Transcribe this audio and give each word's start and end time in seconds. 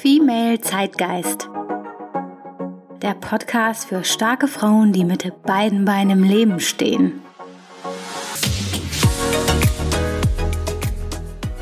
Female 0.00 0.58
Zeitgeist. 0.58 1.50
Der 3.02 3.12
Podcast 3.12 3.86
für 3.86 4.02
starke 4.02 4.48
Frauen, 4.48 4.94
die 4.94 5.04
mit 5.04 5.30
beiden 5.42 5.84
Beinen 5.84 6.10
im 6.10 6.22
Leben 6.22 6.58
stehen. 6.58 7.20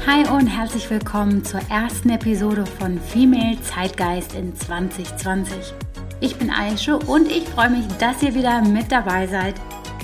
Hi 0.07 0.25
und 0.29 0.47
herzlich 0.47 0.89
willkommen 0.89 1.45
zur 1.45 1.63
ersten 1.69 2.11
Episode 2.11 2.65
von 2.65 3.01
Female 3.01 3.61
Zeitgeist 3.61 4.37
in 4.37 4.55
2020. 4.55 5.75
Ich 6.21 6.37
bin 6.37 6.51
Aische 6.51 6.97
und 6.97 7.29
ich 7.33 7.43
freue 7.49 7.71
mich, 7.71 7.89
dass 7.99 8.23
ihr 8.23 8.37
wieder 8.37 8.63
mit 8.63 8.93
dabei 8.93 9.27
seid 9.27 9.57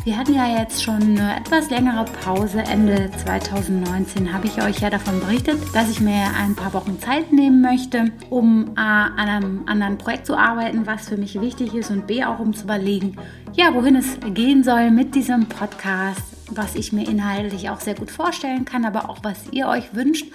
wir 0.05 0.19
hatten 0.19 0.35
ja 0.35 0.59
jetzt 0.59 0.83
schon 0.83 1.01
eine 1.01 1.37
etwas 1.37 1.71
längere 1.71 2.05
Pause. 2.05 2.59
Ende 2.59 3.11
2019 3.25 4.35
habe 4.35 4.47
ich 4.47 4.63
euch 4.63 4.81
ja 4.81 4.91
davon 4.91 5.19
berichtet, 5.21 5.59
dass 5.73 5.91
ich 5.91 6.01
mir 6.01 6.27
ein 6.39 6.55
paar 6.55 6.75
Wochen 6.75 7.01
Zeit 7.01 7.33
nehmen 7.33 7.63
möchte, 7.63 8.13
um 8.29 8.73
A, 8.77 9.07
an 9.07 9.29
einem 9.29 9.63
anderen 9.65 9.97
Projekt 9.97 10.27
zu 10.27 10.37
arbeiten, 10.37 10.87
was 10.87 11.09
für 11.09 11.17
mich 11.17 11.41
wichtig 11.41 11.75
ist 11.75 11.91
und 11.91 12.07
B, 12.07 12.23
auch 12.23 12.39
um 12.39 12.53
zu 12.53 12.65
überlegen, 12.65 13.17
ja, 13.55 13.73
wohin 13.73 13.97
es 13.97 14.19
gehen 14.35 14.63
soll 14.63 14.91
mit 14.91 15.15
diesem 15.15 15.47
Podcast, 15.47 16.23
was 16.51 16.75
ich 16.75 16.93
mir 16.93 17.09
inhaltlich 17.09 17.71
auch 17.71 17.81
sehr 17.81 17.95
gut 17.95 18.11
vorstellen 18.11 18.67
kann, 18.67 18.85
aber 18.85 19.09
auch 19.09 19.21
was 19.23 19.51
ihr 19.53 19.69
euch 19.69 19.95
wünscht. 19.95 20.27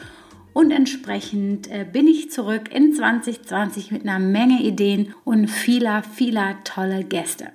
Und 0.52 0.72
entsprechend 0.72 1.68
äh, 1.68 1.86
bin 1.86 2.08
ich 2.08 2.32
zurück 2.32 2.74
in 2.74 2.94
2020 2.94 3.92
mit 3.92 4.02
einer 4.02 4.18
Menge 4.18 4.64
Ideen 4.64 5.14
und 5.26 5.48
vieler, 5.48 6.02
vieler 6.02 6.56
tolle 6.64 7.04
Gäste 7.04 7.52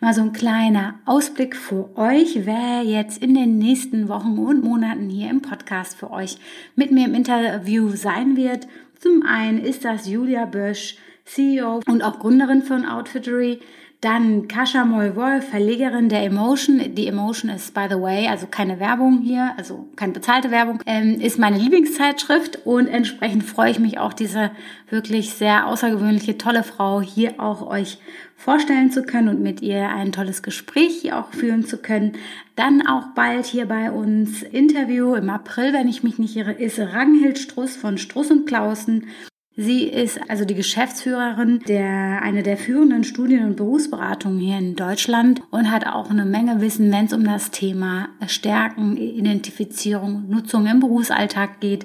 mal 0.00 0.14
so 0.14 0.22
ein 0.22 0.32
kleiner 0.32 1.00
Ausblick 1.04 1.56
für 1.56 1.96
euch, 1.96 2.46
wer 2.46 2.82
jetzt 2.82 3.22
in 3.22 3.34
den 3.34 3.58
nächsten 3.58 4.08
Wochen 4.08 4.38
und 4.38 4.64
Monaten 4.64 5.08
hier 5.08 5.30
im 5.30 5.42
Podcast 5.42 5.96
für 5.96 6.10
euch 6.10 6.36
mit 6.76 6.90
mir 6.90 7.06
im 7.06 7.14
Interview 7.14 7.90
sein 7.90 8.36
wird. 8.36 8.66
Zum 8.98 9.22
einen 9.24 9.58
ist 9.58 9.84
das 9.84 10.06
Julia 10.06 10.44
Bösch, 10.44 10.96
CEO 11.24 11.80
und 11.86 12.02
auch 12.02 12.18
Gründerin 12.18 12.62
von 12.62 12.84
Outfittery. 12.84 13.60
Dann 14.02 14.48
Kascha 14.48 14.84
Molvoy, 14.84 15.40
Verlegerin 15.40 16.08
der 16.08 16.24
Emotion. 16.24 16.96
Die 16.96 17.06
Emotion 17.06 17.48
ist, 17.52 17.72
by 17.72 17.86
the 17.88 18.00
way, 18.00 18.26
also 18.26 18.48
keine 18.48 18.80
Werbung 18.80 19.20
hier, 19.22 19.52
also 19.56 19.86
keine 19.94 20.12
bezahlte 20.12 20.50
Werbung, 20.50 20.82
ähm, 20.86 21.20
ist 21.20 21.38
meine 21.38 21.56
Lieblingszeitschrift 21.56 22.66
und 22.66 22.88
entsprechend 22.88 23.44
freue 23.44 23.70
ich 23.70 23.78
mich 23.78 23.98
auch, 23.98 24.12
diese 24.12 24.50
wirklich 24.90 25.34
sehr 25.34 25.68
außergewöhnliche, 25.68 26.36
tolle 26.36 26.64
Frau 26.64 27.00
hier 27.00 27.38
auch 27.38 27.64
euch 27.64 27.98
vorstellen 28.34 28.90
zu 28.90 29.04
können 29.04 29.28
und 29.28 29.40
mit 29.40 29.62
ihr 29.62 29.88
ein 29.90 30.10
tolles 30.10 30.42
Gespräch 30.42 30.98
hier 31.00 31.16
auch 31.16 31.30
führen 31.30 31.64
zu 31.64 31.76
können. 31.76 32.14
Dann 32.56 32.84
auch 32.84 33.14
bald 33.14 33.46
hier 33.46 33.66
bei 33.66 33.92
uns 33.92 34.42
Interview 34.42 35.14
im 35.14 35.30
April, 35.30 35.72
wenn 35.72 35.86
ich 35.86 36.02
mich 36.02 36.18
nicht 36.18 36.34
irre, 36.34 36.50
ist 36.50 36.80
Ranghild 36.80 37.38
Struss 37.38 37.76
von 37.76 37.98
Struss 37.98 38.32
und 38.32 38.46
Klausen. 38.46 39.06
Sie 39.54 39.84
ist 39.84 40.18
also 40.30 40.46
die 40.46 40.54
Geschäftsführerin 40.54 41.60
der 41.68 42.22
eine 42.22 42.42
der 42.42 42.56
führenden 42.56 43.04
Studien- 43.04 43.44
und 43.44 43.56
Berufsberatungen 43.56 44.38
hier 44.38 44.56
in 44.56 44.76
Deutschland 44.76 45.42
und 45.50 45.70
hat 45.70 45.86
auch 45.86 46.08
eine 46.08 46.24
Menge 46.24 46.62
Wissen, 46.62 46.90
wenn 46.90 47.04
es 47.04 47.12
um 47.12 47.24
das 47.24 47.50
Thema 47.50 48.08
Stärken, 48.26 48.96
Identifizierung, 48.96 50.30
Nutzung 50.30 50.66
im 50.66 50.80
Berufsalltag 50.80 51.60
geht. 51.60 51.84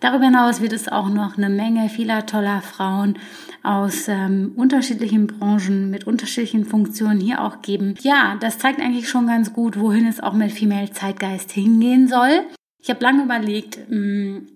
Darüber 0.00 0.24
hinaus 0.24 0.62
wird 0.62 0.72
es 0.72 0.88
auch 0.88 1.10
noch 1.10 1.36
eine 1.36 1.50
Menge 1.50 1.90
vieler 1.90 2.24
toller 2.24 2.62
Frauen 2.62 3.18
aus 3.62 4.08
ähm, 4.08 4.52
unterschiedlichen 4.56 5.26
Branchen 5.26 5.90
mit 5.90 6.06
unterschiedlichen 6.06 6.64
Funktionen 6.64 7.20
hier 7.20 7.42
auch 7.42 7.60
geben. 7.60 7.94
Ja, 8.00 8.36
das 8.40 8.58
zeigt 8.58 8.80
eigentlich 8.80 9.08
schon 9.08 9.26
ganz 9.26 9.52
gut, 9.52 9.78
wohin 9.78 10.06
es 10.06 10.18
auch 10.18 10.32
mit 10.32 10.50
Female 10.50 10.90
Zeitgeist 10.90 11.52
hingehen 11.52 12.08
soll. 12.08 12.40
Ich 12.82 12.88
habe 12.88 13.02
lange 13.02 13.22
überlegt, 13.22 13.78
mh, 13.90 13.96
hm, 13.96 14.48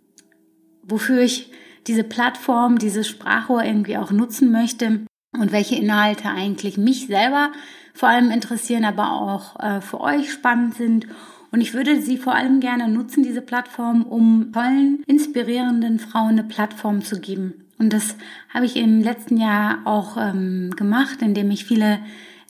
wofür 0.82 1.20
ich 1.20 1.50
diese 1.86 2.04
Plattform, 2.04 2.78
dieses 2.78 3.08
Sprachrohr 3.08 3.64
irgendwie 3.64 3.96
auch 3.96 4.10
nutzen 4.10 4.50
möchte 4.50 5.06
und 5.38 5.52
welche 5.52 5.76
Inhalte 5.76 6.28
eigentlich 6.28 6.78
mich 6.78 7.06
selber 7.06 7.52
vor 7.94 8.08
allem 8.08 8.30
interessieren, 8.30 8.84
aber 8.84 9.12
auch 9.12 9.58
äh, 9.60 9.80
für 9.80 10.00
euch 10.00 10.30
spannend 10.30 10.74
sind. 10.74 11.06
Und 11.50 11.60
ich 11.60 11.74
würde 11.74 12.00
sie 12.02 12.18
vor 12.18 12.34
allem 12.34 12.60
gerne 12.60 12.88
nutzen, 12.88 13.22
diese 13.22 13.40
Plattform, 13.40 14.02
um 14.02 14.52
tollen, 14.52 15.02
inspirierenden 15.06 15.98
Frauen 15.98 16.30
eine 16.30 16.44
Plattform 16.44 17.02
zu 17.02 17.20
geben. 17.20 17.66
Und 17.78 17.92
das 17.92 18.16
habe 18.52 18.66
ich 18.66 18.76
im 18.76 19.02
letzten 19.02 19.36
Jahr 19.36 19.78
auch 19.84 20.16
ähm, 20.18 20.70
gemacht, 20.76 21.22
indem 21.22 21.50
ich 21.50 21.64
viele 21.64 22.00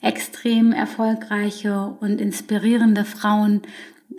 extrem 0.01 0.71
erfolgreiche 0.71 1.95
und 1.99 2.21
inspirierende 2.21 3.03
Frauen 3.03 3.61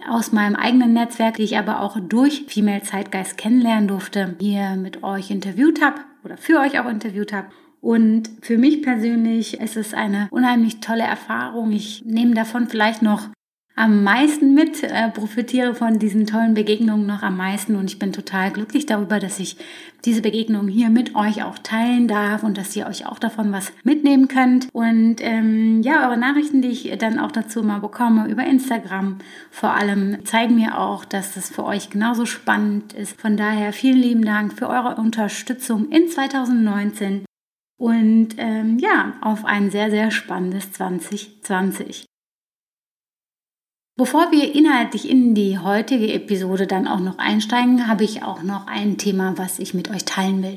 aus 0.06 0.32
meinem 0.32 0.56
eigenen 0.56 0.92
Netzwerk, 0.92 1.36
die 1.36 1.44
ich 1.44 1.58
aber 1.58 1.80
auch 1.80 1.98
durch 2.00 2.44
Female 2.48 2.82
Zeitgeist 2.82 3.38
kennenlernen 3.38 3.88
durfte, 3.88 4.36
hier 4.38 4.76
mit 4.76 5.02
euch 5.02 5.30
interviewt 5.30 5.82
habe 5.82 6.00
oder 6.24 6.36
für 6.36 6.60
euch 6.60 6.78
auch 6.78 6.88
interviewt 6.88 7.32
habe. 7.32 7.48
Und 7.80 8.30
für 8.42 8.58
mich 8.58 8.82
persönlich 8.82 9.60
ist 9.60 9.76
es 9.76 9.94
eine 9.94 10.28
unheimlich 10.30 10.80
tolle 10.80 11.04
Erfahrung. 11.04 11.72
Ich 11.72 12.04
nehme 12.04 12.34
davon 12.34 12.68
vielleicht 12.68 13.02
noch 13.02 13.28
am 13.78 14.02
meisten 14.02 14.54
mit, 14.54 14.82
äh, 14.82 15.08
profitiere 15.10 15.74
von 15.74 15.98
diesen 15.98 16.26
tollen 16.26 16.54
Begegnungen 16.54 17.06
noch 17.06 17.22
am 17.22 17.36
meisten 17.36 17.76
und 17.76 17.86
ich 17.86 17.98
bin 17.98 18.12
total 18.12 18.50
glücklich 18.50 18.86
darüber, 18.86 19.20
dass 19.20 19.38
ich 19.38 19.56
diese 20.04 20.20
Begegnungen 20.20 20.68
hier 20.68 20.90
mit 20.90 21.14
euch 21.14 21.44
auch 21.44 21.58
teilen 21.58 22.08
darf 22.08 22.42
und 22.42 22.58
dass 22.58 22.74
ihr 22.74 22.86
euch 22.86 23.06
auch 23.06 23.18
davon 23.18 23.52
was 23.52 23.72
mitnehmen 23.84 24.26
könnt. 24.26 24.68
Und 24.72 25.16
ähm, 25.20 25.82
ja, 25.82 26.08
eure 26.08 26.18
Nachrichten, 26.18 26.60
die 26.60 26.68
ich 26.68 26.92
dann 26.98 27.18
auch 27.18 27.30
dazu 27.30 27.62
mal 27.62 27.78
bekomme 27.78 28.28
über 28.28 28.44
Instagram 28.44 29.18
vor 29.50 29.74
allem, 29.74 30.24
zeigen 30.24 30.56
mir 30.56 30.78
auch, 30.78 31.04
dass 31.04 31.34
das 31.34 31.48
für 31.48 31.64
euch 31.64 31.90
genauso 31.90 32.26
spannend 32.26 32.92
ist. 32.92 33.20
Von 33.20 33.36
daher 33.36 33.72
vielen 33.72 33.98
lieben 33.98 34.24
Dank 34.24 34.54
für 34.58 34.68
eure 34.68 34.96
Unterstützung 34.96 35.88
in 35.90 36.08
2019 36.08 37.24
und 37.78 38.30
ähm, 38.38 38.78
ja, 38.78 39.14
auf 39.20 39.44
ein 39.44 39.70
sehr, 39.70 39.90
sehr 39.90 40.10
spannendes 40.10 40.72
2020. 40.72 42.07
Bevor 43.98 44.30
wir 44.30 44.54
inhaltlich 44.54 45.10
in 45.10 45.34
die 45.34 45.58
heutige 45.58 46.12
Episode 46.12 46.68
dann 46.68 46.86
auch 46.86 47.00
noch 47.00 47.18
einsteigen, 47.18 47.88
habe 47.88 48.04
ich 48.04 48.22
auch 48.22 48.44
noch 48.44 48.68
ein 48.68 48.96
Thema, 48.96 49.36
was 49.36 49.58
ich 49.58 49.74
mit 49.74 49.90
euch 49.90 50.04
teilen 50.04 50.40
will. 50.44 50.54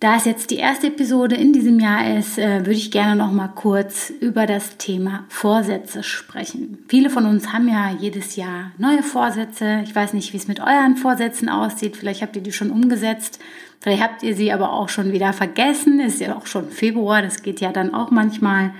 Da 0.00 0.16
es 0.16 0.26
jetzt 0.26 0.50
die 0.50 0.56
erste 0.56 0.88
Episode 0.88 1.34
in 1.34 1.54
diesem 1.54 1.80
Jahr 1.80 2.18
ist, 2.18 2.36
äh, 2.36 2.58
würde 2.58 2.72
ich 2.72 2.90
gerne 2.90 3.16
noch 3.16 3.32
mal 3.32 3.48
kurz 3.48 4.10
über 4.10 4.44
das 4.44 4.76
Thema 4.76 5.24
Vorsätze 5.30 6.02
sprechen. 6.02 6.84
Viele 6.88 7.08
von 7.08 7.24
uns 7.24 7.54
haben 7.54 7.68
ja 7.68 7.96
jedes 7.98 8.36
Jahr 8.36 8.72
neue 8.76 9.02
Vorsätze. 9.02 9.80
Ich 9.84 9.96
weiß 9.96 10.12
nicht, 10.12 10.34
wie 10.34 10.36
es 10.36 10.46
mit 10.46 10.60
euren 10.60 10.98
Vorsätzen 10.98 11.48
aussieht. 11.48 11.96
Vielleicht 11.96 12.20
habt 12.20 12.36
ihr 12.36 12.42
die 12.42 12.52
schon 12.52 12.70
umgesetzt. 12.70 13.40
Vielleicht 13.80 14.02
habt 14.02 14.22
ihr 14.22 14.36
sie 14.36 14.52
aber 14.52 14.74
auch 14.74 14.90
schon 14.90 15.10
wieder 15.10 15.32
vergessen. 15.32 16.00
Ist 16.00 16.20
ja 16.20 16.36
auch 16.36 16.44
schon 16.44 16.68
Februar. 16.68 17.22
Das 17.22 17.42
geht 17.42 17.62
ja 17.62 17.72
dann 17.72 17.94
auch 17.94 18.10
manchmal. 18.10 18.74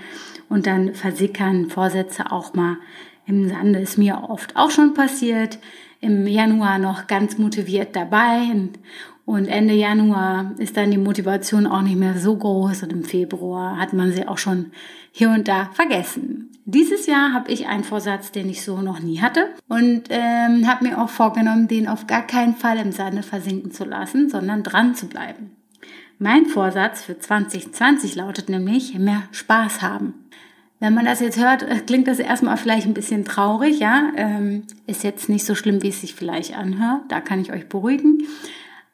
Und 0.47 0.67
dann 0.67 0.93
versickern 0.93 1.71
Vorsätze 1.71 2.31
auch 2.31 2.53
mal 2.53 2.77
im 3.25 3.49
Sande 3.49 3.79
ist 3.79 3.97
mir 3.97 4.27
oft 4.29 4.55
auch 4.55 4.71
schon 4.71 4.93
passiert. 4.93 5.59
Im 6.01 6.27
Januar 6.27 6.77
noch 6.77 7.07
ganz 7.07 7.37
motiviert 7.37 7.95
dabei 7.95 8.51
und 9.25 9.47
Ende 9.47 9.73
Januar 9.73 10.51
ist 10.57 10.77
dann 10.77 10.91
die 10.91 10.97
Motivation 10.97 11.65
auch 11.65 11.81
nicht 11.81 11.97
mehr 11.97 12.17
so 12.17 12.35
groß 12.35 12.83
und 12.83 12.93
im 12.93 13.03
Februar 13.03 13.77
hat 13.79 13.93
man 13.93 14.11
sie 14.11 14.27
auch 14.27 14.37
schon 14.37 14.71
hier 15.11 15.29
und 15.29 15.47
da 15.47 15.69
vergessen. 15.73 16.51
Dieses 16.65 17.05
Jahr 17.05 17.33
habe 17.33 17.51
ich 17.51 17.67
einen 17.67 17.83
Vorsatz, 17.83 18.31
den 18.31 18.49
ich 18.49 18.63
so 18.63 18.81
noch 18.81 18.99
nie 18.99 19.21
hatte 19.21 19.49
und 19.67 20.03
ähm, 20.09 20.67
habe 20.67 20.85
mir 20.85 21.01
auch 21.01 21.09
vorgenommen, 21.09 21.67
den 21.67 21.87
auf 21.87 22.07
gar 22.07 22.25
keinen 22.25 22.55
Fall 22.55 22.77
im 22.77 22.91
Sande 22.91 23.23
versinken 23.23 23.71
zu 23.71 23.85
lassen, 23.85 24.29
sondern 24.29 24.63
dran 24.63 24.95
zu 24.95 25.07
bleiben. 25.07 25.51
Mein 26.17 26.45
Vorsatz 26.45 27.03
für 27.03 27.19
2020 27.19 28.15
lautet 28.15 28.49
nämlich 28.49 28.97
mehr 28.97 29.23
Spaß 29.31 29.81
haben. 29.81 30.24
Wenn 30.79 30.93
man 30.93 31.05
das 31.05 31.21
jetzt 31.21 31.39
hört, 31.39 31.63
äh, 31.63 31.79
klingt 31.79 32.07
das 32.07 32.19
erstmal 32.19 32.57
vielleicht 32.57 32.85
ein 32.85 32.93
bisschen 32.93 33.25
traurig, 33.25 33.79
ja. 33.79 34.11
Ähm, 34.15 34.63
ist 34.87 35.03
jetzt 35.03 35.29
nicht 35.29 35.45
so 35.45 35.55
schlimm, 35.55 35.81
wie 35.81 35.89
es 35.89 36.01
sich 36.01 36.15
vielleicht 36.15 36.57
anhört. 36.57 37.03
Da 37.09 37.21
kann 37.21 37.39
ich 37.39 37.51
euch 37.51 37.67
beruhigen. 37.67 38.23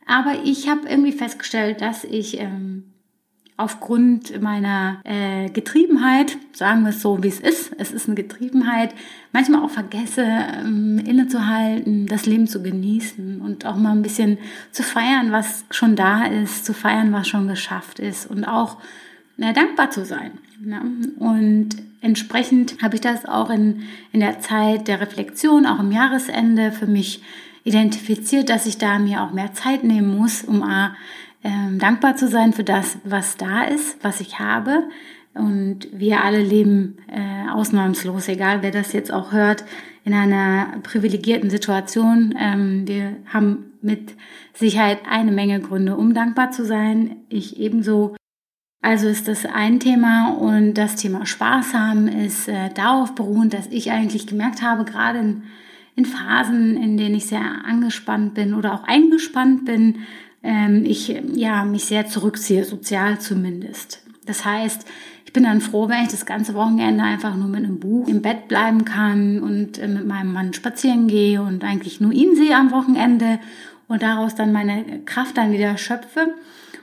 Aber 0.06 0.44
ich 0.44 0.70
habe 0.70 0.88
irgendwie 0.88 1.12
festgestellt, 1.12 1.81
dass 1.81 2.03
ich 2.03 2.40
ähm, 2.40 2.91
aufgrund 3.61 4.41
meiner 4.41 5.00
äh, 5.03 5.50
Getriebenheit, 5.50 6.38
sagen 6.53 6.82
wir 6.82 6.90
es 6.90 7.02
so, 7.02 7.22
wie 7.23 7.28
es 7.28 7.40
ist, 7.40 7.72
es 7.78 7.91
ist 7.91 8.08
eine 8.08 8.16
Getriebenheit, 8.16 8.94
manchmal 9.32 9.64
auch 9.64 9.70
vergesse, 9.70 10.26
ähm, 10.26 11.00
innezuhalten, 11.00 12.08
das 12.08 12.26
Leben 12.26 12.47
zu 12.47 12.64
genießen 12.64 13.40
und 13.41 13.66
auch 13.66 13.76
mal 13.76 13.91
ein 13.91 14.02
bisschen 14.02 14.40
zu 14.72 14.84
feiern, 14.84 15.32
was 15.32 15.64
schon 15.70 15.96
da 15.96 16.26
ist, 16.26 16.66
zu 16.66 16.73
feiern, 16.73 17.14
was 17.14 17.28
schon 17.28 17.47
geschafft 17.47 18.00
ist 18.00 18.29
und 18.29 18.46
auch 18.46 18.78
na, 19.41 19.53
dankbar 19.53 19.90
zu 19.90 20.05
sein. 20.05 20.34
Ne? 20.64 20.82
Und 21.17 21.70
entsprechend 22.02 22.79
habe 22.84 22.93
ich 22.93 23.02
das 23.02 23.26
auch 23.26 23.49
in, 23.49 23.82
in 24.11 24.20
der 24.20 24.40
Zeit 24.40 24.88
der 24.88 25.02
Reflexion, 25.02 25.66
auch 25.66 25.79
im 25.79 25.91
Jahresende 25.91 26.72
für 26.72 26.85
mich 26.85 27.23
identifiziert, 27.64 28.49
dass 28.49 28.67
ich 28.67 28.78
da 28.78 28.99
mir 28.99 29.23
auch 29.23 29.32
mehr 29.32 29.52
Zeit 29.53 29.84
nehmen 29.84 30.16
muss, 30.16 30.43
um 30.43 30.61
A, 30.61 30.96
äh, 31.41 31.49
dankbar 31.79 32.16
zu 32.16 32.28
sein 32.28 32.53
für 32.53 32.64
das, 32.64 32.99
was 33.03 33.35
da 33.35 33.64
ist, 33.64 33.97
was 34.03 34.22
ich 34.22 34.38
habe. 34.38 34.84
Und 35.34 35.87
wir 35.91 36.23
alle 36.23 36.44
leben 36.44 36.97
äh, 37.08 37.49
ausnahmslos, 37.49 38.28
egal 38.28 38.61
wer 38.61 38.72
das 38.72 38.94
jetzt 38.94 39.11
auch 39.11 39.32
hört, 39.32 39.64
in 40.03 40.14
einer 40.14 40.67
privilegierten 40.84 41.49
Situation. 41.49 42.35
Ähm, 42.40 42.87
wir 42.87 43.16
haben 43.26 43.72
mit 43.82 44.14
Sicherheit 44.53 44.99
eine 45.09 45.32
Menge 45.32 45.61
Gründe, 45.61 45.97
um 45.97 46.14
dankbar 46.14 46.52
zu 46.52 46.64
sein. 46.64 47.16
Ich 47.29 47.59
ebenso. 47.59 48.16
Also 48.82 49.08
ist 49.08 49.28
das 49.28 49.46
ein 49.46 49.80
Thema 49.80 50.30
und 50.30 50.74
das 50.74 50.96
Thema 50.96 51.26
Spaß 51.26 51.74
haben 51.76 52.08
ist 52.08 52.48
äh, 52.48 52.70
darauf 52.74 53.14
beruhend, 53.14 53.54
dass 53.54 53.68
ich 53.68 53.92
eigentlich 53.92 54.26
gemerkt 54.26 54.64
habe, 54.64 54.86
gerade 54.86 55.20
in, 55.20 55.44
in 55.96 56.06
Phasen, 56.06 56.78
in 56.78 56.98
denen 56.98 57.16
ich 57.16 57.28
sehr 57.28 57.44
angespannt 57.64 58.34
bin 58.34 58.56
oder 58.56 58.74
auch 58.74 58.84
eingespannt 58.86 59.66
bin, 59.66 60.00
ähm, 60.42 60.84
ich 60.84 61.16
ja 61.36 61.64
mich 61.64 61.86
sehr 61.86 62.08
zurückziehe, 62.08 62.66
sozial 62.66 63.20
zumindest. 63.20 64.04
Das 64.26 64.46
heißt, 64.46 64.88
ich 65.26 65.34
bin 65.34 65.44
dann 65.44 65.62
froh, 65.62 65.88
wenn 65.88 66.04
ich 66.04 66.10
das 66.10 66.26
ganze 66.26 66.56
Wochenende 66.56 67.04
einfach 67.04 67.36
nur 67.36 67.48
mit 67.48 67.64
einem 67.64 67.80
Buch 67.80 68.08
im 68.08 68.24
Bett 68.24 68.48
bleiben 68.48 68.84
kann 68.84 69.42
und 69.42 69.78
äh, 69.78 69.88
mit 69.88 70.08
meinem 70.08 70.34
Mann 70.34 70.54
spazieren 70.54 71.08
gehe 71.08 71.42
und 71.42 71.64
eigentlich 71.64 72.02
nur 72.02 72.12
ihn 72.14 72.36
sehe 72.36 72.56
am 72.56 72.72
Wochenende 72.72 73.40
und 73.88 74.02
daraus 74.02 74.34
dann 74.34 74.52
meine 74.52 75.02
Kraft 75.06 75.38
dann 75.38 75.52
wieder 75.52 75.78
schöpfe. 75.78 76.34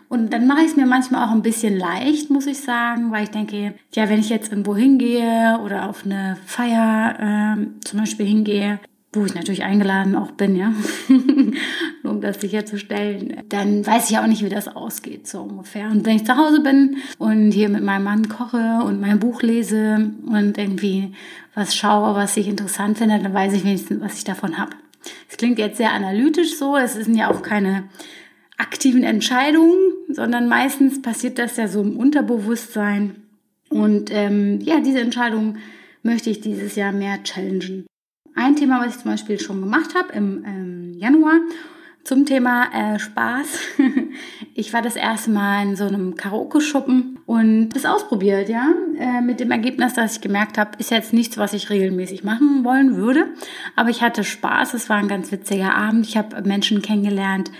Und 0.08 0.32
dann 0.32 0.46
mache 0.46 0.62
ich 0.62 0.68
es 0.68 0.76
mir 0.76 0.86
manchmal 0.86 1.26
auch 1.26 1.32
ein 1.32 1.42
bisschen 1.42 1.76
leicht, 1.76 2.30
muss 2.30 2.46
ich 2.46 2.60
sagen, 2.60 3.12
weil 3.12 3.24
ich 3.24 3.30
denke, 3.30 3.74
ja, 3.94 4.08
wenn 4.08 4.20
ich 4.20 4.30
jetzt 4.30 4.50
irgendwo 4.50 4.74
hingehe 4.74 5.58
oder 5.62 5.88
auf 5.88 6.04
eine 6.04 6.38
Feier 6.46 7.56
äh, 7.58 7.66
zum 7.84 8.00
Beispiel 8.00 8.24
hingehe, 8.24 8.80
wo 9.12 9.24
ich 9.24 9.34
natürlich 9.34 9.64
eingeladen 9.64 10.16
auch 10.16 10.30
bin, 10.32 10.56
ja, 10.56 10.72
um 12.04 12.20
das 12.20 12.40
sicherzustellen, 12.40 13.42
dann 13.48 13.86
weiß 13.86 14.10
ich 14.10 14.18
auch 14.18 14.26
nicht, 14.26 14.44
wie 14.44 14.50
das 14.50 14.68
ausgeht, 14.68 15.26
so 15.26 15.42
ungefähr. 15.42 15.90
Und 15.90 16.06
wenn 16.06 16.16
ich 16.16 16.24
zu 16.24 16.36
Hause 16.36 16.60
bin 16.60 16.96
und 17.18 17.52
hier 17.52 17.68
mit 17.68 17.82
meinem 17.82 18.04
Mann 18.04 18.28
koche 18.28 18.80
und 18.84 19.00
mein 19.00 19.18
Buch 19.18 19.42
lese 19.42 20.10
und 20.26 20.56
irgendwie 20.56 21.12
was 21.54 21.74
schaue, 21.74 22.14
was 22.14 22.36
ich 22.36 22.48
interessant 22.48 22.98
finde, 22.98 23.18
dann 23.18 23.34
weiß 23.34 23.52
ich 23.54 23.64
wenigstens, 23.64 24.00
was 24.00 24.16
ich 24.16 24.24
davon 24.24 24.58
habe. 24.58 24.72
Es 25.30 25.36
klingt 25.36 25.58
jetzt 25.58 25.78
sehr 25.78 25.92
analytisch 25.92 26.56
so, 26.56 26.76
es 26.76 26.94
sind 26.94 27.14
ja 27.14 27.30
auch 27.30 27.42
keine 27.42 27.84
aktiven 28.58 29.04
Entscheidungen, 29.04 29.78
sondern 30.10 30.48
meistens 30.48 31.00
passiert 31.00 31.38
das 31.38 31.56
ja 31.56 31.68
so 31.68 31.80
im 31.80 31.96
Unterbewusstsein. 31.96 33.22
Und 33.70 34.10
ähm, 34.12 34.60
ja, 34.60 34.80
diese 34.80 35.00
Entscheidung 35.00 35.56
möchte 36.02 36.30
ich 36.30 36.40
dieses 36.40 36.74
Jahr 36.74 36.92
mehr 36.92 37.22
challengen. 37.22 37.86
Ein 38.34 38.56
Thema, 38.56 38.80
was 38.80 38.96
ich 38.96 39.02
zum 39.02 39.10
Beispiel 39.10 39.40
schon 39.40 39.60
gemacht 39.60 39.94
habe 39.94 40.12
im 40.12 40.44
ähm, 40.44 40.92
Januar 40.94 41.40
zum 42.04 42.24
Thema 42.24 42.72
äh, 42.72 42.98
Spaß. 42.98 43.58
ich 44.54 44.72
war 44.72 44.80
das 44.80 44.96
erste 44.96 45.30
Mal 45.30 45.62
in 45.62 45.76
so 45.76 45.84
einem 45.84 46.14
Karaoke-Schuppen 46.14 47.18
und 47.26 47.70
das 47.70 47.84
ausprobiert, 47.84 48.48
ja, 48.48 48.72
äh, 48.98 49.20
mit 49.20 49.40
dem 49.40 49.50
Ergebnis, 49.50 49.92
dass 49.94 50.14
ich 50.14 50.20
gemerkt 50.22 50.56
habe, 50.56 50.70
ist 50.78 50.90
jetzt 50.90 51.12
nichts, 51.12 51.36
was 51.36 51.52
ich 51.52 51.68
regelmäßig 51.68 52.24
machen 52.24 52.64
wollen 52.64 52.96
würde, 52.96 53.26
aber 53.76 53.90
ich 53.90 54.02
hatte 54.02 54.24
Spaß. 54.24 54.72
Es 54.72 54.88
war 54.88 54.96
ein 54.96 55.08
ganz 55.08 55.30
witziger 55.30 55.74
Abend. 55.74 56.06
Ich 56.06 56.16
habe 56.16 56.40
Menschen 56.48 56.80
kennengelernt, 56.80 57.50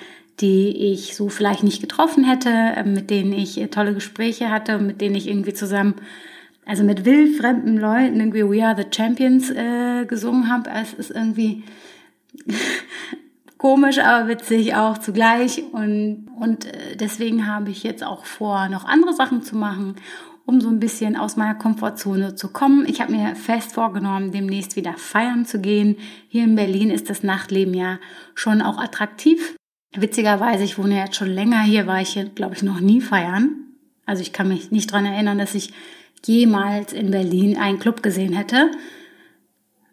die 0.40 0.92
ich 0.92 1.16
so 1.16 1.28
vielleicht 1.28 1.62
nicht 1.62 1.80
getroffen 1.80 2.24
hätte, 2.24 2.50
äh, 2.50 2.84
mit 2.84 3.10
denen 3.10 3.32
ich 3.32 3.60
tolle 3.70 3.94
Gespräche 3.94 4.50
hatte, 4.50 4.78
mit 4.78 5.00
denen 5.00 5.14
ich 5.14 5.28
irgendwie 5.28 5.54
zusammen 5.54 5.94
also 6.68 6.84
mit 6.84 7.06
wildfremden 7.06 7.78
Leuten 7.78 8.20
irgendwie 8.20 8.44
We 8.44 8.62
Are 8.62 8.76
the 8.76 8.86
Champions 8.94 9.50
äh, 9.50 10.04
gesungen 10.04 10.52
habe. 10.52 10.68
Es 10.68 10.92
ist 10.92 11.10
irgendwie 11.10 11.64
komisch, 13.58 13.98
aber 13.98 14.28
witzig 14.28 14.74
auch 14.74 14.98
zugleich. 14.98 15.64
Und, 15.72 16.28
und 16.38 16.66
äh, 16.66 16.94
deswegen 16.96 17.46
habe 17.46 17.70
ich 17.70 17.84
jetzt 17.84 18.04
auch 18.04 18.26
vor, 18.26 18.68
noch 18.68 18.84
andere 18.84 19.14
Sachen 19.14 19.40
zu 19.40 19.56
machen, 19.56 19.96
um 20.44 20.60
so 20.60 20.68
ein 20.68 20.78
bisschen 20.78 21.16
aus 21.16 21.36
meiner 21.36 21.54
Komfortzone 21.54 22.34
zu 22.34 22.48
kommen. 22.48 22.84
Ich 22.86 23.00
habe 23.00 23.12
mir 23.12 23.34
fest 23.34 23.72
vorgenommen, 23.72 24.30
demnächst 24.30 24.76
wieder 24.76 24.92
feiern 24.92 25.46
zu 25.46 25.60
gehen. 25.60 25.96
Hier 26.28 26.44
in 26.44 26.54
Berlin 26.54 26.90
ist 26.90 27.08
das 27.08 27.22
Nachtleben 27.22 27.72
ja 27.72 27.98
schon 28.34 28.60
auch 28.60 28.76
attraktiv. 28.76 29.57
Witzigerweise, 29.94 30.64
ich 30.64 30.78
wohne 30.78 30.98
jetzt 30.98 31.16
schon 31.16 31.30
länger 31.30 31.62
hier, 31.62 31.86
war 31.86 32.00
ich 32.00 32.10
hier, 32.10 32.24
glaube 32.26 32.54
ich, 32.54 32.62
noch 32.62 32.80
nie 32.80 33.00
feiern. 33.00 33.50
Also 34.04 34.22
ich 34.22 34.32
kann 34.32 34.48
mich 34.48 34.70
nicht 34.70 34.92
dran 34.92 35.06
erinnern, 35.06 35.38
dass 35.38 35.54
ich 35.54 35.72
jemals 36.24 36.92
in 36.92 37.10
Berlin 37.10 37.56
einen 37.56 37.78
Club 37.78 38.02
gesehen 38.02 38.32
hätte. 38.32 38.70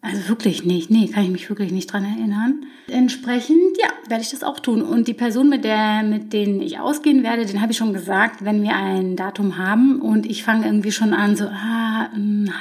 Also 0.05 0.29
wirklich 0.29 0.63
nicht. 0.63 0.91
Nee, 0.91 1.07
kann 1.07 1.23
ich 1.23 1.31
mich 1.31 1.49
wirklich 1.49 1.71
nicht 1.71 1.91
dran 1.91 2.05
erinnern. 2.05 2.67
Entsprechend, 2.87 3.75
ja, 3.79 3.87
werde 4.07 4.21
ich 4.21 4.29
das 4.29 4.43
auch 4.43 4.59
tun. 4.59 4.83
Und 4.83 5.07
die 5.07 5.15
Person, 5.15 5.49
mit 5.49 5.63
der, 5.63 6.03
mit 6.03 6.31
denen 6.31 6.61
ich 6.61 6.79
ausgehen 6.79 7.23
werde, 7.23 7.47
den 7.47 7.59
habe 7.59 7.71
ich 7.71 7.77
schon 7.79 7.91
gesagt, 7.91 8.45
wenn 8.45 8.61
wir 8.61 8.75
ein 8.75 9.15
Datum 9.15 9.57
haben 9.57 9.99
und 9.99 10.27
ich 10.27 10.43
fange 10.43 10.67
irgendwie 10.67 10.91
schon 10.91 11.13
an, 11.13 11.35
so, 11.35 11.45
ah, 11.45 12.09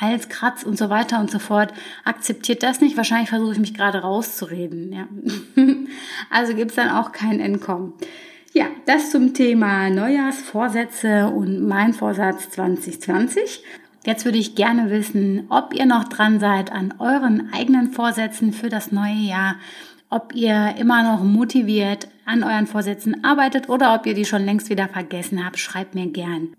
Halskratz 0.01 0.63
und 0.63 0.79
so 0.79 0.89
weiter 0.89 1.21
und 1.21 1.31
so 1.31 1.39
fort, 1.39 1.75
akzeptiert 2.05 2.63
das 2.63 2.81
nicht. 2.81 2.97
Wahrscheinlich 2.97 3.29
versuche 3.29 3.53
ich 3.53 3.59
mich 3.59 3.75
gerade 3.75 3.99
rauszureden, 3.99 4.93
ja. 4.93 5.07
also 6.31 6.55
gibt 6.55 6.71
es 6.71 6.77
dann 6.77 6.89
auch 6.89 7.13
kein 7.13 7.41
Entkommen. 7.41 7.93
Ja, 8.55 8.67
das 8.87 9.11
zum 9.11 9.35
Thema 9.35 9.91
Neujahrsvorsätze 9.91 11.27
und 11.27 11.67
mein 11.67 11.93
Vorsatz 11.93 12.51
2020. 12.51 13.63
Jetzt 14.07 14.27
würde 14.27 14.39
ich 14.39 14.55
gerne 14.55 14.91
wissen, 14.91 15.47
ob 15.49 15.73
ihr 15.75 15.87
noch 15.87 16.05
dran 16.05 16.39
seid 16.39 16.71
an 16.71 16.95
euren 16.99 17.51
eigenen 17.55 17.91
Vorsätzen 17.91 18.53
für 18.53 18.69
das 18.69 18.93
neue 18.93 19.15
Jahr, 19.15 19.57
ob 20.11 20.35
ihr 20.35 20.75
immer 20.79 21.03
noch 21.03 21.25
motiviert 21.25 22.09
an 22.27 22.45
euren 22.45 22.67
Vorsätzen 22.67 23.25
arbeitet 23.25 23.69
oder 23.69 23.95
ob 23.95 24.07
ihr 24.07 24.15
die 24.15 24.27
schon 24.27 24.45
längst 24.45 24.69
wieder 24.69 24.89
vergessen 24.89 25.45
habt, 25.45 25.59
schreibt 25.59 25.95
mir 25.95 26.07
gern. 26.07 26.55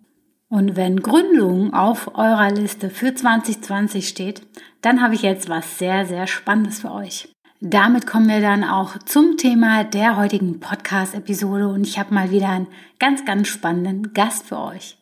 Und 0.49 0.75
wenn 0.75 1.01
Gründung 1.01 1.73
auf 1.73 2.15
eurer 2.15 2.51
Liste 2.51 2.89
für 2.89 3.13
2020 3.13 4.07
steht, 4.07 4.41
dann 4.81 5.01
habe 5.01 5.15
ich 5.15 5.21
jetzt 5.21 5.47
was 5.47 5.77
sehr, 5.77 6.05
sehr 6.05 6.27
Spannendes 6.27 6.81
für 6.81 6.91
euch. 6.91 7.29
Damit 7.61 8.05
kommen 8.05 8.27
wir 8.27 8.41
dann 8.41 8.63
auch 8.63 8.97
zum 9.05 9.37
Thema 9.37 9.83
der 9.83 10.17
heutigen 10.17 10.59
Podcast-Episode 10.59 11.67
und 11.67 11.85
ich 11.87 11.97
habe 11.97 12.13
mal 12.13 12.31
wieder 12.31 12.49
einen 12.49 12.67
ganz, 12.99 13.25
ganz 13.25 13.47
spannenden 13.47 14.13
Gast 14.13 14.47
für 14.47 14.59
euch. 14.59 14.97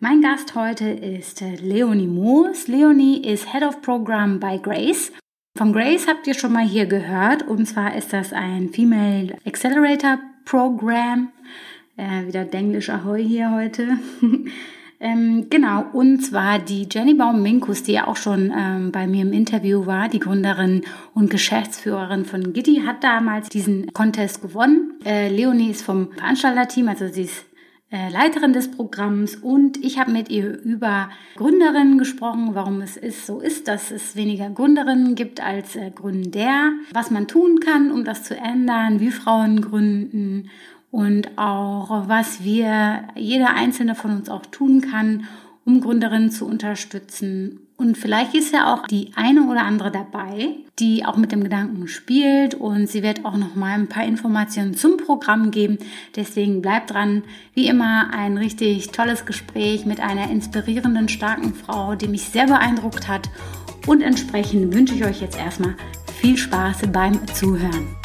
Mein 0.00 0.22
Gast 0.22 0.54
heute 0.54 0.90
ist 0.90 1.40
Leonie 1.40 2.06
Moos. 2.06 2.68
Leonie 2.68 3.20
ist 3.26 3.52
Head 3.52 3.64
of 3.64 3.82
Program 3.82 4.38
bei 4.38 4.56
Grace. 4.56 5.10
Von 5.56 5.72
Grace 5.72 6.06
habt 6.06 6.24
ihr 6.28 6.34
schon 6.34 6.52
mal 6.52 6.64
hier 6.64 6.86
gehört 6.86 7.42
und 7.48 7.66
zwar 7.66 7.96
ist 7.96 8.12
das 8.12 8.32
ein 8.32 8.68
Female 8.68 9.36
Accelerator 9.44 10.20
Program. 10.44 11.32
Äh, 11.96 12.28
wieder 12.28 12.44
Denglisch 12.44 12.90
Ahoi 12.90 13.24
hier 13.24 13.50
heute. 13.50 13.98
Ähm, 15.00 15.46
genau, 15.48 15.84
und 15.92 16.22
zwar 16.22 16.58
die 16.58 16.88
Jenny 16.90 17.14
Baum-Minkus, 17.14 17.84
die 17.84 17.92
ja 17.92 18.08
auch 18.08 18.16
schon 18.16 18.52
ähm, 18.52 18.90
bei 18.90 19.06
mir 19.06 19.22
im 19.22 19.32
Interview 19.32 19.86
war, 19.86 20.08
die 20.08 20.18
Gründerin 20.18 20.82
und 21.14 21.30
Geschäftsführerin 21.30 22.24
von 22.24 22.52
Gitti, 22.52 22.82
hat 22.84 23.04
damals 23.04 23.48
diesen 23.48 23.92
Contest 23.92 24.42
gewonnen. 24.42 24.94
Äh, 25.04 25.28
Leonie 25.28 25.70
ist 25.70 25.82
vom 25.82 26.10
Veranstalterteam, 26.14 26.88
also 26.88 27.06
sie 27.06 27.22
ist 27.22 27.44
äh, 27.44 27.47
Leiterin 27.90 28.52
des 28.52 28.70
Programms 28.70 29.36
und 29.36 29.82
ich 29.82 29.98
habe 29.98 30.12
mit 30.12 30.28
ihr 30.28 30.60
über 30.60 31.08
Gründerinnen 31.36 31.96
gesprochen, 31.96 32.50
warum 32.52 32.82
es 32.82 32.98
ist 32.98 33.24
so 33.24 33.40
ist, 33.40 33.66
dass 33.66 33.90
es 33.90 34.14
weniger 34.14 34.50
Gründerinnen 34.50 35.14
gibt 35.14 35.42
als 35.42 35.74
äh, 35.74 35.90
Gründer, 35.90 36.72
was 36.92 37.10
man 37.10 37.28
tun 37.28 37.60
kann, 37.60 37.90
um 37.90 38.04
das 38.04 38.24
zu 38.24 38.36
ändern, 38.36 39.00
wie 39.00 39.10
Frauen 39.10 39.62
gründen 39.62 40.50
und 40.90 41.38
auch 41.38 42.08
was 42.08 42.44
wir, 42.44 43.04
jeder 43.14 43.54
einzelne 43.54 43.94
von 43.94 44.10
uns 44.10 44.28
auch 44.28 44.44
tun 44.44 44.82
kann, 44.82 45.24
um 45.64 45.80
Gründerinnen 45.80 46.30
zu 46.30 46.46
unterstützen. 46.46 47.67
Und 47.80 47.96
vielleicht 47.96 48.34
ist 48.34 48.52
ja 48.52 48.74
auch 48.74 48.88
die 48.88 49.12
eine 49.14 49.48
oder 49.48 49.62
andere 49.62 49.92
dabei, 49.92 50.56
die 50.80 51.04
auch 51.04 51.16
mit 51.16 51.30
dem 51.30 51.44
Gedanken 51.44 51.86
spielt 51.86 52.56
und 52.56 52.88
sie 52.88 53.04
wird 53.04 53.24
auch 53.24 53.36
noch 53.36 53.54
mal 53.54 53.72
ein 53.72 53.86
paar 53.86 54.04
Informationen 54.04 54.74
zum 54.74 54.96
Programm 54.96 55.52
geben. 55.52 55.78
Deswegen 56.16 56.60
bleibt 56.60 56.90
dran. 56.90 57.22
Wie 57.54 57.68
immer 57.68 58.10
ein 58.12 58.36
richtig 58.36 58.88
tolles 58.88 59.26
Gespräch 59.26 59.86
mit 59.86 60.00
einer 60.00 60.28
inspirierenden, 60.28 61.08
starken 61.08 61.54
Frau, 61.54 61.94
die 61.94 62.08
mich 62.08 62.24
sehr 62.24 62.46
beeindruckt 62.46 63.06
hat. 63.06 63.30
Und 63.86 64.02
entsprechend 64.02 64.74
wünsche 64.74 64.96
ich 64.96 65.04
euch 65.04 65.20
jetzt 65.20 65.38
erstmal 65.38 65.76
viel 66.20 66.36
Spaß 66.36 66.78
beim 66.92 67.28
Zuhören. 67.28 67.97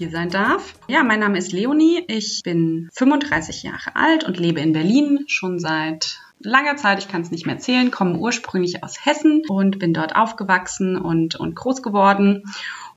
Hier 0.00 0.10
sein 0.10 0.30
darf. 0.30 0.74
Ja, 0.88 1.04
mein 1.04 1.20
Name 1.20 1.36
ist 1.36 1.52
Leonie. 1.52 2.02
Ich 2.08 2.40
bin 2.42 2.88
35 2.94 3.64
Jahre 3.64 3.96
alt 3.96 4.24
und 4.24 4.38
lebe 4.38 4.58
in 4.58 4.72
Berlin 4.72 5.24
schon 5.26 5.58
seit 5.58 6.18
langer 6.38 6.76
Zeit, 6.76 7.00
ich 7.00 7.08
kann 7.08 7.20
es 7.20 7.30
nicht 7.30 7.44
mehr 7.44 7.58
zählen, 7.58 7.90
komme 7.90 8.16
ursprünglich 8.16 8.82
aus 8.82 9.04
Hessen 9.04 9.42
und 9.46 9.78
bin 9.78 9.92
dort 9.92 10.16
aufgewachsen 10.16 10.96
und, 10.96 11.34
und 11.36 11.54
groß 11.54 11.82
geworden 11.82 12.44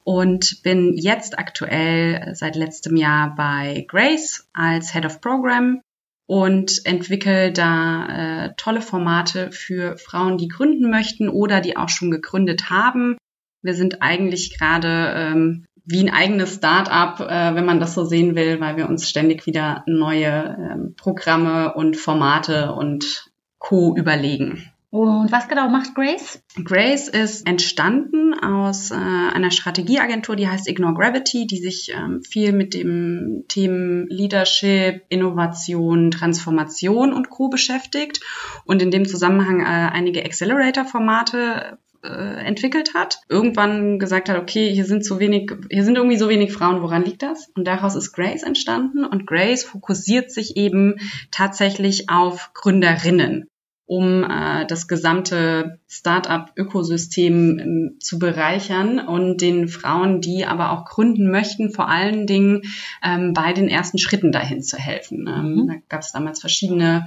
und 0.06 0.64
bin 0.64 0.96
jetzt 0.96 1.38
aktuell 1.38 2.36
seit 2.36 2.56
letztem 2.56 2.96
Jahr 2.96 3.36
bei 3.36 3.86
Grace 3.90 4.48
als 4.54 4.94
Head 4.94 5.06
of 5.06 5.20
Program 5.20 5.82
und 6.26 6.86
entwickle 6.86 7.52
da 7.52 8.46
äh, 8.46 8.54
tolle 8.56 8.82
Formate 8.82 9.52
für 9.52 9.98
Frauen, 9.98 10.38
die 10.38 10.48
gründen 10.48 10.90
möchten 10.90 11.28
oder 11.28 11.60
die 11.60 11.76
auch 11.76 11.90
schon 11.90 12.12
gegründet 12.12 12.70
haben. 12.70 13.18
Wir 13.62 13.74
sind 13.74 14.02
eigentlich 14.02 14.58
gerade 14.58 15.14
ähm, 15.18 15.66
wie 15.86 16.02
ein 16.02 16.14
eigenes 16.14 16.56
Start-up, 16.56 17.20
äh, 17.20 17.56
wenn 17.56 17.66
man 17.66 17.80
das 17.80 17.94
so 17.94 18.06
sehen 18.06 18.36
will, 18.36 18.60
weil 18.60 18.78
wir 18.78 18.88
uns 18.88 19.10
ständig 19.10 19.46
wieder 19.46 19.84
neue 19.86 20.58
ähm, 20.58 20.96
Programme 20.96 21.74
und 21.74 21.98
Formate 21.98 22.74
und 22.74 23.32
Co. 23.60 23.96
überlegen. 23.96 24.70
Und 24.94 25.32
was 25.32 25.48
genau 25.48 25.70
macht 25.70 25.96
Grace? 25.96 26.44
Grace 26.64 27.08
ist 27.08 27.48
entstanden 27.48 28.36
aus 28.36 28.92
äh, 28.92 28.94
einer 28.94 29.50
Strategieagentur, 29.50 30.36
die 30.36 30.48
heißt 30.48 30.70
Ignore 30.70 30.94
Gravity, 30.94 31.48
die 31.48 31.58
sich 31.58 31.92
ähm, 31.96 32.22
viel 32.22 32.54
mit 32.54 32.76
dem 32.76 33.46
Themen 33.48 34.06
Leadership, 34.08 35.02
Innovation, 35.10 36.12
Transformation 36.12 37.12
und 37.12 37.32
Co. 37.32 37.50
beschäftigt 37.50 38.20
und 38.66 38.84
in 38.84 38.92
dem 38.92 39.08
Zusammenhang 39.08 39.62
äh, 39.62 39.64
einige 39.64 40.24
Accelerator-Formate 40.24 41.80
äh, 42.04 42.46
entwickelt 42.46 42.94
hat, 42.94 43.20
irgendwann 43.30 44.00
gesagt 44.00 44.30
hat, 44.30 44.38
okay, 44.38 44.72
hier 44.74 44.86
sind 44.86 45.06
zu 45.06 45.20
wenig, 45.20 45.52
hier 45.70 45.84
sind 45.84 45.96
irgendwie 45.96 46.18
so 46.18 46.30
wenig 46.30 46.52
Frauen, 46.52 46.82
woran 46.82 47.06
liegt 47.06 47.24
das? 47.24 47.50
Und 47.56 47.66
daraus 47.66 47.96
ist 47.96 48.14
Grace 48.14 48.44
entstanden 48.44 49.06
und 49.06 49.26
Grace 49.26 49.64
fokussiert 49.64 50.32
sich 50.32 50.58
eben 50.58 50.96
tatsächlich 51.32 52.10
auf 52.10 52.52
Gründerinnen 52.54 53.48
um 53.86 54.24
äh, 54.24 54.66
das 54.66 54.88
gesamte 54.88 55.80
Startup-Ökosystem 55.94 57.60
ähm, 57.60 57.96
zu 58.00 58.18
bereichern 58.18 59.00
und 59.00 59.42
den 59.42 59.68
Frauen, 59.68 60.22
die 60.22 60.46
aber 60.46 60.72
auch 60.72 60.86
gründen 60.86 61.30
möchten, 61.30 61.72
vor 61.72 61.88
allen 61.88 62.26
Dingen 62.26 62.64
ähm, 63.04 63.34
bei 63.34 63.54
den 63.54 63.70
ersten 63.70 64.00
Schritten 64.00 64.32
dahin 64.32 64.64
zu 64.64 64.78
helfen. 64.78 65.28
Ähm, 65.28 65.56
mhm. 65.56 65.68
Da 65.68 65.74
gab 65.90 66.02
es 66.02 66.12
damals 66.12 66.42
verschiedene 66.42 67.06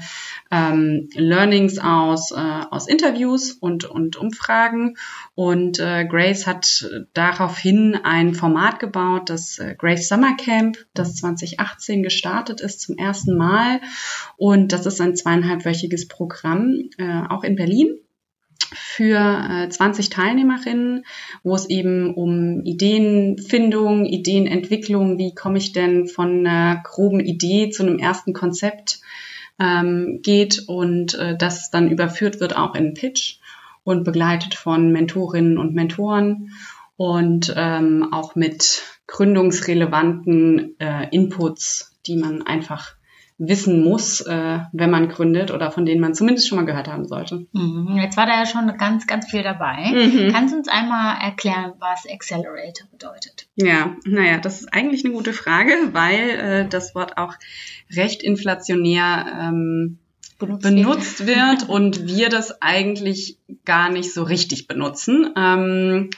ähm, 0.52 1.08
Learnings 1.14 1.78
aus, 1.78 2.30
äh, 2.30 2.36
aus 2.70 2.86
Interviews 2.86 3.50
und, 3.50 3.84
und 3.84 4.16
Umfragen. 4.16 4.96
Und 5.34 5.80
äh, 5.80 6.06
Grace 6.06 6.46
hat 6.46 6.88
daraufhin 7.12 7.98
ein 8.04 8.34
Format 8.34 8.78
gebaut, 8.78 9.30
das 9.30 9.58
äh, 9.58 9.74
Grace 9.76 10.08
Summer 10.08 10.36
Camp, 10.36 10.78
das 10.94 11.16
2018 11.16 12.04
gestartet 12.04 12.60
ist 12.60 12.80
zum 12.80 12.96
ersten 12.96 13.36
Mal. 13.36 13.80
Und 14.36 14.72
das 14.72 14.86
ist 14.86 15.00
ein 15.00 15.16
zweieinhalbwöchiges 15.16 16.06
Programm, 16.06 16.88
äh, 16.98 17.22
auch 17.28 17.42
in 17.42 17.56
Berlin 17.56 17.98
für 18.74 19.18
äh, 19.18 19.68
20 19.68 20.10
Teilnehmerinnen, 20.10 21.04
wo 21.42 21.54
es 21.54 21.68
eben 21.68 22.14
um 22.14 22.62
Ideenfindung, 22.64 24.06
Ideenentwicklung, 24.06 25.18
wie 25.18 25.34
komme 25.34 25.58
ich 25.58 25.72
denn 25.72 26.08
von 26.08 26.46
einer 26.46 26.82
groben 26.82 27.20
Idee 27.20 27.70
zu 27.70 27.82
einem 27.82 27.98
ersten 27.98 28.32
Konzept 28.32 29.00
ähm, 29.58 30.20
geht 30.22 30.64
und 30.68 31.14
äh, 31.14 31.36
das 31.36 31.70
dann 31.70 31.90
überführt 31.90 32.40
wird 32.40 32.56
auch 32.56 32.74
in 32.74 32.94
Pitch 32.94 33.38
und 33.84 34.04
begleitet 34.04 34.54
von 34.54 34.90
Mentorinnen 34.90 35.58
und 35.58 35.74
Mentoren 35.74 36.50
und 36.96 37.54
ähm, 37.56 38.08
auch 38.12 38.34
mit 38.34 38.82
gründungsrelevanten 39.06 40.78
äh, 40.80 41.08
Inputs, 41.10 41.94
die 42.06 42.16
man 42.16 42.42
einfach 42.42 42.95
wissen 43.38 43.84
muss, 43.84 44.22
äh, 44.22 44.60
wenn 44.72 44.90
man 44.90 45.08
gründet 45.08 45.50
oder 45.50 45.70
von 45.70 45.84
denen 45.84 46.00
man 46.00 46.14
zumindest 46.14 46.48
schon 46.48 46.56
mal 46.56 46.64
gehört 46.64 46.88
haben 46.88 47.06
sollte. 47.06 47.46
Mhm. 47.52 47.96
Jetzt 47.96 48.16
war 48.16 48.24
da 48.24 48.32
ja 48.32 48.46
schon 48.46 48.74
ganz, 48.78 49.06
ganz 49.06 49.30
viel 49.30 49.42
dabei. 49.42 49.90
Mhm. 49.92 50.32
Kannst 50.32 50.54
du 50.54 50.58
uns 50.58 50.68
einmal 50.68 51.16
erklären, 51.20 51.72
was 51.78 52.06
Accelerator 52.10 52.88
bedeutet? 52.90 53.46
Ja, 53.56 53.94
naja, 54.04 54.38
das 54.38 54.60
ist 54.60 54.72
eigentlich 54.72 55.04
eine 55.04 55.12
gute 55.12 55.34
Frage, 55.34 55.72
weil 55.92 56.30
äh, 56.30 56.68
das 56.68 56.94
Wort 56.94 57.18
auch 57.18 57.34
recht 57.94 58.22
inflationär 58.22 59.26
ähm, 59.38 59.98
benutzt, 60.38 60.62
benutzt 60.62 61.26
wird 61.26 61.62
und 61.68 62.06
wir 62.06 62.30
das 62.30 62.62
eigentlich 62.62 63.38
gar 63.66 63.90
nicht 63.90 64.14
so 64.14 64.22
richtig 64.22 64.66
benutzen. 64.66 65.30
Ähm, 65.36 66.10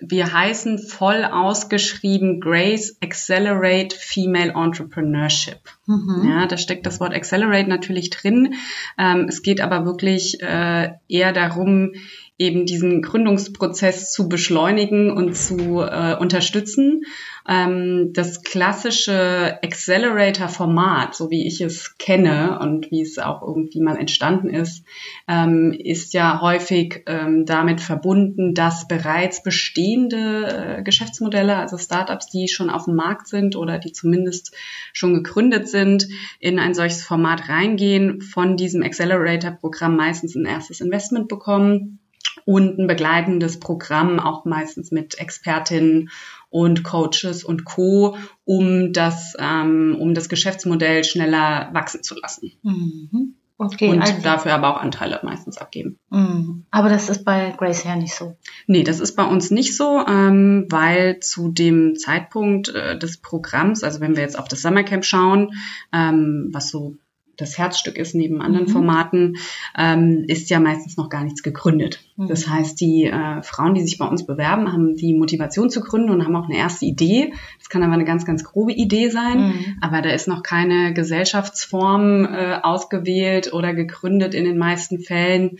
wir 0.00 0.32
heißen 0.32 0.78
voll 0.78 1.24
ausgeschrieben 1.24 2.40
Grace 2.40 2.96
Accelerate 3.02 3.96
Female 3.96 4.52
Entrepreneurship. 4.54 5.60
Mhm. 5.86 6.28
Ja, 6.28 6.46
da 6.46 6.56
steckt 6.56 6.86
das 6.86 7.00
Wort 7.00 7.14
Accelerate 7.14 7.68
natürlich 7.68 8.10
drin. 8.10 8.54
Ähm, 8.96 9.26
es 9.28 9.42
geht 9.42 9.60
aber 9.60 9.84
wirklich 9.84 10.40
äh, 10.40 10.90
eher 11.08 11.32
darum, 11.32 11.92
eben 12.38 12.66
diesen 12.66 13.02
Gründungsprozess 13.02 14.12
zu 14.12 14.28
beschleunigen 14.28 15.10
und 15.10 15.36
zu 15.36 15.80
äh, 15.82 16.16
unterstützen. 16.16 17.02
Ähm, 17.48 18.12
das 18.12 18.42
klassische 18.44 19.58
Accelerator-Format, 19.64 21.16
so 21.16 21.30
wie 21.30 21.48
ich 21.48 21.60
es 21.60 21.98
kenne 21.98 22.60
und 22.60 22.92
wie 22.92 23.00
es 23.00 23.18
auch 23.18 23.42
irgendwie 23.42 23.80
mal 23.80 23.96
entstanden 23.96 24.50
ist, 24.50 24.84
ähm, 25.26 25.72
ist 25.72 26.14
ja 26.14 26.40
häufig 26.40 27.02
ähm, 27.06 27.44
damit 27.44 27.80
verbunden, 27.80 28.54
dass 28.54 28.86
bereits 28.86 29.42
bestehende 29.42 30.76
äh, 30.78 30.82
Geschäftsmodelle, 30.84 31.56
also 31.56 31.76
Startups, 31.76 32.28
die 32.28 32.46
schon 32.46 32.70
auf 32.70 32.84
dem 32.84 32.94
Markt 32.94 33.26
sind 33.26 33.56
oder 33.56 33.78
die 33.78 33.92
zumindest 33.92 34.54
schon 34.92 35.14
gegründet 35.14 35.68
sind, 35.68 36.06
in 36.38 36.60
ein 36.60 36.74
solches 36.74 37.02
Format 37.02 37.48
reingehen, 37.48 38.20
von 38.20 38.56
diesem 38.56 38.84
Accelerator-Programm 38.84 39.96
meistens 39.96 40.36
ein 40.36 40.44
erstes 40.44 40.80
Investment 40.80 41.26
bekommen 41.26 41.98
und 42.44 42.78
ein 42.78 42.86
begleitendes 42.86 43.60
Programm, 43.60 44.20
auch 44.20 44.44
meistens 44.44 44.90
mit 44.90 45.18
Expertinnen 45.18 46.10
und 46.50 46.82
Coaches 46.82 47.44
und 47.44 47.64
Co., 47.64 48.16
um 48.44 48.92
das, 48.92 49.34
ähm, 49.38 49.96
um 49.98 50.14
das 50.14 50.28
Geschäftsmodell 50.28 51.04
schneller 51.04 51.70
wachsen 51.72 52.02
zu 52.02 52.14
lassen. 52.14 52.52
Mhm. 52.62 53.34
Okay, 53.60 53.88
und 53.88 54.00
also, 54.00 54.22
dafür 54.22 54.54
aber 54.54 54.76
auch 54.76 54.80
Anteile 54.80 55.18
meistens 55.24 55.58
abgeben. 55.58 55.98
Mhm. 56.10 56.64
Aber 56.70 56.88
das 56.88 57.10
ist 57.10 57.24
bei 57.24 57.52
Grace 57.58 57.82
ja 57.82 57.96
nicht 57.96 58.14
so. 58.14 58.36
Nee, 58.68 58.84
das 58.84 59.00
ist 59.00 59.16
bei 59.16 59.24
uns 59.24 59.50
nicht 59.50 59.76
so, 59.76 60.06
ähm, 60.06 60.66
weil 60.70 61.18
zu 61.18 61.50
dem 61.50 61.96
Zeitpunkt 61.96 62.68
äh, 62.68 62.96
des 62.96 63.20
Programms, 63.20 63.82
also 63.82 64.00
wenn 64.00 64.14
wir 64.14 64.22
jetzt 64.22 64.38
auf 64.38 64.46
das 64.46 64.62
Summercamp 64.62 65.04
schauen, 65.04 65.54
ähm, 65.92 66.50
was 66.52 66.70
so 66.70 66.98
das 67.38 67.56
Herzstück 67.56 67.96
ist 67.96 68.14
neben 68.14 68.42
anderen 68.42 68.66
mhm. 68.66 68.72
Formaten, 68.72 69.36
ähm, 69.76 70.24
ist 70.26 70.50
ja 70.50 70.60
meistens 70.60 70.96
noch 70.96 71.08
gar 71.08 71.24
nichts 71.24 71.42
gegründet. 71.42 72.00
Mhm. 72.16 72.26
Das 72.26 72.48
heißt, 72.48 72.78
die 72.80 73.04
äh, 73.04 73.42
Frauen, 73.42 73.74
die 73.74 73.82
sich 73.82 73.96
bei 73.96 74.06
uns 74.06 74.26
bewerben, 74.26 74.72
haben 74.72 74.96
die 74.96 75.14
Motivation 75.14 75.70
zu 75.70 75.80
gründen 75.80 76.10
und 76.10 76.24
haben 76.24 76.36
auch 76.36 76.48
eine 76.48 76.58
erste 76.58 76.84
Idee. 76.84 77.32
Das 77.58 77.68
kann 77.68 77.82
aber 77.82 77.94
eine 77.94 78.04
ganz, 78.04 78.26
ganz 78.26 78.44
grobe 78.44 78.72
Idee 78.72 79.08
sein, 79.08 79.38
mhm. 79.38 79.78
aber 79.80 80.02
da 80.02 80.10
ist 80.10 80.28
noch 80.28 80.42
keine 80.42 80.92
Gesellschaftsform 80.92 82.24
äh, 82.24 82.58
ausgewählt 82.62 83.52
oder 83.52 83.72
gegründet 83.72 84.34
in 84.34 84.44
den 84.44 84.58
meisten 84.58 84.98
Fällen. 84.98 85.58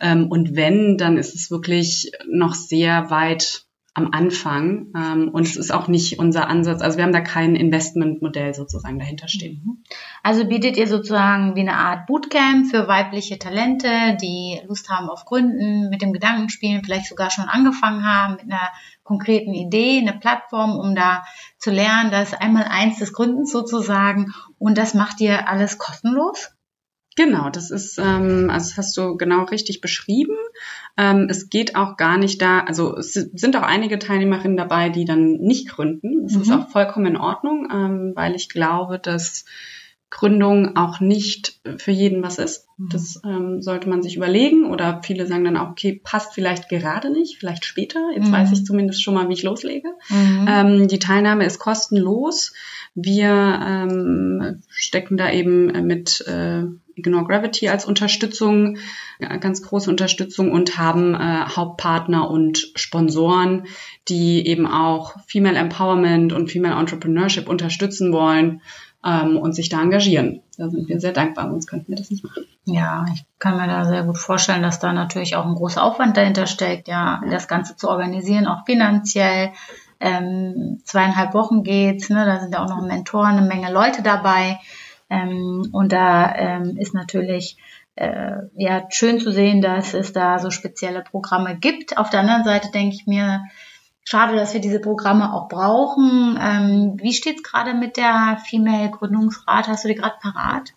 Ähm, 0.00 0.26
und 0.28 0.56
wenn, 0.56 0.98
dann 0.98 1.16
ist 1.16 1.34
es 1.34 1.50
wirklich 1.50 2.10
noch 2.28 2.54
sehr 2.54 3.08
weit 3.10 3.64
am 3.94 4.10
Anfang. 4.12 4.92
Ähm, 4.96 5.30
und 5.32 5.46
es 5.46 5.56
ist 5.56 5.72
auch 5.72 5.88
nicht 5.88 6.18
unser 6.18 6.48
Ansatz. 6.48 6.80
Also 6.80 6.96
wir 6.96 7.04
haben 7.04 7.12
da 7.12 7.20
kein 7.20 7.56
Investmentmodell 7.56 8.54
sozusagen 8.54 8.98
dahinter 8.98 9.28
stehen. 9.28 9.62
Mhm. 9.64 9.84
Also 10.22 10.46
bietet 10.46 10.76
ihr 10.76 10.86
sozusagen 10.86 11.56
wie 11.56 11.60
eine 11.60 11.74
Art 11.74 12.06
Bootcamp 12.06 12.70
für 12.70 12.86
weibliche 12.86 13.38
Talente, 13.38 14.16
die 14.20 14.60
Lust 14.66 14.88
haben 14.88 15.08
auf 15.08 15.24
Gründen, 15.24 15.90
mit 15.90 16.02
dem 16.02 16.12
Gedankenspielen, 16.12 16.84
vielleicht 16.84 17.08
sogar 17.08 17.30
schon 17.30 17.48
angefangen 17.48 18.06
haben 18.06 18.34
mit 18.34 18.44
einer 18.44 18.68
konkreten 19.02 19.54
Idee, 19.54 19.98
eine 19.98 20.18
Plattform, 20.18 20.78
um 20.78 20.94
da 20.94 21.24
zu 21.58 21.70
lernen. 21.70 22.10
Das 22.10 22.32
einmal 22.32 22.64
eins 22.64 22.98
des 22.98 23.12
Gründens 23.12 23.50
sozusagen. 23.50 24.32
Und 24.58 24.78
das 24.78 24.94
macht 24.94 25.20
ihr 25.20 25.48
alles 25.48 25.78
kostenlos? 25.78 26.52
Genau, 27.22 27.50
das 27.50 27.70
ist, 27.70 27.98
ähm, 27.98 28.48
also 28.48 28.70
das 28.70 28.78
hast 28.78 28.96
du 28.96 29.18
genau 29.18 29.44
richtig 29.44 29.82
beschrieben. 29.82 30.36
Ähm, 30.96 31.26
es 31.28 31.50
geht 31.50 31.76
auch 31.76 31.98
gar 31.98 32.16
nicht 32.16 32.40
da, 32.40 32.60
also 32.60 32.96
es 32.96 33.12
sind 33.12 33.56
auch 33.56 33.62
einige 33.62 33.98
Teilnehmerinnen 33.98 34.56
dabei, 34.56 34.88
die 34.88 35.04
dann 35.04 35.32
nicht 35.32 35.68
gründen. 35.68 36.22
Das 36.22 36.36
mhm. 36.36 36.40
ist 36.40 36.50
auch 36.50 36.70
vollkommen 36.70 37.04
in 37.04 37.16
Ordnung, 37.18 37.68
ähm, 37.70 38.12
weil 38.14 38.34
ich 38.34 38.48
glaube, 38.48 38.98
dass 38.98 39.44
Gründung 40.08 40.76
auch 40.76 41.00
nicht 41.00 41.60
für 41.76 41.90
jeden 41.90 42.22
was 42.22 42.38
ist. 42.38 42.66
Mhm. 42.78 42.88
Das 42.88 43.20
ähm, 43.22 43.60
sollte 43.60 43.90
man 43.90 44.02
sich 44.02 44.16
überlegen 44.16 44.64
oder 44.70 45.02
viele 45.04 45.26
sagen 45.26 45.44
dann 45.44 45.58
auch, 45.58 45.72
okay, 45.72 46.00
passt 46.02 46.32
vielleicht 46.32 46.70
gerade 46.70 47.10
nicht, 47.10 47.36
vielleicht 47.38 47.66
später. 47.66 48.00
Jetzt 48.14 48.28
mhm. 48.28 48.32
weiß 48.32 48.50
ich 48.52 48.64
zumindest 48.64 49.02
schon 49.02 49.12
mal, 49.12 49.28
wie 49.28 49.34
ich 49.34 49.42
loslege. 49.42 49.88
Mhm. 50.08 50.46
Ähm, 50.48 50.88
die 50.88 50.98
Teilnahme 50.98 51.44
ist 51.44 51.58
kostenlos. 51.58 52.54
Wir 52.94 53.30
ähm, 53.30 54.62
stecken 54.68 55.18
da 55.18 55.30
eben 55.30 55.86
mit 55.86 56.26
äh, 56.26 56.64
Ignore 57.00 57.24
Gravity 57.24 57.68
als 57.68 57.84
Unterstützung, 57.84 58.78
ganz 59.40 59.62
große 59.62 59.90
Unterstützung 59.90 60.52
und 60.52 60.78
haben 60.78 61.14
äh, 61.14 61.18
Hauptpartner 61.18 62.30
und 62.30 62.72
Sponsoren, 62.74 63.66
die 64.08 64.46
eben 64.46 64.66
auch 64.66 65.16
Female 65.26 65.58
Empowerment 65.58 66.32
und 66.32 66.50
Female 66.50 66.78
Entrepreneurship 66.78 67.48
unterstützen 67.48 68.12
wollen 68.12 68.62
ähm, 69.04 69.36
und 69.36 69.54
sich 69.54 69.68
da 69.68 69.80
engagieren. 69.80 70.42
Da 70.56 70.68
sind 70.68 70.88
wir 70.88 71.00
sehr 71.00 71.12
dankbar, 71.12 71.48
sonst 71.48 71.66
könnten 71.66 71.88
wir 71.88 71.96
das 71.96 72.10
nicht 72.10 72.24
machen. 72.24 72.44
Ja, 72.64 73.04
ich 73.14 73.24
kann 73.38 73.56
mir 73.56 73.66
da 73.66 73.84
sehr 73.84 74.04
gut 74.04 74.18
vorstellen, 74.18 74.62
dass 74.62 74.78
da 74.78 74.92
natürlich 74.92 75.36
auch 75.36 75.46
ein 75.46 75.54
großer 75.54 75.82
Aufwand 75.82 76.16
dahinter 76.16 76.46
steckt, 76.46 76.88
ja, 76.88 77.20
ja. 77.24 77.30
das 77.30 77.48
Ganze 77.48 77.76
zu 77.76 77.88
organisieren, 77.88 78.46
auch 78.46 78.64
finanziell. 78.66 79.52
Ähm, 80.02 80.80
zweieinhalb 80.84 81.34
Wochen 81.34 81.62
geht's, 81.62 82.08
ne, 82.08 82.24
da 82.24 82.40
sind 82.40 82.54
ja 82.54 82.64
auch 82.64 82.68
noch 82.68 82.80
Mentoren, 82.82 83.36
eine 83.36 83.46
Menge 83.46 83.70
Leute 83.72 84.02
dabei. 84.02 84.58
Ähm, 85.10 85.68
und 85.72 85.92
da 85.92 86.34
ähm, 86.34 86.76
ist 86.76 86.94
natürlich 86.94 87.58
äh, 87.96 88.36
ja 88.56 88.86
schön 88.90 89.20
zu 89.20 89.32
sehen, 89.32 89.60
dass 89.60 89.94
es 89.94 90.12
da 90.12 90.38
so 90.38 90.50
spezielle 90.50 91.02
Programme 91.02 91.58
gibt. 91.58 91.98
Auf 91.98 92.10
der 92.10 92.20
anderen 92.20 92.44
Seite 92.44 92.70
denke 92.70 92.94
ich 92.94 93.06
mir, 93.06 93.42
schade, 94.04 94.36
dass 94.36 94.54
wir 94.54 94.60
diese 94.60 94.80
Programme 94.80 95.34
auch 95.34 95.48
brauchen. 95.48 96.38
Ähm, 96.40 96.96
wie 97.00 97.12
steht's 97.12 97.42
gerade 97.42 97.74
mit 97.74 97.96
der 97.96 98.38
Female 98.48 98.90
Gründungsrat? 98.90 99.68
Hast 99.68 99.84
du 99.84 99.88
die 99.88 99.94
gerade 99.94 100.16
parat? 100.20 100.72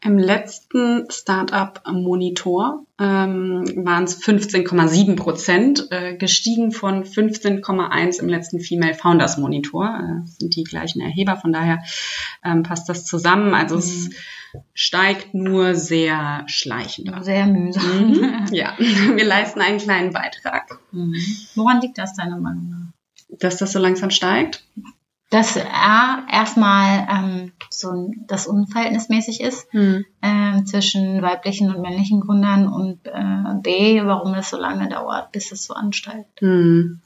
Im 0.00 0.16
letzten 0.16 1.10
Startup-Monitor 1.10 2.84
ähm, 3.00 3.64
waren 3.84 4.04
es 4.04 4.22
15,7 4.22 5.16
Prozent, 5.16 5.88
äh, 5.90 6.16
gestiegen 6.16 6.70
von 6.70 7.02
15,1 7.04 8.20
im 8.20 8.28
letzten 8.28 8.60
Female 8.60 8.94
Founders 8.94 9.38
Monitor. 9.38 9.86
Äh, 9.86 10.28
sind 10.28 10.54
die 10.54 10.62
gleichen 10.62 11.00
Erheber, 11.00 11.36
von 11.36 11.52
daher 11.52 11.82
ähm, 12.44 12.62
passt 12.62 12.88
das 12.88 13.06
zusammen. 13.06 13.54
Also 13.54 13.74
mhm. 13.74 13.80
es 13.80 14.10
steigt 14.72 15.34
nur 15.34 15.74
sehr 15.74 16.44
schleichend. 16.46 17.12
Sehr 17.24 17.46
mühsam. 17.46 18.12
Mhm. 18.12 18.46
Ja, 18.52 18.74
wir 18.78 19.24
leisten 19.24 19.60
einen 19.60 19.78
kleinen 19.78 20.12
Beitrag. 20.12 20.78
Mhm. 20.92 21.16
Woran 21.56 21.80
liegt 21.80 21.98
das 21.98 22.14
deiner 22.14 22.38
Meinung 22.38 22.70
nach? 22.70 23.38
Dass 23.40 23.56
das 23.56 23.72
so 23.72 23.80
langsam 23.80 24.10
steigt? 24.10 24.64
Dass 25.30 25.58
A 25.58 26.26
erstmal 26.32 27.06
ähm, 27.10 27.52
so 27.70 28.10
das 28.26 28.46
unverhältnismäßig 28.46 29.42
ist 29.42 29.70
hm. 29.72 30.04
äh, 30.22 30.64
zwischen 30.64 31.20
weiblichen 31.20 31.74
und 31.74 31.82
männlichen 31.82 32.20
Gründern 32.20 32.66
und 32.66 33.06
äh, 33.06 33.60
B, 33.62 34.02
warum 34.04 34.34
es 34.34 34.50
so 34.50 34.56
lange 34.56 34.88
dauert, 34.88 35.32
bis 35.32 35.52
es 35.52 35.64
so 35.64 35.74
ansteigt. 35.74 36.40
Hm. 36.40 37.00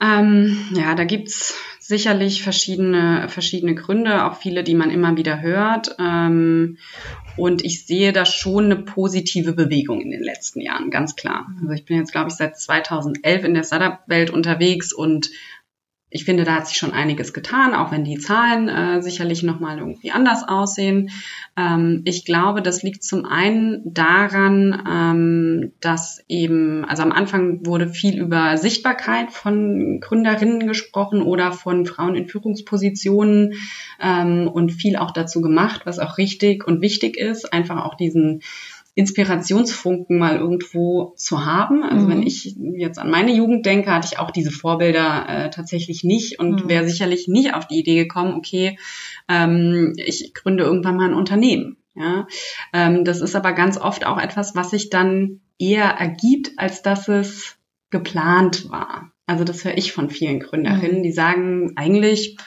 Ähm, 0.00 0.58
ja, 0.74 0.96
da 0.96 1.04
gibt's 1.04 1.54
sicherlich 1.78 2.42
verschiedene, 2.42 3.28
verschiedene 3.28 3.76
Gründe, 3.76 4.24
auch 4.24 4.36
viele, 4.36 4.64
die 4.64 4.74
man 4.74 4.90
immer 4.90 5.16
wieder 5.16 5.40
hört. 5.40 5.94
Ähm, 6.00 6.78
und 7.36 7.64
ich 7.64 7.86
sehe 7.86 8.12
da 8.12 8.24
schon 8.24 8.64
eine 8.64 8.76
positive 8.76 9.52
Bewegung 9.52 10.00
in 10.00 10.10
den 10.10 10.22
letzten 10.22 10.60
Jahren, 10.60 10.90
ganz 10.90 11.14
klar. 11.14 11.46
Also 11.60 11.72
ich 11.72 11.84
bin 11.84 11.98
jetzt, 11.98 12.10
glaube 12.10 12.30
ich, 12.30 12.34
seit 12.34 12.58
2011 12.58 13.44
in 13.44 13.54
der 13.54 13.62
Startup-Welt 13.62 14.30
unterwegs 14.30 14.92
und 14.92 15.30
ich 16.12 16.24
finde, 16.24 16.44
da 16.44 16.56
hat 16.56 16.68
sich 16.68 16.76
schon 16.76 16.92
einiges 16.92 17.32
getan, 17.32 17.74
auch 17.74 17.90
wenn 17.90 18.04
die 18.04 18.18
Zahlen 18.18 18.68
äh, 18.68 19.00
sicherlich 19.02 19.42
nochmal 19.42 19.78
irgendwie 19.78 20.10
anders 20.10 20.46
aussehen. 20.46 21.10
Ähm, 21.56 22.02
ich 22.04 22.26
glaube, 22.26 22.60
das 22.60 22.82
liegt 22.82 23.02
zum 23.02 23.24
einen 23.24 23.80
daran, 23.84 24.82
ähm, 24.88 25.72
dass 25.80 26.22
eben, 26.28 26.84
also 26.84 27.02
am 27.02 27.12
Anfang 27.12 27.64
wurde 27.64 27.88
viel 27.88 28.18
über 28.18 28.58
Sichtbarkeit 28.58 29.32
von 29.32 30.00
Gründerinnen 30.00 30.66
gesprochen 30.66 31.22
oder 31.22 31.50
von 31.50 31.86
Frauen 31.86 32.14
in 32.14 32.28
Führungspositionen 32.28 33.54
ähm, 33.98 34.48
und 34.48 34.70
viel 34.70 34.96
auch 34.96 35.12
dazu 35.12 35.40
gemacht, 35.40 35.82
was 35.86 35.98
auch 35.98 36.18
richtig 36.18 36.66
und 36.66 36.82
wichtig 36.82 37.16
ist, 37.16 37.50
einfach 37.54 37.84
auch 37.84 37.94
diesen 37.94 38.42
Inspirationsfunken 38.94 40.18
mal 40.18 40.36
irgendwo 40.36 41.14
zu 41.16 41.46
haben. 41.46 41.82
Also 41.82 42.06
mhm. 42.06 42.10
wenn 42.10 42.22
ich 42.22 42.56
jetzt 42.74 42.98
an 42.98 43.10
meine 43.10 43.32
Jugend 43.32 43.64
denke, 43.64 43.90
hatte 43.90 44.08
ich 44.12 44.18
auch 44.18 44.30
diese 44.30 44.50
Vorbilder 44.50 45.26
äh, 45.28 45.50
tatsächlich 45.50 46.04
nicht 46.04 46.38
und 46.38 46.64
mhm. 46.64 46.68
wäre 46.68 46.88
sicherlich 46.88 47.26
nicht 47.26 47.54
auf 47.54 47.66
die 47.66 47.78
Idee 47.78 47.96
gekommen, 47.96 48.34
okay, 48.34 48.78
ähm, 49.28 49.94
ich 49.96 50.34
gründe 50.34 50.64
irgendwann 50.64 50.96
mal 50.96 51.08
ein 51.08 51.14
Unternehmen. 51.14 51.78
Ja, 51.94 52.26
ähm, 52.72 53.04
das 53.04 53.20
ist 53.20 53.36
aber 53.36 53.52
ganz 53.52 53.76
oft 53.76 54.06
auch 54.06 54.18
etwas, 54.18 54.54
was 54.54 54.70
sich 54.70 54.88
dann 54.88 55.40
eher 55.58 55.84
ergibt, 55.84 56.52
als 56.56 56.82
dass 56.82 57.08
es 57.08 57.56
geplant 57.90 58.70
war. 58.70 59.12
Also 59.26 59.44
das 59.44 59.64
höre 59.64 59.76
ich 59.76 59.92
von 59.92 60.10
vielen 60.10 60.40
Gründerinnen, 60.40 60.98
mhm. 60.98 61.02
die 61.02 61.12
sagen 61.12 61.72
eigentlich, 61.76 62.38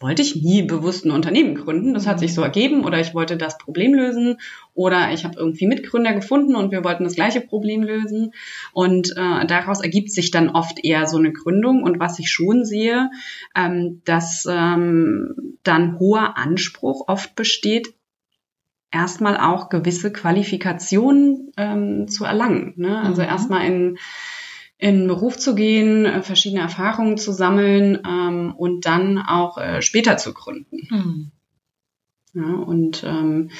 wollte 0.00 0.22
ich 0.22 0.36
nie 0.36 0.62
bewusst 0.62 1.04
ein 1.04 1.10
Unternehmen 1.10 1.54
gründen. 1.54 1.94
Das 1.94 2.06
hat 2.06 2.20
sich 2.20 2.34
so 2.34 2.42
ergeben 2.42 2.84
oder 2.84 3.00
ich 3.00 3.14
wollte 3.14 3.36
das 3.36 3.58
Problem 3.58 3.94
lösen 3.94 4.36
oder 4.74 5.12
ich 5.12 5.24
habe 5.24 5.38
irgendwie 5.38 5.66
Mitgründer 5.66 6.12
gefunden 6.12 6.54
und 6.54 6.70
wir 6.70 6.84
wollten 6.84 7.04
das 7.04 7.16
gleiche 7.16 7.40
Problem 7.40 7.82
lösen. 7.82 8.32
Und 8.72 9.10
äh, 9.16 9.46
daraus 9.46 9.80
ergibt 9.80 10.12
sich 10.12 10.30
dann 10.30 10.50
oft 10.50 10.84
eher 10.84 11.06
so 11.06 11.18
eine 11.18 11.32
Gründung. 11.32 11.82
Und 11.82 11.98
was 11.98 12.18
ich 12.18 12.30
schon 12.30 12.64
sehe, 12.64 13.10
ähm, 13.56 14.02
dass 14.04 14.46
ähm, 14.48 15.56
dann 15.64 15.98
hoher 15.98 16.36
Anspruch 16.36 17.08
oft 17.08 17.34
besteht, 17.34 17.94
erstmal 18.90 19.36
auch 19.36 19.68
gewisse 19.68 20.12
Qualifikationen 20.12 21.52
ähm, 21.56 22.08
zu 22.08 22.24
erlangen. 22.24 22.74
Ne? 22.76 23.00
Also 23.00 23.22
mhm. 23.22 23.28
erstmal 23.28 23.66
in 23.66 23.98
in 24.78 25.00
den 25.00 25.08
Beruf 25.08 25.36
zu 25.36 25.54
gehen, 25.54 26.06
äh, 26.06 26.22
verschiedene 26.22 26.62
Erfahrungen 26.62 27.18
zu 27.18 27.32
sammeln 27.32 27.98
ähm, 28.06 28.54
und 28.56 28.86
dann 28.86 29.18
auch 29.18 29.58
äh, 29.58 29.82
später 29.82 30.16
zu 30.16 30.32
gründen. 30.32 30.88
Mhm. 30.90 31.30
Ja, 32.34 32.54
und 32.54 33.02
ähm, 33.04 33.50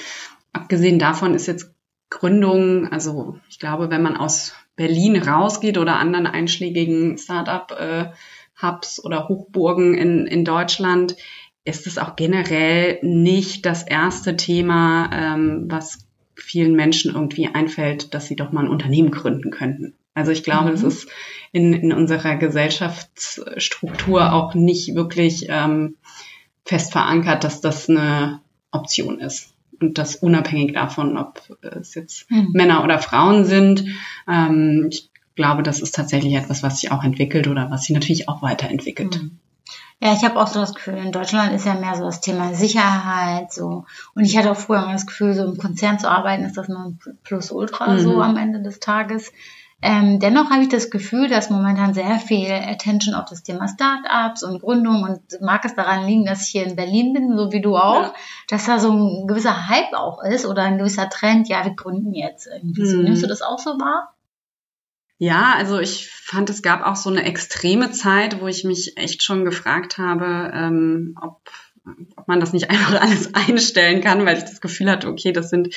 abgesehen 0.53 0.99
davon 0.99 1.33
ist 1.35 1.47
jetzt 1.47 1.73
Gründung, 2.09 2.87
also 2.91 3.39
ich 3.49 3.59
glaube, 3.59 3.91
wenn 3.91 4.01
man 4.01 4.17
aus 4.17 4.53
Berlin 4.75 5.21
rausgeht 5.21 5.77
oder 5.77 5.97
anderen 5.97 6.25
einschlägigen 6.25 7.17
Startup-Hubs 7.17 8.99
äh, 8.99 9.01
oder 9.01 9.27
Hochburgen 9.27 9.95
in, 9.95 10.25
in 10.25 10.45
Deutschland, 10.45 11.17
ist 11.65 11.85
es 11.85 11.97
auch 11.97 12.15
generell 12.15 12.99
nicht 13.01 13.65
das 13.65 13.83
erste 13.83 14.37
Thema, 14.37 15.09
ähm, 15.13 15.65
was 15.67 16.07
vielen 16.35 16.75
Menschen 16.75 17.13
irgendwie 17.13 17.47
einfällt, 17.47 18.13
dass 18.13 18.27
sie 18.27 18.37
doch 18.37 18.53
mal 18.53 18.63
ein 18.63 18.71
Unternehmen 18.71 19.11
gründen 19.11 19.51
könnten. 19.51 19.93
Also 20.19 20.31
ich 20.31 20.43
glaube, 20.43 20.69
es 20.69 20.81
mhm. 20.81 20.87
ist 20.89 21.09
in, 21.51 21.73
in 21.73 21.93
unserer 21.93 22.35
Gesellschaftsstruktur 22.35 24.33
auch 24.33 24.53
nicht 24.53 24.93
wirklich 24.93 25.47
ähm, 25.49 25.95
fest 26.65 26.91
verankert, 26.91 27.43
dass 27.43 27.61
das 27.61 27.89
eine 27.89 28.41
Option 28.71 29.19
ist. 29.19 29.53
Und 29.81 29.97
das 29.97 30.17
unabhängig 30.17 30.73
davon, 30.73 31.17
ob 31.17 31.41
es 31.61 31.95
jetzt 31.95 32.29
mhm. 32.29 32.49
Männer 32.51 32.83
oder 32.83 32.99
Frauen 32.99 33.45
sind. 33.45 33.85
Ähm, 34.27 34.89
ich 34.91 35.09
glaube, 35.35 35.63
das 35.63 35.79
ist 35.79 35.95
tatsächlich 35.95 36.33
etwas, 36.33 36.63
was 36.63 36.81
sich 36.81 36.91
auch 36.91 37.03
entwickelt 37.03 37.47
oder 37.47 37.71
was 37.71 37.85
sich 37.85 37.93
natürlich 37.93 38.27
auch 38.27 38.41
weiterentwickelt. 38.41 39.21
Mhm. 39.21 39.39
Ja, 40.01 40.13
ich 40.13 40.23
habe 40.23 40.39
auch 40.39 40.47
so 40.47 40.61
das 40.61 40.73
Gefühl, 40.73 40.95
in 40.95 41.11
Deutschland 41.11 41.53
ist 41.53 41.65
ja 41.65 41.73
mehr 41.73 41.95
so 41.95 42.05
das 42.05 42.21
Thema 42.21 42.53
Sicherheit 42.53 43.51
so. 43.51 43.85
Und 44.15 44.23
ich 44.23 44.37
hatte 44.37 44.51
auch 44.51 44.57
früher 44.57 44.81
mal 44.81 44.93
das 44.93 45.05
Gefühl, 45.05 45.33
so 45.33 45.43
im 45.43 45.57
Konzern 45.57 45.99
zu 45.99 46.09
arbeiten, 46.09 46.45
ist 46.45 46.55
das 46.55 46.69
nur 46.69 46.79
ein 46.79 46.99
Plus-Ultra 47.23 47.93
mhm. 47.93 47.99
so 47.99 48.21
am 48.21 48.37
Ende 48.37 48.61
des 48.61 48.79
Tages. 48.79 49.31
Ähm, 49.81 50.19
dennoch 50.19 50.49
habe 50.49 50.63
ich 50.63 50.69
das 50.69 50.89
Gefühl, 50.89 51.29
dass 51.29 51.49
momentan 51.49 51.93
sehr 51.93 52.19
viel 52.19 52.51
Attention 52.51 53.15
auf 53.15 53.29
das 53.29 53.43
Thema 53.43 53.67
Startups 53.67 54.43
und 54.43 54.59
Gründung 54.59 55.03
und 55.03 55.41
mag 55.41 55.63
es 55.63 55.73
daran 55.73 56.05
liegen, 56.05 56.25
dass 56.25 56.43
ich 56.43 56.49
hier 56.49 56.65
in 56.65 56.75
Berlin 56.75 57.13
bin, 57.13 57.37
so 57.37 57.53
wie 57.53 57.61
du 57.61 57.77
auch, 57.77 58.03
ja. 58.03 58.13
dass 58.49 58.65
da 58.65 58.79
so 58.79 58.91
ein 58.91 59.27
gewisser 59.27 59.69
Hype 59.69 59.93
auch 59.93 60.21
ist 60.21 60.45
oder 60.45 60.63
ein 60.63 60.77
gewisser 60.77 61.09
Trend, 61.09 61.47
ja, 61.47 61.63
wir 61.63 61.75
gründen 61.75 62.13
jetzt 62.13 62.47
irgendwie 62.47 62.85
so. 62.85 62.97
Mhm. 62.97 63.03
Nimmst 63.03 63.23
du 63.23 63.27
das 63.27 63.41
auch 63.41 63.59
so 63.59 63.71
wahr? 63.79 64.13
Ja, 65.17 65.53
also 65.57 65.79
ich 65.79 66.09
fand, 66.09 66.49
es 66.49 66.61
gab 66.61 66.85
auch 66.85 66.95
so 66.95 67.09
eine 67.09 67.23
extreme 67.23 67.91
Zeit, 67.91 68.41
wo 68.41 68.47
ich 68.47 68.65
mich 68.65 68.97
echt 68.97 69.23
schon 69.23 69.45
gefragt 69.45 69.97
habe, 69.97 70.51
ähm, 70.53 71.17
ob 71.21 71.41
ob 72.15 72.27
man 72.27 72.39
das 72.39 72.53
nicht 72.53 72.69
einfach 72.69 73.01
alles 73.01 73.33
einstellen 73.33 74.01
kann, 74.01 74.25
weil 74.25 74.37
ich 74.37 74.43
das 74.43 74.61
Gefühl 74.61 74.89
hatte, 74.91 75.07
okay, 75.07 75.31
das 75.31 75.49
sind 75.49 75.75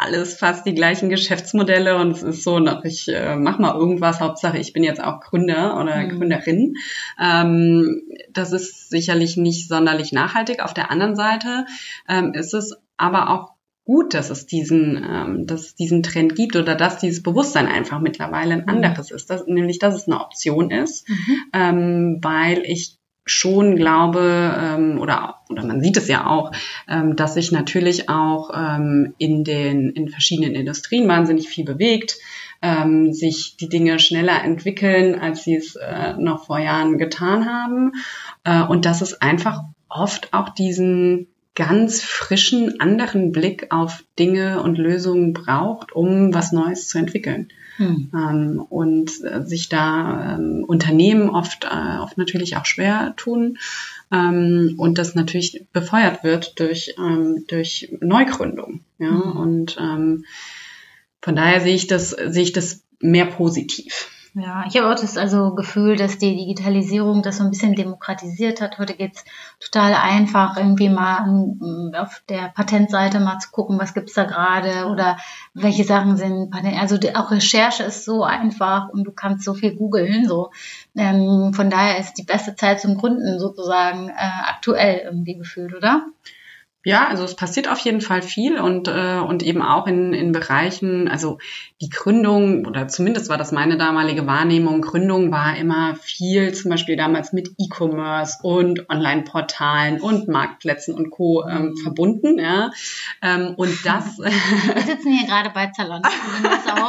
alles 0.00 0.34
fast 0.34 0.64
die 0.64 0.74
gleichen 0.74 1.10
Geschäftsmodelle 1.10 1.96
und 1.98 2.12
es 2.12 2.22
ist 2.22 2.42
so 2.42 2.58
noch, 2.58 2.84
ich 2.84 3.08
äh, 3.08 3.36
mach 3.36 3.58
mal 3.58 3.74
irgendwas, 3.74 4.20
Hauptsache 4.20 4.58
ich 4.58 4.72
bin 4.72 4.82
jetzt 4.82 5.02
auch 5.02 5.20
Gründer 5.20 5.78
oder 5.78 5.96
mhm. 5.96 6.08
Gründerin. 6.08 6.74
Ähm, 7.20 8.02
das 8.30 8.52
ist 8.52 8.88
sicherlich 8.88 9.36
nicht 9.36 9.68
sonderlich 9.68 10.12
nachhaltig. 10.12 10.60
Auf 10.64 10.72
der 10.72 10.90
anderen 10.90 11.16
Seite 11.16 11.66
ähm, 12.08 12.32
ist 12.32 12.54
es 12.54 12.74
aber 12.96 13.30
auch 13.30 13.50
gut, 13.84 14.14
dass 14.14 14.30
es 14.30 14.46
diesen, 14.46 14.96
ähm, 14.96 15.46
dass 15.46 15.60
es 15.60 15.74
diesen 15.74 16.02
Trend 16.02 16.34
gibt 16.34 16.56
oder 16.56 16.76
dass 16.76 16.98
dieses 16.98 17.22
Bewusstsein 17.22 17.66
einfach 17.66 18.00
mittlerweile 18.00 18.54
ein 18.54 18.62
mhm. 18.62 18.68
anderes 18.68 19.10
ist, 19.10 19.28
dass, 19.28 19.46
nämlich 19.46 19.78
dass 19.78 19.94
es 19.94 20.06
eine 20.06 20.20
Option 20.20 20.70
ist, 20.70 21.08
mhm. 21.08 21.36
ähm, 21.52 22.18
weil 22.22 22.62
ich 22.64 22.99
schon 23.24 23.76
glaube, 23.76 24.54
ähm, 24.58 24.98
oder, 25.00 25.40
oder 25.48 25.64
man 25.64 25.80
sieht 25.80 25.96
es 25.96 26.08
ja 26.08 26.26
auch, 26.26 26.52
ähm, 26.88 27.16
dass 27.16 27.34
sich 27.34 27.52
natürlich 27.52 28.08
auch 28.08 28.50
ähm, 28.54 29.14
in 29.18 29.44
den 29.44 29.90
in 29.90 30.08
verschiedenen 30.08 30.54
Industrien 30.54 31.06
wahnsinnig 31.06 31.48
viel 31.48 31.64
bewegt, 31.64 32.16
ähm, 32.62 33.12
sich 33.12 33.56
die 33.56 33.68
Dinge 33.68 33.98
schneller 33.98 34.42
entwickeln, 34.42 35.18
als 35.18 35.44
sie 35.44 35.56
es 35.56 35.76
äh, 35.76 36.14
noch 36.18 36.46
vor 36.46 36.58
Jahren 36.58 36.98
getan 36.98 37.46
haben. 37.46 37.92
Äh, 38.44 38.62
und 38.62 38.84
dass 38.84 39.00
es 39.00 39.20
einfach 39.20 39.62
oft 39.88 40.32
auch 40.32 40.48
diesen 40.50 41.28
ganz 41.54 42.02
frischen, 42.02 42.80
anderen 42.80 43.32
Blick 43.32 43.66
auf 43.70 44.04
Dinge 44.18 44.62
und 44.62 44.78
Lösungen 44.78 45.32
braucht, 45.32 45.92
um 45.92 46.32
was 46.32 46.52
Neues 46.52 46.88
zu 46.88 46.98
entwickeln. 46.98 47.48
Hm. 47.80 48.10
Ähm, 48.14 48.66
und 48.68 49.10
äh, 49.24 49.42
sich 49.46 49.70
da 49.70 50.34
ähm, 50.34 50.64
Unternehmen 50.66 51.30
oft, 51.30 51.64
äh, 51.64 51.98
oft 51.98 52.18
natürlich 52.18 52.58
auch 52.58 52.66
schwer 52.66 53.14
tun 53.16 53.56
ähm, 54.12 54.74
und 54.76 54.98
das 54.98 55.14
natürlich 55.14 55.64
befeuert 55.72 56.22
wird 56.22 56.60
durch, 56.60 56.94
ähm, 56.98 57.46
durch 57.48 57.90
Neugründung. 58.02 58.84
Ja? 58.98 59.08
Hm. 59.08 59.32
Und 59.34 59.78
ähm, 59.80 60.26
von 61.22 61.36
daher 61.36 61.62
sehe 61.62 61.74
ich 61.74 61.86
das, 61.86 62.10
sehe 62.10 62.42
ich 62.42 62.52
das 62.52 62.82
mehr 63.00 63.24
positiv. 63.24 64.10
Ja, 64.34 64.64
ich 64.68 64.76
habe 64.76 64.88
auch 64.88 65.00
das 65.00 65.16
also 65.16 65.56
Gefühl, 65.56 65.96
dass 65.96 66.18
die 66.18 66.36
Digitalisierung 66.36 67.22
das 67.22 67.38
so 67.38 67.44
ein 67.44 67.50
bisschen 67.50 67.74
demokratisiert 67.74 68.60
hat. 68.60 68.78
Heute 68.78 68.94
geht's 68.94 69.24
total 69.58 69.94
einfach, 69.94 70.56
irgendwie 70.56 70.88
mal 70.88 71.26
mm, 71.26 71.94
auf 71.96 72.22
der 72.28 72.52
Patentseite 72.54 73.18
mal 73.18 73.38
zu 73.38 73.50
gucken, 73.50 73.80
was 73.80 73.92
gibt's 73.92 74.14
da 74.14 74.24
gerade 74.24 74.86
oder 74.88 75.16
welche 75.52 75.82
Sachen 75.82 76.16
sind 76.16 76.50
Patent. 76.50 76.80
Also 76.80 76.96
auch 77.14 77.32
Recherche 77.32 77.82
ist 77.82 78.04
so 78.04 78.22
einfach 78.22 78.88
und 78.90 79.02
du 79.02 79.10
kannst 79.10 79.44
so 79.44 79.54
viel 79.54 79.74
googeln. 79.74 80.28
So. 80.28 80.50
Ähm, 80.94 81.52
von 81.52 81.68
daher 81.68 81.98
ist 81.98 82.14
die 82.14 82.24
beste 82.24 82.54
Zeit 82.54 82.80
zum 82.80 82.96
Gründen 82.96 83.40
sozusagen 83.40 84.10
äh, 84.10 84.12
aktuell 84.46 85.00
irgendwie 85.06 85.34
gefühlt, 85.34 85.74
oder? 85.74 86.06
Ja, 86.82 87.08
also 87.08 87.24
es 87.24 87.36
passiert 87.36 87.68
auf 87.68 87.78
jeden 87.80 88.00
Fall 88.00 88.22
viel 88.22 88.58
und, 88.58 88.88
äh, 88.88 89.18
und 89.18 89.42
eben 89.42 89.60
auch 89.60 89.86
in, 89.86 90.14
in 90.14 90.32
Bereichen, 90.32 91.08
also 91.08 91.38
die 91.82 91.90
Gründung, 91.90 92.66
oder 92.66 92.88
zumindest 92.88 93.28
war 93.28 93.36
das 93.36 93.52
meine 93.52 93.76
damalige 93.76 94.26
Wahrnehmung, 94.26 94.80
Gründung 94.80 95.30
war 95.30 95.56
immer 95.56 95.94
viel, 95.96 96.54
zum 96.54 96.70
Beispiel 96.70 96.96
damals 96.96 97.34
mit 97.34 97.50
E-Commerce 97.58 98.38
und 98.42 98.88
Online-Portalen 98.88 100.00
und 100.00 100.28
Marktplätzen 100.28 100.94
und 100.94 101.10
Co. 101.10 101.44
Ähm, 101.46 101.76
verbunden. 101.76 102.38
Ja. 102.38 102.70
Ähm, 103.22 103.54
und 103.56 103.84
das. 103.84 104.18
Wir 104.18 104.82
sitzen 104.82 105.12
hier 105.12 105.26
gerade 105.26 105.50
bei 105.50 105.70
Zalon. 105.76 106.02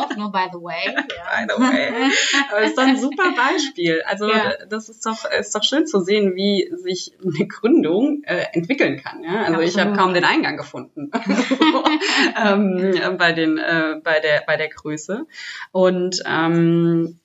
auf, 0.02 0.16
nur 0.16 0.32
by 0.32 0.48
the 0.52 0.60
way. 0.60 0.86
Ja. 0.86 1.46
By 1.46 1.54
the 1.54 1.62
way. 1.62 2.12
Aber 2.50 2.62
ist 2.62 2.78
doch 2.78 2.84
ein 2.84 2.98
super 2.98 3.32
Beispiel. 3.36 4.02
Also 4.08 4.30
ja. 4.30 4.54
das 4.70 4.90
ist 4.90 5.06
doch, 5.06 5.26
ist 5.26 5.56
doch 5.56 5.64
schön 5.64 5.86
zu 5.86 6.02
sehen, 6.02 6.36
wie 6.36 6.70
sich 6.84 7.14
eine 7.24 7.48
Gründung 7.48 8.24
äh, 8.24 8.46
entwickeln 8.54 9.02
kann. 9.02 9.24
Ja? 9.24 9.44
Also 9.44 9.62
ich 9.62 9.78
habe 9.82 9.96
kaum 9.98 10.14
den 10.14 10.24
Eingang 10.24 10.58
gefunden 10.58 11.12
ähm, 12.44 13.18
bei, 13.18 13.34
den, 13.34 13.58
äh, 13.58 13.96
bei, 14.04 14.20
der, 14.20 14.44
bei 14.46 14.58
der 14.58 14.70
Größe. 14.70 15.26
Und 15.72 16.22
ähm, 16.26 17.20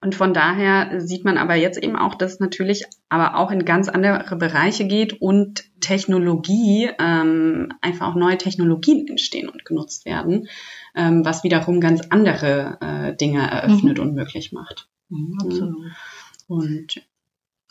und 0.00 0.14
von 0.14 0.32
daher 0.32 1.00
sieht 1.00 1.24
man 1.24 1.38
aber 1.38 1.56
jetzt 1.56 1.82
eben 1.82 1.96
auch, 1.96 2.14
dass 2.14 2.34
es 2.34 2.40
natürlich 2.40 2.84
aber 3.08 3.36
auch 3.36 3.50
in 3.50 3.64
ganz 3.64 3.88
andere 3.88 4.36
Bereiche 4.36 4.86
geht 4.86 5.20
und 5.20 5.64
Technologie, 5.80 6.88
ähm, 7.00 7.72
einfach 7.80 8.08
auch 8.08 8.14
neue 8.14 8.38
Technologien 8.38 9.08
entstehen 9.08 9.48
und 9.48 9.64
genutzt 9.64 10.06
werden, 10.06 10.48
ähm, 10.94 11.24
was 11.24 11.42
wiederum 11.42 11.80
ganz 11.80 12.02
andere 12.10 12.78
äh, 12.80 13.16
Dinge 13.16 13.50
eröffnet 13.50 13.98
mhm. 13.98 14.04
und 14.04 14.14
möglich 14.14 14.52
macht. 14.52 14.88
Mhm, 15.08 15.38
absolut. 15.40 15.76
Und 16.46 17.02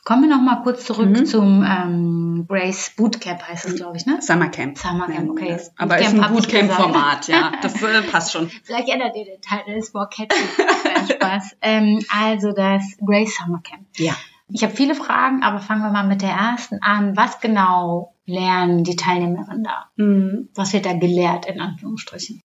Kommen 0.08 0.30
wir 0.30 0.38
noch 0.38 0.41
mal 0.41 0.62
kurz 0.63 0.86
zurück 0.86 1.10
mhm. 1.10 1.26
zum 1.26 1.65
ähm, 1.67 2.46
Grace 2.48 2.93
Bootcamp, 2.96 3.46
heißt 3.46 3.65
es, 3.65 3.76
glaube 3.76 3.98
ich, 3.98 4.06
ne? 4.06 4.20
Summercamp. 4.22 4.78
Summercamp, 4.78 5.32
okay. 5.32 5.50
Ja, 5.50 5.58
aber 5.76 6.00
ist 6.00 6.13
ein 6.13 6.34
Bootcamp-Format, 6.34 7.28
ja. 7.28 7.52
Das 7.62 7.84
äh, 7.84 8.02
passt 8.04 8.32
schon. 8.32 8.50
Vielleicht 8.63 8.88
ändert 8.88 9.17
ihr 9.17 9.26
den 9.26 9.41
Teil, 9.41 9.63
das 9.67 9.88
ist 9.88 9.93
more 9.93 10.08
catchy. 10.08 10.41
Spaß. 11.12 11.58
Ähm, 11.62 12.00
also 12.10 12.54
das 12.54 12.84
Grace 13.06 13.36
Summercamp. 13.36 13.82
Ja. 13.98 14.15
Ich 14.48 14.63
habe 14.63 14.74
viele 14.74 14.96
Fragen, 14.96 15.43
aber 15.43 15.60
fangen 15.60 15.82
wir 15.82 15.91
mal 15.91 16.08
mit 16.08 16.22
der 16.22 16.32
ersten 16.32 16.82
an. 16.82 17.17
Was 17.17 17.41
genau 17.41 18.13
lernen 18.26 18.86
die 18.86 18.96
Teilnehmerinnen 18.96 19.65
da? 19.65 19.89
Mhm. 19.98 20.48
Was 20.56 20.72
wird 20.72 20.86
da 20.86 20.93
gelehrt, 20.93 21.48
in 21.48 21.60
Anführungsstrichen? 21.60 22.39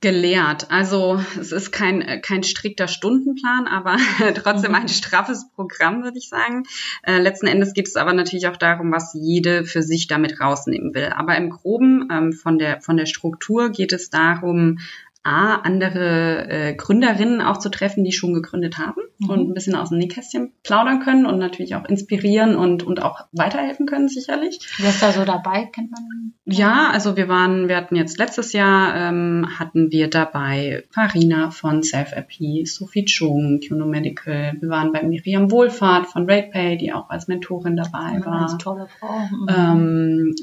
Gelehrt. 0.00 0.70
Also 0.70 1.20
es 1.40 1.50
ist 1.50 1.72
kein, 1.72 2.22
kein 2.22 2.44
strikter 2.44 2.86
Stundenplan, 2.86 3.66
aber 3.66 3.96
trotzdem 4.34 4.74
ein 4.74 4.88
straffes 4.88 5.48
Programm, 5.54 6.04
würde 6.04 6.18
ich 6.18 6.28
sagen. 6.28 6.62
Äh, 7.02 7.18
letzten 7.18 7.48
Endes 7.48 7.72
geht 7.74 7.88
es 7.88 7.96
aber 7.96 8.12
natürlich 8.12 8.46
auch 8.46 8.56
darum, 8.56 8.92
was 8.92 9.12
jede 9.14 9.64
für 9.64 9.82
sich 9.82 10.06
damit 10.06 10.40
rausnehmen 10.40 10.94
will. 10.94 11.06
Aber 11.06 11.36
im 11.36 11.50
groben 11.50 12.08
ähm, 12.12 12.32
von, 12.32 12.58
der, 12.58 12.80
von 12.80 12.96
der 12.96 13.06
Struktur 13.06 13.70
geht 13.70 13.92
es 13.92 14.08
darum, 14.08 14.78
A, 15.22 15.56
andere 15.56 16.48
äh, 16.48 16.74
Gründerinnen 16.74 17.40
auch 17.40 17.58
zu 17.58 17.70
treffen, 17.70 18.04
die 18.04 18.12
schon 18.12 18.32
gegründet 18.32 18.78
haben 18.78 19.02
mhm. 19.18 19.30
und 19.30 19.50
ein 19.50 19.54
bisschen 19.54 19.74
aus 19.74 19.90
dem 19.90 19.98
Nähkästchen 19.98 20.52
plaudern 20.62 21.00
können 21.00 21.26
und 21.26 21.38
natürlich 21.38 21.74
auch 21.74 21.84
inspirieren 21.84 22.56
und, 22.56 22.82
und 22.82 23.02
auch 23.02 23.26
weiterhelfen 23.32 23.86
können, 23.86 24.08
sicherlich. 24.08 24.60
Wer 24.78 24.90
ist 24.90 25.02
da 25.02 25.12
so 25.12 25.24
dabei? 25.24 25.66
Kennt 25.66 25.90
man? 25.90 26.32
Ja, 26.44 26.90
also 26.90 27.16
wir 27.16 27.28
waren, 27.28 27.68
wir 27.68 27.76
hatten 27.76 27.96
jetzt 27.96 28.18
letztes 28.18 28.52
Jahr, 28.52 28.94
ähm, 28.94 29.46
hatten 29.58 29.90
wir 29.90 30.08
dabei 30.08 30.84
Farina 30.90 31.50
von 31.50 31.82
Self-AP, 31.82 32.66
Sophie 32.66 33.04
Chung, 33.04 33.60
Cuno 33.60 33.86
Medical. 33.86 34.56
Wir 34.60 34.68
waren 34.68 34.92
bei 34.92 35.02
Miriam 35.02 35.50
Wohlfahrt 35.50 36.06
von 36.06 36.30
RatePay, 36.30 36.78
die 36.78 36.92
auch 36.92 37.10
als 37.10 37.28
Mentorin 37.28 37.76
dabei 37.76 38.24
war. 38.24 38.48
Eine 38.48 38.58
tolle 38.58 38.88
Frau. 38.98 39.18
Mhm. 39.30 39.46
Ähm, 39.48 40.34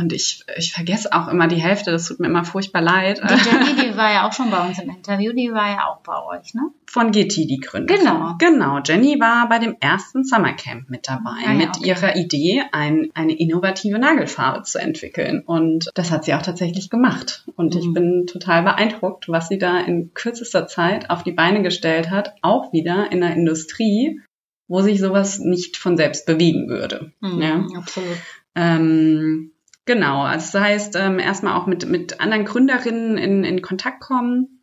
und 0.00 0.12
ich, 0.14 0.44
ich 0.56 0.72
vergesse 0.72 1.12
auch 1.12 1.28
immer 1.28 1.46
die 1.46 1.60
Hälfte, 1.60 1.90
das 1.90 2.06
tut 2.06 2.20
mir 2.20 2.26
immer 2.26 2.44
furchtbar 2.44 2.80
leid. 2.80 3.20
Die 3.22 3.48
Jenny, 3.50 3.90
die 3.90 3.96
war 3.96 4.10
ja 4.10 4.26
auch 4.26 4.32
schon 4.32 4.50
bei 4.50 4.66
uns 4.66 4.78
im 4.78 4.88
Interview, 4.88 5.32
die 5.32 5.52
war 5.52 5.68
ja 5.68 5.86
auch 5.88 6.00
bei 6.00 6.16
euch, 6.24 6.54
ne? 6.54 6.62
Von 6.86 7.12
GT, 7.12 7.48
die 7.48 7.60
Gründerin. 7.60 8.00
Genau. 8.00 8.34
Genau, 8.38 8.80
Jenny 8.84 9.20
war 9.20 9.48
bei 9.48 9.58
dem 9.58 9.76
ersten 9.78 10.24
Summercamp 10.24 10.88
mit 10.88 11.06
dabei, 11.06 11.36
ah, 11.46 11.52
ja, 11.52 11.54
mit 11.54 11.76
okay. 11.76 11.88
ihrer 11.88 12.16
Idee, 12.16 12.62
ein, 12.72 13.10
eine 13.14 13.38
innovative 13.38 13.98
Nagelfarbe 13.98 14.62
zu 14.62 14.78
entwickeln. 14.78 15.42
Und 15.44 15.90
das 15.94 16.10
hat 16.10 16.24
sie 16.24 16.34
auch 16.34 16.42
tatsächlich 16.42 16.88
gemacht. 16.88 17.44
Und 17.56 17.74
mhm. 17.74 17.80
ich 17.80 17.92
bin 17.92 18.26
total 18.26 18.62
beeindruckt, 18.62 19.28
was 19.28 19.48
sie 19.48 19.58
da 19.58 19.78
in 19.80 20.14
kürzester 20.14 20.66
Zeit 20.66 21.10
auf 21.10 21.22
die 21.22 21.32
Beine 21.32 21.62
gestellt 21.62 22.10
hat, 22.10 22.34
auch 22.40 22.72
wieder 22.72 23.12
in 23.12 23.20
der 23.20 23.34
Industrie, 23.34 24.20
wo 24.66 24.80
sich 24.80 25.00
sowas 25.00 25.38
nicht 25.40 25.76
von 25.76 25.96
selbst 25.96 26.26
bewegen 26.26 26.68
würde. 26.68 27.12
Mhm, 27.20 27.42
ja, 27.42 27.66
absolut. 27.76 28.16
Ähm, 28.54 29.49
Genau, 29.90 30.22
also 30.22 30.52
das 30.52 30.62
heißt, 30.62 30.96
ähm, 31.00 31.18
erstmal 31.18 31.58
auch 31.58 31.66
mit, 31.66 31.84
mit 31.84 32.20
anderen 32.20 32.44
Gründerinnen 32.44 33.18
in, 33.18 33.42
in 33.42 33.60
Kontakt 33.60 33.98
kommen. 33.98 34.60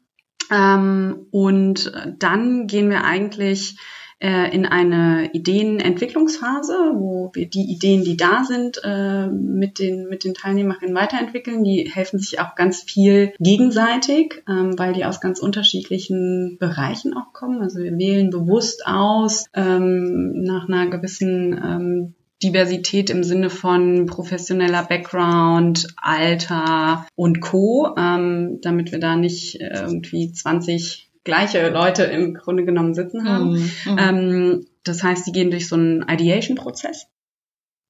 Ähm, 0.49 1.27
und 1.31 1.91
dann 2.17 2.65
gehen 2.67 2.89
wir 2.89 3.03
eigentlich 3.03 3.77
äh, 4.19 4.49
in 4.55 4.65
eine 4.65 5.33
Ideenentwicklungsphase, 5.33 6.93
wo 6.95 7.29
wir 7.33 7.49
die 7.49 7.69
Ideen, 7.69 8.05
die 8.05 8.15
da 8.15 8.45
sind, 8.45 8.79
äh, 8.85 9.27
mit, 9.27 9.79
den, 9.79 10.07
mit 10.07 10.23
den 10.23 10.33
Teilnehmerinnen 10.33 10.95
weiterentwickeln. 10.95 11.65
Die 11.65 11.91
helfen 11.93 12.19
sich 12.19 12.39
auch 12.39 12.55
ganz 12.55 12.81
viel 12.83 13.33
gegenseitig, 13.37 14.45
ähm, 14.47 14.79
weil 14.79 14.93
die 14.93 15.03
aus 15.03 15.19
ganz 15.19 15.41
unterschiedlichen 15.41 16.55
Bereichen 16.57 17.13
auch 17.15 17.33
kommen. 17.33 17.61
Also 17.61 17.79
wir 17.79 17.97
wählen 17.97 18.29
bewusst 18.29 18.87
aus 18.87 19.43
ähm, 19.53 20.41
nach 20.43 20.69
einer 20.69 20.87
gewissen 20.87 21.51
ähm, 21.53 22.13
Diversität 22.43 23.09
im 23.09 23.23
Sinne 23.23 23.49
von 23.49 24.05
professioneller 24.05 24.83
Background, 24.83 25.87
Alter 25.97 27.07
und 27.15 27.41
Co., 27.41 27.95
ähm, 27.97 28.59
damit 28.61 28.91
wir 28.91 28.99
da 28.99 29.15
nicht 29.15 29.59
äh, 29.59 29.81
irgendwie 29.81 30.31
20 30.31 31.09
gleiche 31.23 31.69
Leute 31.69 32.03
im 32.03 32.33
Grunde 32.35 32.63
genommen 32.63 32.93
sitzen 32.93 33.27
haben. 33.27 33.51
Mhm. 33.51 33.71
mhm. 33.85 33.97
Ähm, 33.97 34.65
das 34.83 35.03
heißt, 35.03 35.25
sie 35.25 35.33
gehen 35.33 35.51
durch 35.51 35.67
so 35.67 35.75
einen 35.75 36.05
Ideation-Prozess 36.07 37.07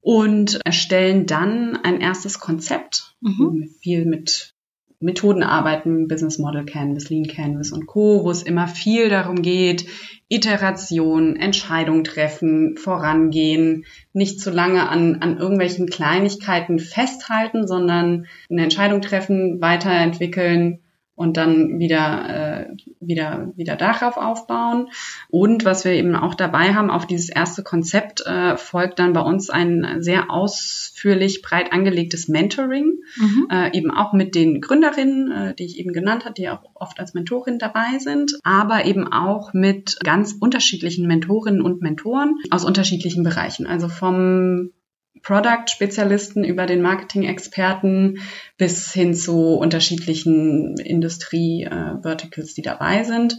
und 0.02 0.66
erstellen 0.66 1.28
dann 1.28 1.78
ein 1.84 2.02
erstes 2.02 2.40
Konzept, 2.40 3.16
mhm. 3.22 3.70
viel 3.82 4.06
mit 4.06 4.56
Methoden 5.00 5.44
arbeiten, 5.44 6.08
Business 6.08 6.40
Model 6.40 6.66
Canvas, 6.66 7.10
Lean 7.10 7.28
Canvas 7.28 7.72
und 7.72 7.86
Co., 7.86 8.24
wo 8.24 8.32
es 8.32 8.42
immer 8.42 8.68
viel 8.68 9.10
darum 9.10 9.42
geht, 9.42 9.86
Iteration, 10.28 11.36
Entscheidung 11.36 12.04
treffen, 12.04 12.76
vorangehen, 12.78 13.86
nicht 14.14 14.42
zu 14.42 14.50
lange 14.50 14.90
an, 14.90 15.18
an 15.22 15.38
irgendwelchen 15.38 15.88
Kleinigkeiten 15.88 16.80
festhalten, 16.80 17.68
sondern 17.68 18.26
eine 18.50 18.64
Entscheidung 18.64 19.02
treffen, 19.02 19.62
weiterentwickeln 19.62 20.80
und 21.18 21.36
dann 21.36 21.80
wieder, 21.80 22.68
äh, 22.70 22.76
wieder, 23.00 23.52
wieder 23.56 23.76
darauf 23.76 24.18
aufbauen. 24.18 24.90
Und 25.30 25.66
was 25.66 25.84
wir 25.84 25.94
eben 25.94 26.16
auch 26.16 26.36
dabei 26.36 26.76
haben, 26.76 26.92
auf 26.92 27.08
dieses 27.08 27.30
erste 27.30 27.64
Konzept 27.64 28.24
äh, 28.28 28.56
folgt 28.56 29.00
dann 29.00 29.14
bei 29.14 29.22
uns 29.22 29.50
ein 29.50 29.98
sehr 29.98 30.30
ausführlich, 30.30 31.42
breit 31.42 31.74
angelegtes 31.74 32.28
Mentoring, 32.28 33.00
mhm. 33.16 33.48
äh, 33.50 33.76
eben 33.76 33.90
auch 33.90 34.14
mit 34.14 34.36
den 34.36 34.62
Gründerinnen, 34.62 35.32
äh, 35.32 35.56
die 35.56 35.66
ich 35.66 35.80
eben 35.80 35.92
genannt 35.92 36.24
habe, 36.26 36.36
die 36.36 36.50
auch 36.50 36.62
oft 36.76 37.00
als 37.00 37.16
Mentorin 37.16 37.58
dabei 37.58 37.98
sind, 37.98 38.38
aber 38.44 38.86
eben 38.86 39.12
auch 39.12 39.54
mit 39.54 39.98
ganz 40.04 40.36
unterschiedlichen 40.40 41.08
Mentorinnen 41.08 41.64
und 41.64 41.82
Mentoren 41.82 42.36
aus 42.52 42.64
unterschiedlichen 42.64 43.24
Bereichen. 43.24 43.66
Also 43.66 43.88
vom 43.88 44.70
Product-Spezialisten 45.24 46.44
über 46.44 46.66
den 46.66 46.82
Marketing-Experten 46.82 48.20
bis 48.58 48.92
hin 48.94 49.14
zu 49.14 49.56
unterschiedlichen 49.56 50.78
Industrie-Verticals, 50.78 52.54
die 52.54 52.62
dabei 52.62 53.04
sind, 53.04 53.38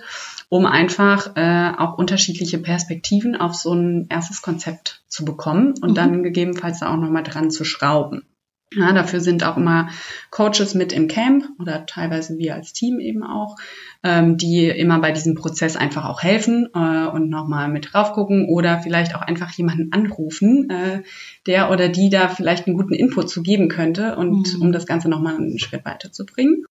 um 0.49 0.67
einfach 0.67 1.37
äh, 1.37 1.73
auch 1.77 1.99
unterschiedliche 1.99 2.59
Perspektiven 2.59 3.37
auf 3.37 3.55
so 3.55 3.73
ein 3.73 4.07
erstes 4.09 4.43
Konzept 4.43 5.03
zu 5.09 5.25
bekommen 5.25 5.75
und 5.81 5.91
mhm. 5.91 5.95
dann 5.95 6.23
gegebenenfalls 6.23 6.83
auch 6.83 6.97
nochmal 6.97 7.23
dran 7.23 7.51
zu 7.51 7.65
schrauben. 7.65 8.25
Ja, 8.75 8.93
dafür 8.93 9.21
sind 9.21 9.45
auch 9.45 9.57
immer 9.57 9.89
Coaches 10.31 10.75
mit 10.75 10.93
im 10.93 11.09
Camp 11.09 11.45
oder 11.59 11.87
teilweise 11.87 12.37
wir 12.37 12.55
als 12.55 12.75
Team 12.75 13.01
eben 13.01 13.23
auch, 13.23 13.57
ähm, 14.03 14.37
die 14.37 14.69
immer 14.69 15.01
bei 15.01 15.11
diesem 15.11 15.35
Prozess 15.35 15.75
einfach 15.75 16.05
auch 16.05 16.23
helfen 16.23 16.69
äh, 16.75 17.07
und 17.07 17.31
nochmal 17.31 17.69
mit 17.69 17.93
drauf 17.93 18.13
gucken 18.13 18.47
oder 18.47 18.81
vielleicht 18.81 19.15
auch 19.15 19.23
einfach 19.23 19.51
jemanden 19.53 19.93
anrufen, 19.93 20.69
äh, 20.69 21.03
der 21.47 21.71
oder 21.71 21.89
die 21.89 22.11
da 22.11 22.29
vielleicht 22.29 22.67
einen 22.67 22.77
guten 22.77 22.93
Input 22.93 23.31
zu 23.31 23.43
geben 23.43 23.69
könnte 23.69 24.17
und 24.17 24.55
mhm. 24.55 24.63
um 24.63 24.73
das 24.73 24.87
Ganze 24.87 25.09
nochmal 25.09 25.37
einen 25.37 25.59
Schritt 25.59 25.87
weiterzubringen. 25.87 26.67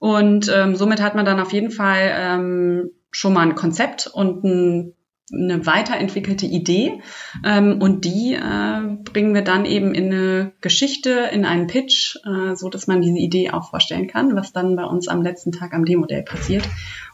Und 0.00 0.50
ähm, 0.52 0.74
somit 0.74 1.00
hat 1.00 1.14
man 1.14 1.24
dann 1.24 1.38
auf 1.38 1.52
jeden 1.52 1.70
Fall 1.70 2.10
ähm, 2.16 2.90
schon 3.12 3.32
mal 3.32 3.42
ein 3.42 3.54
Konzept 3.54 4.08
und 4.08 4.42
ein 4.42 4.94
eine 5.30 5.64
weiterentwickelte 5.66 6.46
Idee 6.46 7.00
ähm, 7.44 7.80
und 7.80 8.04
die 8.04 8.34
äh, 8.34 8.96
bringen 9.12 9.34
wir 9.34 9.42
dann 9.42 9.64
eben 9.64 9.94
in 9.94 10.12
eine 10.12 10.52
Geschichte, 10.60 11.10
in 11.32 11.44
einen 11.44 11.68
Pitch, 11.68 12.16
äh, 12.26 12.54
so 12.54 12.68
dass 12.68 12.86
man 12.86 13.00
diese 13.00 13.18
Idee 13.18 13.50
auch 13.50 13.70
vorstellen 13.70 14.08
kann, 14.08 14.34
was 14.34 14.52
dann 14.52 14.76
bei 14.76 14.84
uns 14.84 15.08
am 15.08 15.22
letzten 15.22 15.52
Tag 15.52 15.74
am 15.74 15.84
Day 15.84 16.22
passiert, 16.22 16.68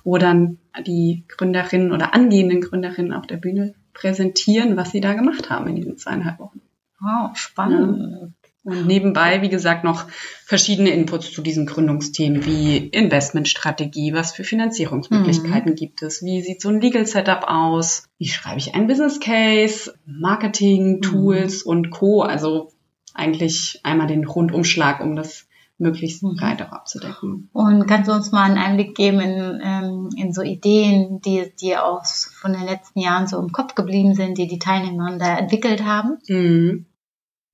wo 0.04 0.18
dann 0.18 0.58
die 0.86 1.24
Gründerinnen 1.28 1.92
oder 1.92 2.14
angehenden 2.14 2.60
Gründerinnen 2.60 3.12
auf 3.12 3.26
der 3.26 3.36
Bühne 3.36 3.74
präsentieren, 3.92 4.76
was 4.76 4.90
sie 4.90 5.00
da 5.00 5.14
gemacht 5.14 5.50
haben 5.50 5.68
in 5.68 5.76
diesen 5.76 5.96
zweieinhalb 5.96 6.38
Wochen. 6.38 6.60
Wow, 7.00 7.36
spannend. 7.36 7.98
Ja. 7.98 8.28
Und 8.68 8.86
nebenbei, 8.86 9.40
wie 9.40 9.48
gesagt, 9.48 9.82
noch 9.82 10.06
verschiedene 10.44 10.90
Inputs 10.90 11.32
zu 11.32 11.40
diesen 11.40 11.64
Gründungsthemen 11.64 12.44
wie 12.44 12.76
Investmentstrategie, 12.76 14.12
was 14.12 14.32
für 14.32 14.44
Finanzierungsmöglichkeiten 14.44 15.72
mhm. 15.72 15.76
gibt 15.76 16.02
es, 16.02 16.22
wie 16.22 16.42
sieht 16.42 16.60
so 16.60 16.68
ein 16.68 16.80
Legal 16.80 17.06
Setup 17.06 17.44
aus, 17.46 18.04
wie 18.18 18.28
schreibe 18.28 18.58
ich 18.58 18.74
einen 18.74 18.86
Business 18.86 19.20
Case, 19.20 19.94
Marketing, 20.04 20.96
mhm. 20.96 21.02
Tools 21.02 21.64
mhm. 21.64 21.70
und 21.70 21.90
Co. 21.90 22.22
Also 22.22 22.72
eigentlich 23.14 23.80
einmal 23.84 24.06
den 24.06 24.26
Rundumschlag, 24.26 25.00
um 25.00 25.16
das 25.16 25.46
möglichst 25.78 26.22
mhm. 26.22 26.36
breit 26.36 26.60
auch 26.60 26.72
abzudecken. 26.72 27.48
Und 27.52 27.86
kannst 27.86 28.08
du 28.08 28.12
uns 28.12 28.32
mal 28.32 28.44
einen 28.44 28.58
Einblick 28.58 28.94
geben 28.94 29.20
in, 29.20 29.60
ähm, 29.64 30.10
in 30.16 30.32
so 30.32 30.42
Ideen, 30.42 31.20
die 31.22 31.52
dir 31.60 31.86
aus 31.86 32.30
von 32.34 32.52
den 32.52 32.64
letzten 32.64 33.00
Jahren 33.00 33.26
so 33.26 33.38
im 33.38 33.50
Kopf 33.50 33.74
geblieben 33.74 34.14
sind, 34.14 34.36
die 34.36 34.46
die 34.46 34.58
Teilnehmer 34.58 35.16
da 35.16 35.38
entwickelt 35.38 35.84
haben? 35.84 36.18
Mhm. 36.28 36.86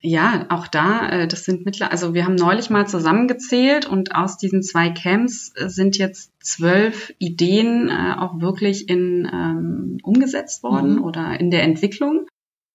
Ja, 0.01 0.45
auch 0.49 0.67
da, 0.67 1.09
äh, 1.09 1.27
das 1.27 1.45
sind 1.45 1.65
mittler, 1.65 1.91
also 1.91 2.13
wir 2.13 2.25
haben 2.25 2.35
neulich 2.35 2.69
mal 2.69 2.87
zusammengezählt 2.87 3.87
und 3.87 4.13
aus 4.13 4.37
diesen 4.37 4.61
zwei 4.61 4.89
Camps 4.89 5.51
äh, 5.55 5.67
sind 5.69 5.97
jetzt 5.97 6.31
zwölf 6.43 7.13
Ideen 7.17 7.89
äh, 7.89 8.13
auch 8.17 8.39
wirklich 8.39 8.87
in 8.87 9.27
ähm, 9.31 9.97
umgesetzt 10.03 10.61
worden 10.61 10.97
mhm. 10.97 11.03
oder 11.03 11.39
in 11.39 11.49
der 11.49 11.63
Entwicklung. 11.63 12.27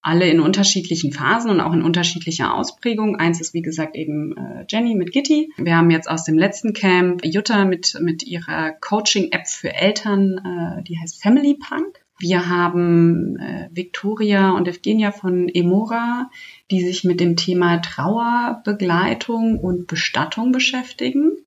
Alle 0.02 0.28
in 0.28 0.40
unterschiedlichen 0.40 1.12
Phasen 1.12 1.50
und 1.50 1.60
auch 1.60 1.74
in 1.74 1.82
unterschiedlicher 1.82 2.54
Ausprägung. 2.54 3.16
Eins 3.16 3.38
ist, 3.38 3.52
wie 3.52 3.60
gesagt, 3.60 3.96
eben 3.96 4.34
Jenny 4.66 4.94
mit 4.94 5.12
Gitti. 5.12 5.52
Wir 5.58 5.76
haben 5.76 5.90
jetzt 5.90 6.08
aus 6.08 6.24
dem 6.24 6.38
letzten 6.38 6.72
Camp 6.72 7.22
Jutta 7.22 7.66
mit, 7.66 7.98
mit 8.00 8.22
ihrer 8.22 8.72
Coaching-App 8.80 9.46
für 9.46 9.74
Eltern, 9.74 10.38
äh, 10.38 10.82
die 10.84 10.98
heißt 10.98 11.22
Family 11.22 11.54
Punk. 11.54 11.99
Wir 12.20 12.48
haben 12.50 13.38
äh, 13.38 13.70
Victoria 13.72 14.50
und 14.50 14.68
Evgenia 14.68 15.10
von 15.10 15.48
Emora, 15.48 16.30
die 16.70 16.82
sich 16.82 17.02
mit 17.02 17.18
dem 17.18 17.36
Thema 17.36 17.78
Trauerbegleitung 17.78 19.58
und 19.58 19.86
Bestattung 19.86 20.52
beschäftigen. 20.52 21.38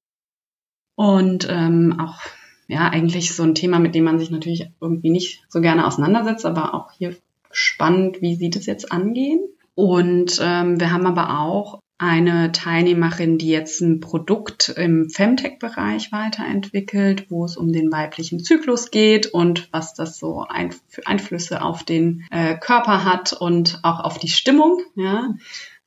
Und 0.96 1.48
ähm, 1.50 2.00
auch 2.00 2.20
ja 2.68 2.90
eigentlich 2.90 3.36
so 3.36 3.44
ein 3.44 3.56
Thema, 3.56 3.78
mit 3.78 3.94
dem 3.94 4.04
man 4.04 4.18
sich 4.18 4.32
natürlich 4.32 4.72
irgendwie 4.82 5.12
nicht 5.12 5.44
so 5.48 5.62
gerne 5.62 5.86
auseinandersetzt, 5.86 6.46
aber 6.46 6.74
auch 6.74 6.92
hier 6.92 7.16
spannend, 7.52 8.22
wie 8.22 8.36
sie 8.36 8.50
das 8.50 8.66
jetzt 8.66 8.92
angehen. 8.92 9.42
Und 9.76 10.40
ähm, 10.42 10.80
wir 10.80 10.92
haben 10.92 11.06
aber 11.06 11.40
auch 11.40 11.80
eine 12.04 12.52
Teilnehmerin, 12.52 13.38
die 13.38 13.48
jetzt 13.48 13.80
ein 13.80 14.02
Produkt 14.02 14.68
im 14.68 15.10
Femtech-Bereich 15.10 16.12
weiterentwickelt, 16.12 17.28
wo 17.30 17.46
es 17.46 17.56
um 17.56 17.72
den 17.72 17.94
weiblichen 17.94 18.44
Zyklus 18.44 18.92
geht 18.92 19.28
und 19.28 19.70
was 19.72 19.94
das 19.94 20.18
so 20.18 20.46
für 20.90 21.08
Einflüsse 21.08 21.62
auf 21.62 21.84
den 21.84 22.26
äh, 22.30 22.58
Körper 22.58 23.06
hat 23.06 23.32
und 23.32 23.80
auch 23.84 24.02
auf 24.02 24.20
die 24.20 24.28
Stimmung. 24.28 24.82
Ja. 24.96 25.34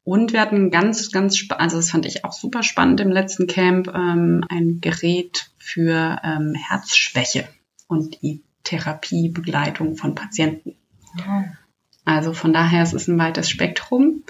Und 0.04 0.32
wir 0.32 0.40
hatten 0.40 0.70
ganz, 0.70 1.10
ganz, 1.10 1.38
also 1.50 1.76
das 1.76 1.90
fand 1.90 2.06
ich 2.06 2.24
auch 2.24 2.32
super 2.32 2.62
spannend 2.62 3.00
im 3.00 3.10
letzten 3.10 3.46
Camp, 3.46 3.88
ähm, 3.88 4.42
ein 4.48 4.80
Gerät 4.80 5.50
für 5.58 6.18
ähm, 6.24 6.54
Herzschwäche 6.54 7.46
und 7.88 8.22
die 8.22 8.42
Therapiebegleitung 8.64 9.96
von 9.96 10.14
Patienten. 10.14 10.76
Also 12.06 12.32
von 12.32 12.54
daher, 12.54 12.82
es 12.82 12.94
ist 12.94 13.08
ein 13.08 13.18
weites 13.18 13.50
Spektrum. 13.50 14.22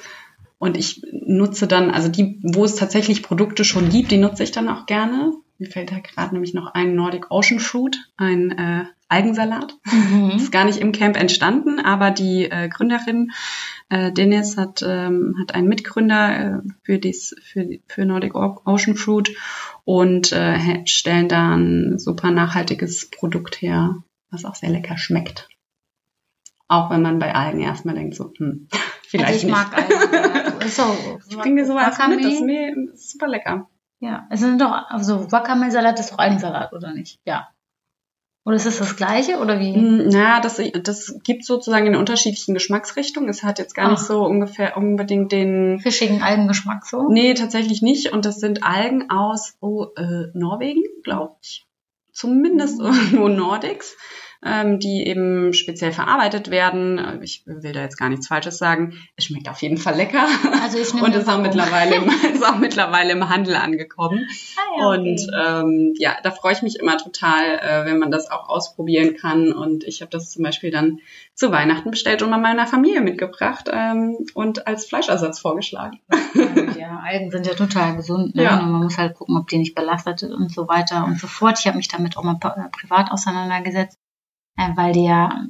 Und 0.59 0.77
ich 0.77 1.03
nutze 1.12 1.66
dann, 1.66 1.90
also 1.90 2.09
die, 2.09 2.40
wo 2.42 2.64
es 2.64 2.77
tatsächlich 2.77 3.23
Produkte 3.23 3.64
schon 3.64 3.90
gibt, 3.90 4.11
die 4.11 4.19
nutze 4.19 4.42
ich 4.42 4.53
dann 4.53 4.69
auch 4.69 4.87
gerne. 4.87 5.33
Mir 5.59 5.71
fällt 5.71 5.90
da 5.90 5.99
gerade 5.99 6.35
nämlich 6.35 6.55
noch 6.55 6.75
ein 6.75 6.95
Nordic 6.95 7.31
Ocean 7.31 7.61
Fruit, 7.61 7.97
ein 8.16 8.51
äh, 8.53 8.85
Algensalat. 9.09 9.75
Mhm. 9.85 10.33
Ist 10.37 10.53
gar 10.53 10.64
nicht 10.64 10.79
im 10.79 10.92
Camp 10.92 11.16
entstanden, 11.16 11.79
aber 11.79 12.11
die 12.11 12.51
äh, 12.51 12.69
Gründerin 12.69 13.33
äh, 13.88 14.12
Dennis 14.12 14.57
hat, 14.57 14.83
ähm, 14.87 15.37
hat 15.40 15.55
einen 15.55 15.69
Mitgründer 15.69 16.38
äh, 16.38 16.59
für, 16.83 16.99
dies, 16.99 17.35
für, 17.42 17.69
für 17.87 18.05
Nordic 18.05 18.35
Ocean 18.35 18.97
Fruit 18.97 19.37
und 19.85 20.33
äh, 20.33 20.87
stellen 20.87 21.29
da 21.29 21.55
ein 21.55 21.99
super 21.99 22.31
nachhaltiges 22.31 23.11
Produkt 23.11 23.62
her, 23.62 24.03
was 24.31 24.45
auch 24.45 24.55
sehr 24.55 24.71
lecker 24.71 24.99
schmeckt. 24.99 25.49
Auch 26.69 26.90
wenn 26.90 27.03
man 27.03 27.19
bei 27.19 27.35
Algen 27.35 27.61
erstmal 27.61 27.95
denkt, 27.95 28.16
so, 28.16 28.33
hm, 28.37 28.69
vielleicht 29.09 29.29
also 29.29 29.38
ich 29.38 29.45
nicht. 29.45 29.55
mag 29.55 29.77
Algen. 29.77 30.69
so, 30.69 31.19
ich 31.29 31.38
bringe 31.38 31.62
dir 31.62 31.66
sowas 31.66 31.92
Wakame. 31.92 32.16
mit, 32.16 32.25
das 32.25 32.35
ist, 32.35 32.42
mir, 32.42 32.75
super 32.95 33.29
lecker. 33.29 33.69
Ja, 34.01 34.27
es 34.31 34.40
sind 34.40 34.61
doch, 34.61 34.73
also 34.88 35.31
Wakame-Salat 35.33 35.99
ist 35.99 36.12
doch 36.12 36.19
Algensalat, 36.19 36.73
oder 36.73 36.92
nicht? 36.92 37.19
Ja. 37.25 37.49
Oder 38.45 38.57
ist 38.57 38.66
es 38.66 38.79
das 38.79 38.95
gleiche 38.95 39.40
oder 39.40 39.59
wie? 39.59 39.75
Hm, 39.75 40.09
na, 40.09 40.40
das, 40.40 40.62
das 40.85 41.19
gibt 41.25 41.45
sozusagen 41.45 41.87
in 41.87 41.97
unterschiedlichen 41.97 42.55
Geschmacksrichtungen. 42.55 43.29
Es 43.29 43.42
hat 43.42 43.59
jetzt 43.59 43.75
gar 43.75 43.87
Ach. 43.87 43.90
nicht 43.90 44.03
so 44.03 44.25
ungefähr 44.25 44.77
unbedingt 44.77 45.33
den 45.33 45.81
fischigen 45.81 46.23
Algengeschmack 46.23 46.87
so. 46.87 47.09
Nee, 47.11 47.35
tatsächlich 47.35 47.83
nicht. 47.83 48.12
Und 48.12 48.25
das 48.25 48.38
sind 48.38 48.62
Algen 48.62 49.11
aus 49.11 49.57
oh, 49.61 49.87
äh, 49.97 50.29
Norwegen, 50.33 50.85
glaube 51.03 51.35
ich. 51.42 51.66
Zumindest 52.12 52.79
mhm. 52.79 52.87
irgendwo 52.87 53.29
Nordics 53.29 53.97
ähm, 54.44 54.79
die 54.79 55.07
eben 55.07 55.53
speziell 55.53 55.92
verarbeitet 55.92 56.51
werden. 56.51 57.20
Ich 57.22 57.42
will 57.46 57.72
da 57.72 57.81
jetzt 57.81 57.96
gar 57.96 58.09
nichts 58.09 58.29
Falsches 58.29 58.59
sagen. 58.59 58.99
Es 59.16 59.25
schmeckt 59.25 59.49
auf 59.49 59.62
jeden 59.62 59.79
Fall 59.79 59.96
lecker. 59.96 60.27
Also 60.62 60.79
ich 60.79 60.92
und 60.94 61.14
ist 61.14 61.29
auch, 61.29 61.40
mittlerweile 61.40 61.96
im, 61.96 62.09
ist 62.35 62.44
auch 62.44 62.59
mittlerweile 62.59 63.12
im 63.12 63.29
Handel 63.29 63.55
angekommen. 63.55 64.27
Ah, 64.57 64.79
ja, 64.79 64.88
okay. 64.88 64.99
Und 64.99 65.27
ähm, 65.38 65.94
ja, 65.96 66.16
da 66.22 66.31
freue 66.31 66.53
ich 66.53 66.62
mich 66.62 66.79
immer 66.79 66.96
total, 66.96 67.59
äh, 67.61 67.85
wenn 67.85 67.99
man 67.99 68.11
das 68.11 68.31
auch 68.31 68.49
ausprobieren 68.49 69.16
kann. 69.16 69.53
Und 69.53 69.85
ich 69.85 70.01
habe 70.01 70.11
das 70.11 70.31
zum 70.31 70.42
Beispiel 70.42 70.70
dann 70.70 70.99
zu 71.35 71.53
Weihnachten 71.53 71.90
bestellt 71.90 72.22
und 72.22 72.31
mal 72.31 72.38
meiner 72.38 72.66
Familie 72.66 73.01
mitgebracht 73.01 73.68
ähm, 73.72 74.16
und 74.35 74.66
als 74.66 74.87
Fleischersatz 74.87 75.38
vorgeschlagen. 75.38 76.01
Ja, 76.79 77.01
Algen 77.05 77.31
sind 77.31 77.46
ja 77.46 77.55
total 77.55 77.96
gesund. 77.96 78.35
Ne? 78.35 78.44
Ja. 78.44 78.59
Und 78.59 78.70
man 78.70 78.83
muss 78.83 78.99
halt 78.99 79.14
gucken, 79.14 79.37
ob 79.37 79.49
die 79.49 79.59
nicht 79.59 79.75
belastet 79.75 80.20
sind 80.20 80.33
und 80.33 80.53
so 80.53 80.68
weiter 80.68 81.05
und 81.05 81.18
so 81.18 81.27
fort. 81.27 81.59
Ich 81.59 81.66
habe 81.66 81.77
mich 81.77 81.88
damit 81.88 82.16
auch 82.16 82.25
mal 82.25 82.38
privat 82.38 83.11
auseinandergesetzt 83.11 83.99
äh, 84.57 84.71
weil 84.75 84.92
die 84.92 85.05
ja 85.05 85.45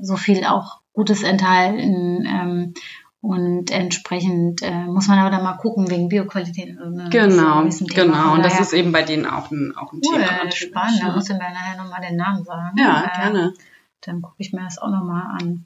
so 0.00 0.16
viel 0.16 0.44
auch 0.44 0.80
Gutes 0.92 1.22
enthalten. 1.22 2.26
Ähm, 2.26 2.74
und 3.20 3.72
entsprechend 3.72 4.62
äh, 4.62 4.84
muss 4.84 5.08
man 5.08 5.18
aber 5.18 5.30
dann 5.30 5.42
mal 5.42 5.56
gucken 5.56 5.90
wegen 5.90 6.08
Bioqualität. 6.08 6.76
Ne, 6.78 7.08
genau, 7.10 7.64
genau. 7.64 8.34
Und 8.34 8.44
das 8.44 8.60
ist 8.60 8.72
eben 8.72 8.92
bei 8.92 9.02
denen 9.02 9.26
auch 9.26 9.50
ein, 9.50 9.74
auch 9.76 9.92
ein 9.92 10.00
cool, 10.04 10.22
Thema. 10.22 10.50
Spannend, 10.52 11.02
da 11.02 11.12
musst 11.12 11.28
du 11.28 11.32
mir 11.32 11.40
nachher 11.40 11.82
nochmal 11.82 12.02
den 12.02 12.16
Namen 12.16 12.44
sagen. 12.44 12.76
Ja, 12.78 13.04
äh, 13.04 13.20
gerne. 13.20 13.54
Dann 14.02 14.22
gucke 14.22 14.36
ich 14.38 14.52
mir 14.52 14.62
das 14.62 14.78
auch 14.78 14.90
nochmal 14.90 15.40
an. 15.40 15.64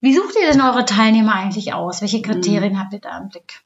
Wie 0.00 0.14
sucht 0.14 0.34
ihr 0.38 0.50
denn 0.52 0.60
eure 0.60 0.84
Teilnehmer 0.84 1.34
eigentlich 1.34 1.72
aus? 1.72 2.02
Welche 2.02 2.20
Kriterien 2.20 2.74
mhm. 2.74 2.78
habt 2.78 2.92
ihr 2.92 3.00
da 3.00 3.16
im 3.16 3.30
Blick? 3.30 3.63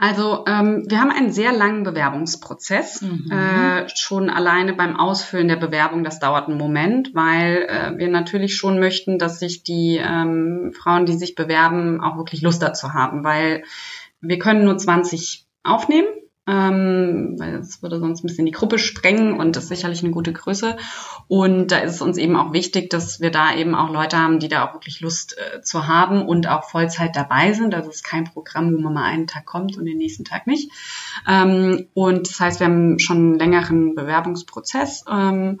Also 0.00 0.44
ähm, 0.46 0.84
wir 0.86 1.00
haben 1.00 1.10
einen 1.10 1.32
sehr 1.32 1.52
langen 1.52 1.82
Bewerbungsprozess. 1.82 3.02
Mhm. 3.02 3.30
Äh, 3.32 3.88
schon 3.96 4.30
alleine 4.30 4.72
beim 4.72 4.96
Ausfüllen 4.96 5.48
der 5.48 5.56
Bewerbung, 5.56 6.04
das 6.04 6.20
dauert 6.20 6.48
einen 6.48 6.56
Moment, 6.56 7.14
weil 7.14 7.66
äh, 7.68 7.98
wir 7.98 8.08
natürlich 8.08 8.54
schon 8.54 8.78
möchten, 8.78 9.18
dass 9.18 9.40
sich 9.40 9.64
die 9.64 10.00
ähm, 10.00 10.72
Frauen, 10.72 11.04
die 11.04 11.18
sich 11.18 11.34
bewerben, 11.34 12.00
auch 12.00 12.16
wirklich 12.16 12.42
Lust 12.42 12.62
dazu 12.62 12.94
haben, 12.94 13.24
weil 13.24 13.64
wir 14.20 14.38
können 14.38 14.64
nur 14.64 14.78
20 14.78 15.44
aufnehmen 15.64 16.06
ähm, 16.48 17.34
weil 17.38 17.56
es 17.56 17.82
würde 17.82 18.00
sonst 18.00 18.24
ein 18.24 18.26
bisschen 18.26 18.46
die 18.46 18.52
Gruppe 18.52 18.78
sprengen 18.78 19.34
und 19.34 19.54
das 19.54 19.64
ist 19.64 19.68
sicherlich 19.68 20.02
eine 20.02 20.12
gute 20.12 20.32
Größe. 20.32 20.78
Und 21.28 21.70
da 21.70 21.78
ist 21.78 21.96
es 21.96 22.02
uns 22.02 22.16
eben 22.16 22.36
auch 22.36 22.54
wichtig, 22.54 22.88
dass 22.88 23.20
wir 23.20 23.30
da 23.30 23.54
eben 23.54 23.74
auch 23.74 23.92
Leute 23.92 24.16
haben, 24.16 24.40
die 24.40 24.48
da 24.48 24.66
auch 24.66 24.72
wirklich 24.72 25.00
Lust 25.00 25.36
äh, 25.36 25.60
zu 25.60 25.86
haben 25.86 26.22
und 26.22 26.48
auch 26.48 26.64
Vollzeit 26.64 27.14
dabei 27.14 27.52
sind. 27.52 27.74
Das 27.74 27.86
ist 27.86 28.02
kein 28.02 28.24
Programm, 28.24 28.74
wo 28.74 28.80
man 28.80 28.94
mal 28.94 29.04
einen 29.04 29.26
Tag 29.26 29.44
kommt 29.44 29.76
und 29.76 29.84
den 29.84 29.98
nächsten 29.98 30.24
Tag 30.24 30.46
nicht. 30.46 30.72
Ähm, 31.28 31.88
und 31.92 32.28
das 32.28 32.40
heißt, 32.40 32.60
wir 32.60 32.66
haben 32.66 32.98
schon 32.98 33.16
einen 33.18 33.38
längeren 33.38 33.94
Bewerbungsprozess. 33.94 35.04
Ähm, 35.10 35.60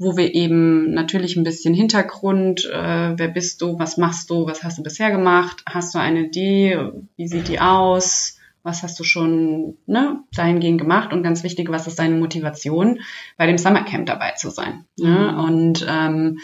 wo 0.00 0.16
wir 0.16 0.32
eben 0.32 0.94
natürlich 0.94 1.36
ein 1.36 1.42
bisschen 1.42 1.74
Hintergrund, 1.74 2.64
äh, 2.66 3.18
wer 3.18 3.26
bist 3.26 3.60
du, 3.60 3.80
was 3.80 3.96
machst 3.96 4.30
du, 4.30 4.46
was 4.46 4.62
hast 4.62 4.78
du 4.78 4.84
bisher 4.84 5.10
gemacht, 5.10 5.64
hast 5.66 5.92
du 5.92 5.98
eine 5.98 6.26
Idee, 6.26 6.92
wie 7.16 7.26
sieht 7.26 7.48
die 7.48 7.58
aus, 7.58 8.37
was 8.68 8.82
hast 8.82 9.00
du 9.00 9.04
schon 9.04 9.78
ne, 9.86 10.22
dahingehend 10.32 10.78
gemacht 10.80 11.12
und 11.12 11.22
ganz 11.22 11.42
wichtig, 11.42 11.70
was 11.70 11.86
ist 11.86 11.98
deine 11.98 12.16
Motivation, 12.16 13.00
bei 13.36 13.46
dem 13.46 13.58
Summercamp 13.58 14.06
dabei 14.06 14.32
zu 14.32 14.50
sein. 14.50 14.84
Ne? 14.98 15.08
Mhm. 15.08 15.14
Ne? 15.14 15.42
Und 15.42 15.86
ähm, 15.88 16.38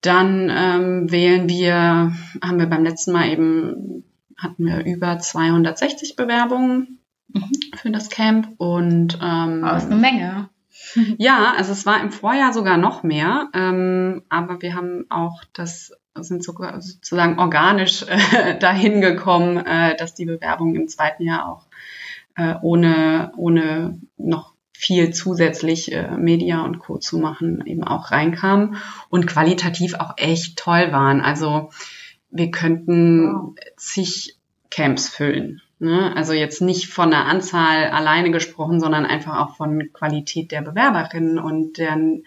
dann 0.00 0.50
ähm, 0.50 1.10
wählen 1.10 1.48
wir, 1.48 2.12
haben 2.42 2.58
wir 2.58 2.66
beim 2.66 2.82
letzten 2.82 3.12
Mal 3.12 3.28
eben, 3.28 4.04
hatten 4.36 4.66
wir 4.66 4.84
über 4.84 5.18
260 5.18 6.16
Bewerbungen 6.16 6.98
mhm. 7.28 7.50
für 7.76 7.90
das 7.90 8.08
Camp 8.08 8.48
und 8.56 9.18
ähm, 9.22 9.62
das 9.62 9.84
ist 9.84 9.90
eine 9.90 10.00
Menge. 10.00 10.48
Ja, 11.18 11.54
also 11.56 11.72
es 11.72 11.86
war 11.86 12.00
im 12.00 12.10
Vorjahr 12.10 12.52
sogar 12.52 12.76
noch 12.76 13.02
mehr, 13.02 13.48
ähm, 13.54 14.22
aber 14.28 14.60
wir 14.60 14.74
haben 14.74 15.06
auch 15.08 15.42
das 15.52 15.92
sind 16.20 16.44
sogar 16.44 16.80
sozusagen 16.80 17.38
organisch 17.38 18.04
äh, 18.08 18.58
dahin 18.58 19.00
gekommen, 19.00 19.58
äh, 19.58 19.96
dass 19.96 20.14
die 20.14 20.26
Bewerbungen 20.26 20.76
im 20.76 20.88
zweiten 20.88 21.24
Jahr 21.24 21.48
auch 21.48 21.66
äh, 22.36 22.54
ohne 22.62 23.32
ohne 23.36 24.00
noch 24.16 24.54
viel 24.76 25.12
zusätzlich 25.12 25.92
äh, 25.92 26.16
Media 26.16 26.62
und 26.62 26.78
Co. 26.78 26.98
zu 26.98 27.18
machen, 27.18 27.62
eben 27.66 27.84
auch 27.84 28.10
reinkamen 28.10 28.76
und 29.08 29.26
qualitativ 29.26 29.94
auch 29.94 30.14
echt 30.16 30.58
toll 30.58 30.92
waren. 30.92 31.20
Also 31.20 31.70
wir 32.30 32.50
könnten 32.50 33.32
wow. 33.32 33.54
zig 33.76 34.36
Camps 34.70 35.08
füllen. 35.08 35.62
Ne? 35.78 36.14
Also 36.16 36.32
jetzt 36.32 36.60
nicht 36.60 36.88
von 36.88 37.10
der 37.10 37.26
Anzahl 37.26 37.90
alleine 37.90 38.30
gesprochen, 38.30 38.80
sondern 38.80 39.06
einfach 39.06 39.38
auch 39.38 39.56
von 39.56 39.92
Qualität 39.92 40.50
der 40.50 40.62
Bewerberinnen 40.62 41.38
und 41.38 41.78
deren 41.78 42.24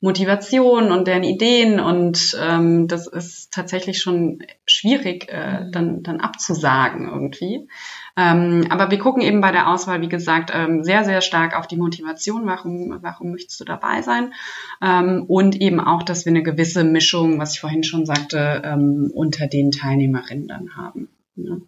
Motivation 0.00 0.92
und 0.92 1.08
deren 1.08 1.24
Ideen 1.24 1.80
und 1.80 2.36
ähm, 2.40 2.86
das 2.86 3.08
ist 3.08 3.52
tatsächlich 3.52 4.00
schon 4.00 4.38
schwierig 4.64 5.28
äh, 5.28 5.64
mhm. 5.64 5.72
dann, 5.72 6.02
dann 6.04 6.20
abzusagen 6.20 7.08
irgendwie. 7.08 7.68
Ähm, 8.16 8.66
aber 8.70 8.92
wir 8.92 8.98
gucken 8.98 9.22
eben 9.22 9.40
bei 9.40 9.50
der 9.50 9.68
Auswahl, 9.68 10.00
wie 10.00 10.08
gesagt, 10.08 10.52
ähm, 10.54 10.84
sehr, 10.84 11.04
sehr 11.04 11.20
stark 11.20 11.58
auf 11.58 11.66
die 11.66 11.76
Motivation, 11.76 12.46
warum, 12.46 12.98
warum 13.00 13.32
möchtest 13.32 13.58
du 13.60 13.64
dabei 13.64 14.02
sein 14.02 14.32
ähm, 14.80 15.24
und 15.26 15.60
eben 15.60 15.80
auch, 15.80 16.04
dass 16.04 16.24
wir 16.24 16.30
eine 16.30 16.44
gewisse 16.44 16.84
Mischung, 16.84 17.40
was 17.40 17.54
ich 17.54 17.60
vorhin 17.60 17.82
schon 17.82 18.06
sagte, 18.06 18.62
ähm, 18.64 19.10
unter 19.12 19.48
den 19.48 19.72
Teilnehmerinnen 19.72 20.46
dann 20.46 20.76
haben. 20.76 21.08
Ne? 21.34 21.62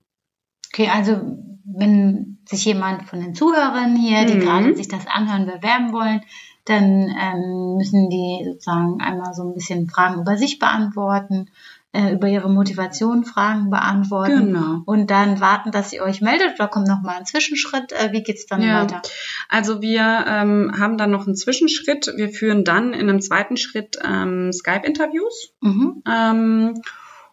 Okay, 0.72 0.88
also 0.88 1.20
wenn 1.64 2.38
sich 2.48 2.64
jemand 2.64 3.04
von 3.04 3.20
den 3.20 3.34
Zuhörern 3.34 3.96
hier, 3.96 4.24
die 4.24 4.34
mhm. 4.34 4.40
gerade 4.40 4.74
sich 4.76 4.88
das 4.88 5.06
anhören, 5.06 5.46
bewerben 5.46 5.92
wollen, 5.92 6.22
dann 6.64 7.08
ähm, 7.08 7.76
müssen 7.76 8.10
die 8.10 8.42
sozusagen 8.44 9.00
einmal 9.00 9.34
so 9.34 9.42
ein 9.42 9.54
bisschen 9.54 9.88
Fragen 9.88 10.20
über 10.20 10.36
sich 10.36 10.58
beantworten, 10.58 11.50
äh, 11.92 12.12
über 12.12 12.28
ihre 12.28 12.48
Motivation 12.48 13.24
Fragen 13.24 13.70
beantworten 13.70 14.52
genau. 14.52 14.82
und 14.84 15.10
dann 15.10 15.40
warten, 15.40 15.72
dass 15.72 15.92
ihr 15.92 16.02
euch 16.02 16.20
meldet 16.20 16.54
oder 16.54 16.68
kommt 16.68 16.86
noch 16.86 17.02
mal 17.02 17.18
ein 17.18 17.26
Zwischenschritt. 17.26 17.92
Äh, 17.92 18.12
wie 18.12 18.22
geht's 18.22 18.46
dann 18.46 18.62
ja. 18.62 18.82
weiter? 18.82 19.02
Also 19.48 19.80
wir 19.80 20.24
ähm, 20.28 20.72
haben 20.78 20.98
dann 20.98 21.10
noch 21.10 21.26
einen 21.26 21.34
Zwischenschritt. 21.34 22.12
Wir 22.16 22.28
führen 22.28 22.64
dann 22.64 22.92
in 22.92 23.08
einem 23.08 23.20
zweiten 23.20 23.56
Schritt 23.56 23.98
ähm, 24.04 24.52
Skype-Interviews 24.52 25.52
mhm. 25.60 26.02
ähm, 26.08 26.80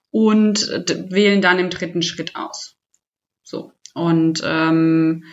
und 0.10 0.68
wählen 1.10 1.42
dann 1.42 1.60
im 1.60 1.70
dritten 1.70 2.02
Schritt 2.02 2.36
aus. 2.36 2.76
So. 3.44 3.74
Und 3.94 4.42
ähm, 4.44 5.24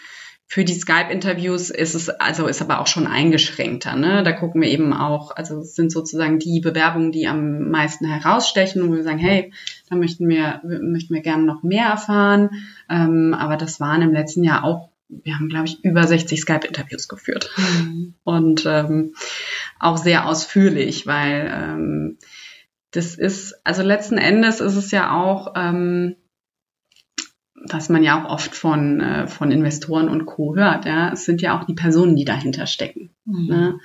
für 0.47 0.65
die 0.65 0.75
Skype-Interviews 0.75 1.71
ist 1.71 1.95
es, 1.95 2.09
also 2.09 2.47
ist 2.47 2.61
aber 2.61 2.81
auch 2.81 2.87
schon 2.87 3.07
eingeschränkter. 3.07 3.97
Ne? 3.97 4.23
Da 4.23 4.33
gucken 4.33 4.61
wir 4.61 4.69
eben 4.69 4.93
auch, 4.93 5.35
also 5.35 5.61
es 5.61 5.75
sind 5.75 5.91
sozusagen 5.91 6.39
die 6.39 6.61
Bewerbungen, 6.61 7.13
die 7.13 7.27
am 7.27 7.71
meisten 7.71 8.07
herausstechen, 8.07 8.87
wo 8.89 8.95
wir 8.95 9.03
sagen, 9.03 9.19
hey, 9.19 9.53
da 9.89 9.97
möchten 9.97 10.29
wir, 10.29 10.61
möchten 10.63 11.15
wir 11.15 11.23
gerne 11.23 11.45
noch 11.45 11.63
mehr 11.63 11.87
erfahren. 11.87 12.51
Ähm, 12.91 13.35
aber 13.35 13.57
das 13.57 13.81
waren 13.81 14.03
im 14.03 14.13
letzten 14.13 14.45
Jahr 14.45 14.65
auch, 14.65 14.91
wir 15.09 15.35
haben, 15.35 15.49
glaube 15.49 15.67
ich, 15.67 15.83
über 15.85 16.07
60 16.07 16.41
Skype-Interviews 16.41 17.09
geführt. 17.09 17.51
Mhm. 17.57 18.15
Und 18.23 18.65
ähm, 18.67 19.15
auch 19.81 19.97
sehr 19.97 20.27
ausführlich, 20.27 21.07
weil 21.07 21.51
ähm, 21.53 22.19
das 22.91 23.17
ist, 23.17 23.55
also 23.65 23.83
letzten 23.83 24.19
Endes 24.19 24.61
ist 24.61 24.77
es 24.77 24.91
ja 24.91 25.13
auch, 25.13 25.55
ähm, 25.57 26.17
was 27.69 27.89
man 27.89 28.03
ja 28.03 28.23
auch 28.23 28.31
oft 28.31 28.55
von, 28.55 29.01
äh, 29.01 29.27
von 29.27 29.51
Investoren 29.51 30.09
und 30.09 30.27
Co. 30.27 30.55
hört, 30.57 30.85
ja, 30.85 31.13
es 31.13 31.25
sind 31.25 31.43
ja 31.43 31.59
auch 31.59 31.65
die 31.65 31.75
Personen, 31.75 32.17
die 32.17 32.25
dahinter 32.25 32.67
stecken, 32.67 33.11
mhm. 33.25 33.47
ne? 33.47 33.79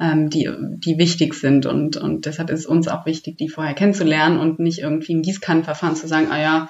ähm, 0.00 0.30
die, 0.30 0.50
die 0.58 0.98
wichtig 0.98 1.34
sind 1.34 1.66
und, 1.66 1.96
und 1.96 2.26
deshalb 2.26 2.50
ist 2.50 2.66
uns 2.66 2.88
auch 2.88 3.06
wichtig, 3.06 3.38
die 3.38 3.48
vorher 3.48 3.74
kennenzulernen 3.74 4.38
und 4.38 4.58
nicht 4.58 4.80
irgendwie 4.80 5.14
ein 5.14 5.22
Gießkannenverfahren 5.22 5.96
zu 5.96 6.06
sagen, 6.06 6.28
ah 6.30 6.40
ja, 6.40 6.68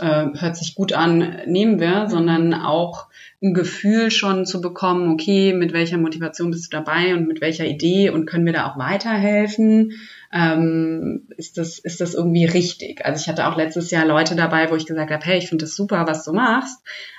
äh, 0.00 0.26
hört 0.38 0.56
sich 0.56 0.74
gut 0.74 0.92
an, 0.92 1.38
nehmen 1.46 1.80
wir, 1.80 2.08
sondern 2.08 2.54
auch 2.54 3.06
ein 3.42 3.54
Gefühl 3.54 4.10
schon 4.10 4.46
zu 4.46 4.60
bekommen, 4.60 5.12
okay, 5.12 5.52
mit 5.52 5.72
welcher 5.72 5.98
Motivation 5.98 6.50
bist 6.50 6.72
du 6.72 6.76
dabei 6.76 7.14
und 7.14 7.28
mit 7.28 7.40
welcher 7.40 7.66
Idee 7.66 8.10
und 8.10 8.26
können 8.26 8.46
wir 8.46 8.52
da 8.52 8.70
auch 8.70 8.78
weiterhelfen? 8.78 9.92
Ähm, 10.32 11.28
ist, 11.36 11.58
das, 11.58 11.78
ist 11.78 12.00
das 12.00 12.14
irgendwie 12.14 12.44
richtig. 12.44 13.04
Also 13.04 13.22
ich 13.22 13.28
hatte 13.28 13.48
auch 13.48 13.56
letztes 13.56 13.90
Jahr 13.90 14.04
Leute 14.04 14.36
dabei, 14.36 14.70
wo 14.70 14.76
ich 14.76 14.86
gesagt 14.86 15.10
habe, 15.10 15.24
hey, 15.24 15.38
ich 15.38 15.48
finde 15.48 15.64
das 15.64 15.74
super, 15.74 16.06
was 16.06 16.24
du 16.24 16.32
machst, 16.32 16.78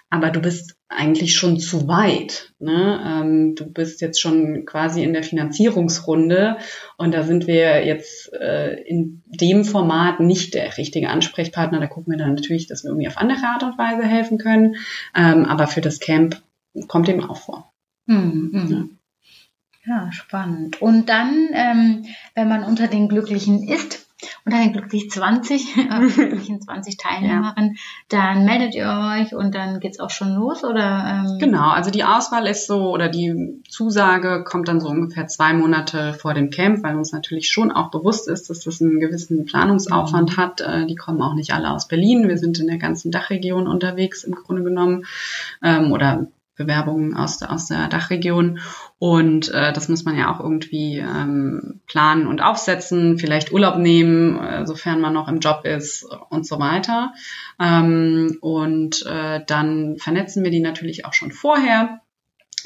aber 0.09 0.29
du 0.29 0.41
bist 0.41 0.75
eigentlich 0.87 1.35
schon 1.35 1.59
zu 1.59 1.87
weit. 1.87 2.53
Ne? 2.59 2.99
Ähm, 3.05 3.55
du 3.55 3.71
bist 3.71 4.01
jetzt 4.01 4.19
schon 4.19 4.65
quasi 4.65 5.03
in 5.03 5.13
der 5.13 5.23
Finanzierungsrunde 5.23 6.57
und 6.97 7.13
da 7.13 7.23
sind 7.23 7.47
wir 7.47 7.85
jetzt 7.85 8.33
äh, 8.33 8.73
in 8.83 9.23
dem 9.27 9.65
Format 9.65 10.19
nicht 10.19 10.55
der 10.55 10.77
richtige 10.77 11.09
Ansprechpartner. 11.09 11.79
Da 11.79 11.87
gucken 11.87 12.11
wir 12.11 12.17
dann 12.17 12.33
natürlich, 12.33 12.67
dass 12.67 12.83
wir 12.83 12.89
irgendwie 12.89 13.07
auf 13.07 13.17
andere 13.17 13.45
Art 13.45 13.63
und 13.63 13.77
Weise 13.77 14.03
helfen 14.03 14.39
können. 14.39 14.75
Ähm, 15.15 15.45
aber 15.45 15.67
für 15.67 15.81
das 15.81 15.99
Camp 15.99 16.41
kommt 16.87 17.09
eben 17.09 17.23
auch 17.23 17.37
vor. 17.37 17.71
Mhm. 18.07 18.67
Ja. 18.69 18.98
Ja, 19.85 20.11
spannend. 20.11 20.81
Und 20.81 21.09
dann, 21.09 21.49
ähm, 21.53 22.05
wenn 22.35 22.49
man 22.49 22.63
unter 22.63 22.87
den 22.87 23.07
Glücklichen 23.07 23.67
ist, 23.67 24.09
unter 24.45 24.59
den 24.59 24.73
glücklichen 24.73 25.09
20, 25.09 25.77
äh, 25.77 26.07
glücklichen 26.07 26.61
20 26.61 26.97
Teilnehmerinnen, 26.97 27.75
ja. 27.75 27.81
dann 28.09 28.45
meldet 28.45 28.75
ihr 28.75 28.87
euch 28.87 29.33
und 29.33 29.55
dann 29.55 29.79
geht's 29.79 29.99
auch 29.99 30.09
schon 30.09 30.35
los, 30.35 30.63
oder? 30.63 31.23
Ähm? 31.25 31.39
Genau, 31.39 31.69
also 31.69 31.91
die 31.91 32.03
Auswahl 32.03 32.45
ist 32.47 32.67
so, 32.67 32.91
oder 32.91 33.07
die 33.07 33.61
Zusage 33.69 34.43
kommt 34.43 34.67
dann 34.67 34.81
so 34.81 34.89
ungefähr 34.89 35.27
zwei 35.27 35.53
Monate 35.53 36.13
vor 36.13 36.33
dem 36.33 36.49
Camp, 36.49 36.83
weil 36.83 36.97
uns 36.97 37.13
natürlich 37.13 37.49
schon 37.49 37.71
auch 37.71 37.89
bewusst 37.89 38.27
ist, 38.27 38.49
dass 38.49 38.59
das 38.59 38.81
einen 38.81 38.99
gewissen 38.99 39.45
Planungsaufwand 39.45 40.31
mhm. 40.35 40.41
hat. 40.41 40.61
Äh, 40.61 40.87
die 40.87 40.95
kommen 40.95 41.21
auch 41.21 41.33
nicht 41.33 41.53
alle 41.53 41.71
aus 41.71 41.87
Berlin. 41.87 42.27
Wir 42.27 42.37
sind 42.37 42.59
in 42.59 42.67
der 42.67 42.79
ganzen 42.79 43.11
Dachregion 43.11 43.67
unterwegs, 43.67 44.25
im 44.25 44.35
Grunde 44.35 44.63
genommen, 44.63 45.05
ähm, 45.63 45.93
oder 45.93 46.27
Bewerbungen 46.59 47.15
aus 47.15 47.39
der, 47.39 47.51
aus 47.51 47.67
der 47.67 47.87
Dachregion. 47.87 48.59
Und 48.99 49.49
äh, 49.49 49.71
das 49.71 49.87
muss 49.87 50.03
man 50.03 50.17
ja 50.17 50.31
auch 50.31 50.41
irgendwie 50.41 50.97
ähm, 50.97 51.79
planen 51.87 52.27
und 52.27 52.41
aufsetzen, 52.41 53.17
vielleicht 53.17 53.51
Urlaub 53.51 53.77
nehmen, 53.77 54.37
äh, 54.37 54.67
sofern 54.67 54.99
man 54.99 55.13
noch 55.13 55.29
im 55.29 55.39
Job 55.39 55.63
ist 55.63 56.05
und 56.29 56.45
so 56.45 56.59
weiter. 56.59 57.13
Ähm, 57.59 58.37
und 58.41 59.05
äh, 59.07 59.39
dann 59.47 59.97
vernetzen 59.97 60.43
wir 60.43 60.51
die 60.51 60.59
natürlich 60.59 61.05
auch 61.05 61.13
schon 61.13 61.31
vorher 61.31 62.01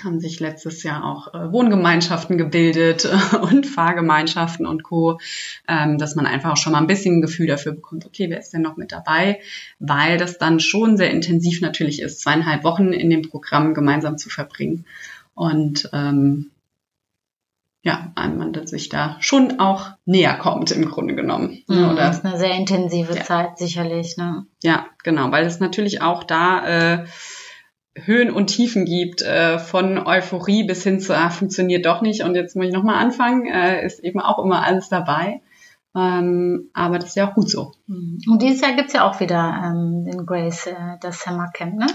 haben 0.04 0.20
sich 0.20 0.40
letztes 0.40 0.84
Jahr 0.84 1.04
auch 1.04 1.34
äh, 1.34 1.52
Wohngemeinschaften 1.52 2.38
gebildet 2.38 3.08
und 3.42 3.66
Fahrgemeinschaften 3.66 4.66
und 4.66 4.84
Co., 4.84 5.20
ähm, 5.68 5.98
dass 5.98 6.16
man 6.16 6.26
einfach 6.26 6.52
auch 6.52 6.58
schon 6.58 6.74
mal 6.74 6.80
ein 6.80 6.88
bisschen 6.88 7.18
ein 7.18 7.22
Gefühl 7.22 7.48
dafür 7.48 7.74
bekommt, 7.74 8.06
okay, 8.06 8.30
wer 8.30 8.40
ist 8.40 8.52
denn 8.52 8.62
noch 8.62 8.78
mit 8.78 8.92
dabei? 8.92 9.40
Weil 9.80 10.18
das 10.18 10.38
dann 10.38 10.60
schon 10.60 10.98
sehr 10.98 11.12
intensiv 11.12 11.62
natürlich 11.62 12.02
ist, 12.02 12.22
zweieinhalb 12.22 12.64
Wochen 12.64 12.94
in 12.94 13.10
dem 13.10 13.22
Programm 13.24 13.74
gemeinsam 13.74 14.18
zu 14.18 14.30
verbringen. 14.30 14.86
Und 15.36 15.90
ähm, 15.94 16.52
ja, 17.84 18.14
man 18.16 18.54
sich 18.66 18.88
da 18.88 19.18
schon 19.20 19.60
auch 19.60 19.92
näher 20.06 20.36
kommt 20.36 20.72
im 20.72 20.86
Grunde 20.86 21.16
genommen. 21.16 21.64
Mhm, 21.68 21.90
Oder, 21.90 21.96
das 21.96 22.20
ist 22.20 22.26
eine 22.26 22.38
sehr 22.38 22.56
intensive 22.56 23.14
ja. 23.14 23.24
Zeit 23.24 23.58
sicherlich. 23.58 24.16
Ne? 24.16 24.46
Ja, 24.64 24.86
genau, 25.04 25.32
weil 25.32 25.46
es 25.46 25.60
natürlich 25.60 26.02
auch 26.02 26.24
da 26.24 26.66
äh, 26.66 27.06
Höhen 27.96 28.32
und 28.32 28.48
Tiefen 28.48 28.86
gibt, 28.86 29.22
äh, 29.22 29.60
von 29.60 30.00
Euphorie 30.00 30.64
bis 30.64 30.84
hin 30.84 31.00
zu, 31.00 31.16
ah, 31.16 31.30
funktioniert 31.30 31.86
doch 31.86 32.02
nicht 32.02 32.24
und 32.24 32.36
jetzt 32.36 32.56
muss 32.56 32.66
ich 32.66 32.74
nochmal 32.74 32.96
anfangen, 32.96 33.46
äh, 33.46 33.86
ist 33.86 34.04
eben 34.04 34.20
auch 34.20 34.44
immer 34.44 34.66
alles 34.66 34.90
dabei. 34.90 35.42
Ähm, 35.96 36.72
aber 36.74 36.98
das 36.98 37.10
ist 37.10 37.16
ja 37.16 37.30
auch 37.30 37.36
gut 37.36 37.50
so. 37.50 37.74
Mhm. 37.86 38.20
Und 38.28 38.42
dieses 38.42 38.62
Jahr 38.62 38.74
gibt's 38.74 38.94
ja 38.94 39.08
auch 39.08 39.20
wieder 39.20 39.62
ähm, 39.64 40.08
in 40.12 40.26
Grace 40.26 40.68
äh, 40.68 40.98
das 41.02 41.22
Summer 41.22 41.52
Camp, 41.54 41.76
ne? 41.76 41.86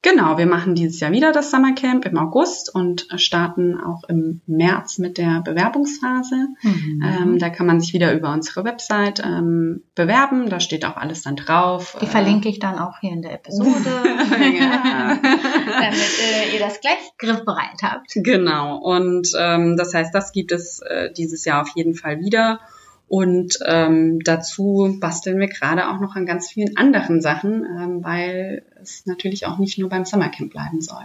Genau, 0.00 0.38
wir 0.38 0.46
machen 0.46 0.76
dieses 0.76 1.00
Jahr 1.00 1.10
wieder 1.10 1.32
das 1.32 1.50
Summercamp 1.50 2.06
im 2.06 2.16
August 2.18 2.72
und 2.72 3.08
starten 3.16 3.76
auch 3.80 4.04
im 4.08 4.42
März 4.46 4.98
mit 4.98 5.18
der 5.18 5.42
Bewerbungsphase. 5.42 6.36
Mhm. 6.62 7.02
Ähm, 7.04 7.38
da 7.40 7.50
kann 7.50 7.66
man 7.66 7.80
sich 7.80 7.92
wieder 7.94 8.14
über 8.14 8.32
unsere 8.32 8.62
Website 8.62 9.20
ähm, 9.24 9.82
bewerben. 9.96 10.50
Da 10.50 10.60
steht 10.60 10.84
auch 10.84 10.96
alles 10.96 11.22
dann 11.22 11.34
drauf. 11.34 11.98
Die 12.00 12.06
verlinke 12.06 12.48
ich 12.48 12.60
dann 12.60 12.78
auch 12.78 13.00
hier 13.00 13.10
in 13.10 13.22
der 13.22 13.32
Episode, 13.32 13.90
ja. 14.58 15.18
damit 15.20 16.18
äh, 16.22 16.54
ihr 16.54 16.60
das 16.60 16.80
gleich 16.80 17.12
griffbereit 17.18 17.82
habt. 17.82 18.12
Genau. 18.14 18.76
Und 18.76 19.32
ähm, 19.36 19.76
das 19.76 19.94
heißt, 19.94 20.14
das 20.14 20.30
gibt 20.30 20.52
es 20.52 20.78
äh, 20.78 21.12
dieses 21.12 21.44
Jahr 21.44 21.62
auf 21.62 21.70
jeden 21.74 21.94
Fall 21.94 22.20
wieder. 22.20 22.60
Und 23.08 23.58
ähm, 23.64 24.20
dazu 24.22 24.96
basteln 25.00 25.38
wir 25.38 25.48
gerade 25.48 25.88
auch 25.88 25.98
noch 25.98 26.14
an 26.14 26.26
ganz 26.26 26.50
vielen 26.50 26.76
anderen 26.76 27.20
Sachen, 27.22 27.64
ähm, 27.64 28.04
weil 28.04 28.64
es 28.82 29.06
natürlich 29.06 29.46
auch 29.46 29.58
nicht 29.58 29.78
nur 29.78 29.88
beim 29.88 30.04
Summercamp 30.04 30.50
bleiben 30.50 30.80
soll. 30.82 31.04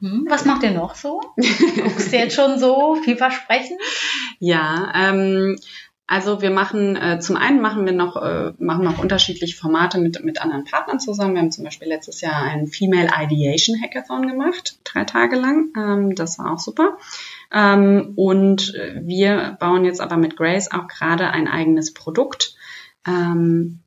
Mhm. 0.00 0.26
Was 0.28 0.44
macht 0.44 0.62
ihr 0.62 0.70
noch 0.70 0.94
so? 0.94 1.20
Ist 1.36 2.12
jetzt 2.12 2.34
schon 2.34 2.58
so 2.58 2.96
vielversprechend? 2.96 3.78
Ja, 4.38 4.92
ähm, 4.94 5.58
also 6.06 6.42
wir 6.42 6.50
machen 6.50 6.96
äh, 6.96 7.20
zum 7.20 7.36
einen 7.36 7.60
machen 7.60 7.86
wir 7.86 7.92
noch 7.92 8.16
äh, 8.16 8.52
machen 8.58 8.84
noch 8.84 8.98
unterschiedliche 8.98 9.56
Formate 9.56 9.98
mit 9.98 10.22
mit 10.24 10.42
anderen 10.42 10.64
Partnern 10.64 11.00
zusammen. 11.00 11.34
Wir 11.34 11.40
haben 11.40 11.52
zum 11.52 11.64
Beispiel 11.64 11.88
letztes 11.88 12.20
Jahr 12.20 12.42
einen 12.42 12.66
Female 12.66 13.08
Ideation 13.18 13.80
Hackathon 13.80 14.26
gemacht, 14.26 14.78
drei 14.84 15.04
Tage 15.04 15.36
lang. 15.36 15.72
Ähm, 15.76 16.14
das 16.14 16.38
war 16.38 16.52
auch 16.52 16.58
super. 16.58 16.98
Ähm, 17.52 18.12
und 18.16 18.74
wir 19.02 19.56
bauen 19.60 19.84
jetzt 19.84 20.00
aber 20.00 20.16
mit 20.16 20.36
Grace 20.36 20.70
auch 20.70 20.86
gerade 20.88 21.30
ein 21.30 21.48
eigenes 21.48 21.92
Produkt, 21.92 22.54
ähm, 23.06 23.80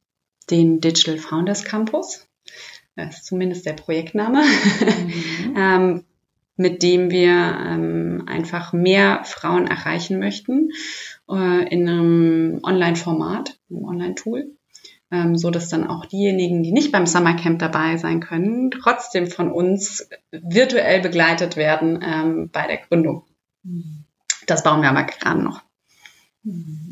den 0.50 0.82
Digital 0.82 1.18
Founders 1.18 1.64
Campus. 1.64 2.28
Das 2.96 3.18
ist 3.18 3.26
zumindest 3.26 3.66
der 3.66 3.74
Projektname, 3.74 4.42
mhm. 4.42 5.56
ähm, 5.58 6.06
mit 6.58 6.84
dem 6.84 7.12
wir 7.12 7.32
ähm, 7.32 8.24
einfach 8.28 8.72
mehr 8.72 9.22
Frauen 9.26 9.68
erreichen 9.68 10.20
möchten 10.20 10.70
äh, 11.30 11.68
in 11.68 11.90
einem 11.90 12.60
Online-Format, 12.64 13.60
einem 13.70 13.84
Online-Tool 13.84 14.56
ähm, 15.12 15.38
so 15.38 15.52
dass 15.52 15.70
dann 15.70 15.88
auch 15.88 16.06
diejenigen, 16.06 16.64
die 16.64 16.72
nicht 16.72 16.92
beim 16.92 17.06
Summercamp 17.06 17.60
dabei 17.60 17.98
sein 17.98 18.20
können, 18.20 18.72
trotzdem 18.72 19.28
von 19.28 19.52
uns 19.52 20.10
virtuell 20.32 21.02
begleitet 21.02 21.56
werden 21.56 22.00
ähm, 22.04 22.50
bei 22.52 22.68
der 22.68 22.78
Gründung. 22.78 23.24
Das 24.48 24.64
bauen 24.64 24.82
wir 24.82 24.90
aber 24.90 25.04
gerade 25.04 25.42
noch. 25.42 25.62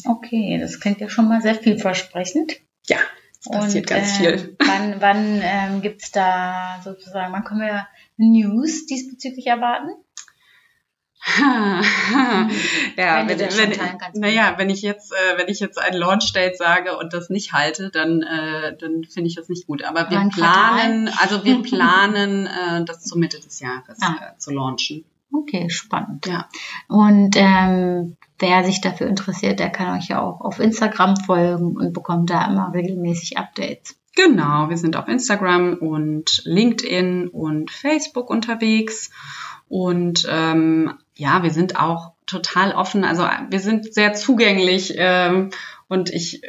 Okay, 0.06 0.58
das 0.60 0.80
klingt 0.80 1.00
ja 1.00 1.10
schon 1.10 1.28
mal 1.28 1.42
sehr 1.42 1.56
vielversprechend. 1.56 2.54
Ja, 2.88 2.98
es 3.40 3.50
passiert 3.50 3.92
Und, 3.92 3.96
ganz 3.96 4.20
äh, 4.20 4.38
viel. 4.38 4.56
Wann, 4.66 4.96
wann 5.00 5.42
ähm, 5.44 5.82
gibt 5.82 6.02
es 6.02 6.12
da 6.12 6.82
sozusagen, 6.84 7.32
wann 7.34 7.44
können 7.44 7.62
wir 7.62 7.88
News 8.18 8.86
diesbezüglich 8.86 9.48
erwarten? 9.48 9.90
ja, 12.98 13.26
wenn, 13.28 13.40
wenn, 13.40 13.40
wenn 13.40 14.22
naja, 14.22 14.56
wenn 14.58 14.70
ich 14.70 14.82
jetzt, 14.82 15.14
äh, 15.14 15.38
wenn 15.38 15.48
ich 15.48 15.62
jetzt 15.62 15.80
ein 15.80 15.94
Launch-Date 15.94 16.58
sage 16.58 16.98
und 16.98 17.14
das 17.14 17.30
nicht 17.30 17.54
halte, 17.54 17.92
dann, 17.92 18.24
äh, 18.24 18.76
dann 18.76 19.06
finde 19.06 19.30
ich 19.30 19.36
das 19.36 19.48
nicht 19.48 19.68
gut. 19.68 19.84
Aber 19.84 20.10
wir 20.10 20.30
planen, 20.30 21.10
also 21.22 21.46
wir 21.46 21.62
planen, 21.64 22.48
äh, 22.48 22.84
das 22.84 23.04
zur 23.04 23.20
Mitte 23.20 23.40
des 23.40 23.62
Jahres 23.62 24.00
ah. 24.02 24.16
äh, 24.20 24.38
zu 24.38 24.52
launchen. 24.52 25.06
Okay, 25.34 25.70
spannend. 25.70 26.28
Ja. 26.28 26.48
Und 26.88 27.36
ähm, 27.38 28.18
wer 28.38 28.64
sich 28.64 28.82
dafür 28.82 29.08
interessiert, 29.08 29.60
der 29.60 29.72
kann 29.72 29.98
euch 29.98 30.10
ja 30.10 30.22
auch 30.22 30.42
auf 30.42 30.60
Instagram 30.60 31.18
folgen 31.18 31.76
und 31.76 31.92
bekommt 31.92 32.30
da 32.30 32.46
immer 32.46 32.72
regelmäßig 32.74 33.38
Updates. 33.38 33.98
Genau, 34.16 34.70
wir 34.70 34.78
sind 34.78 34.96
auf 34.96 35.08
Instagram 35.08 35.74
und 35.74 36.44
LinkedIn 36.46 37.30
und 37.30 37.72
Facebook 37.72 38.30
unterwegs. 38.30 39.10
Und 39.68 40.28
ähm, 40.30 40.94
ja, 41.16 41.42
wir 41.42 41.50
sind 41.50 41.80
auch 41.80 42.12
total 42.28 42.74
offen. 42.74 43.04
Also 43.04 43.28
wir 43.50 43.60
sind 43.60 43.92
sehr 43.92 44.14
zugänglich 44.14 44.94
ähm, 44.98 45.50
und 45.88 46.12
ich 46.12 46.44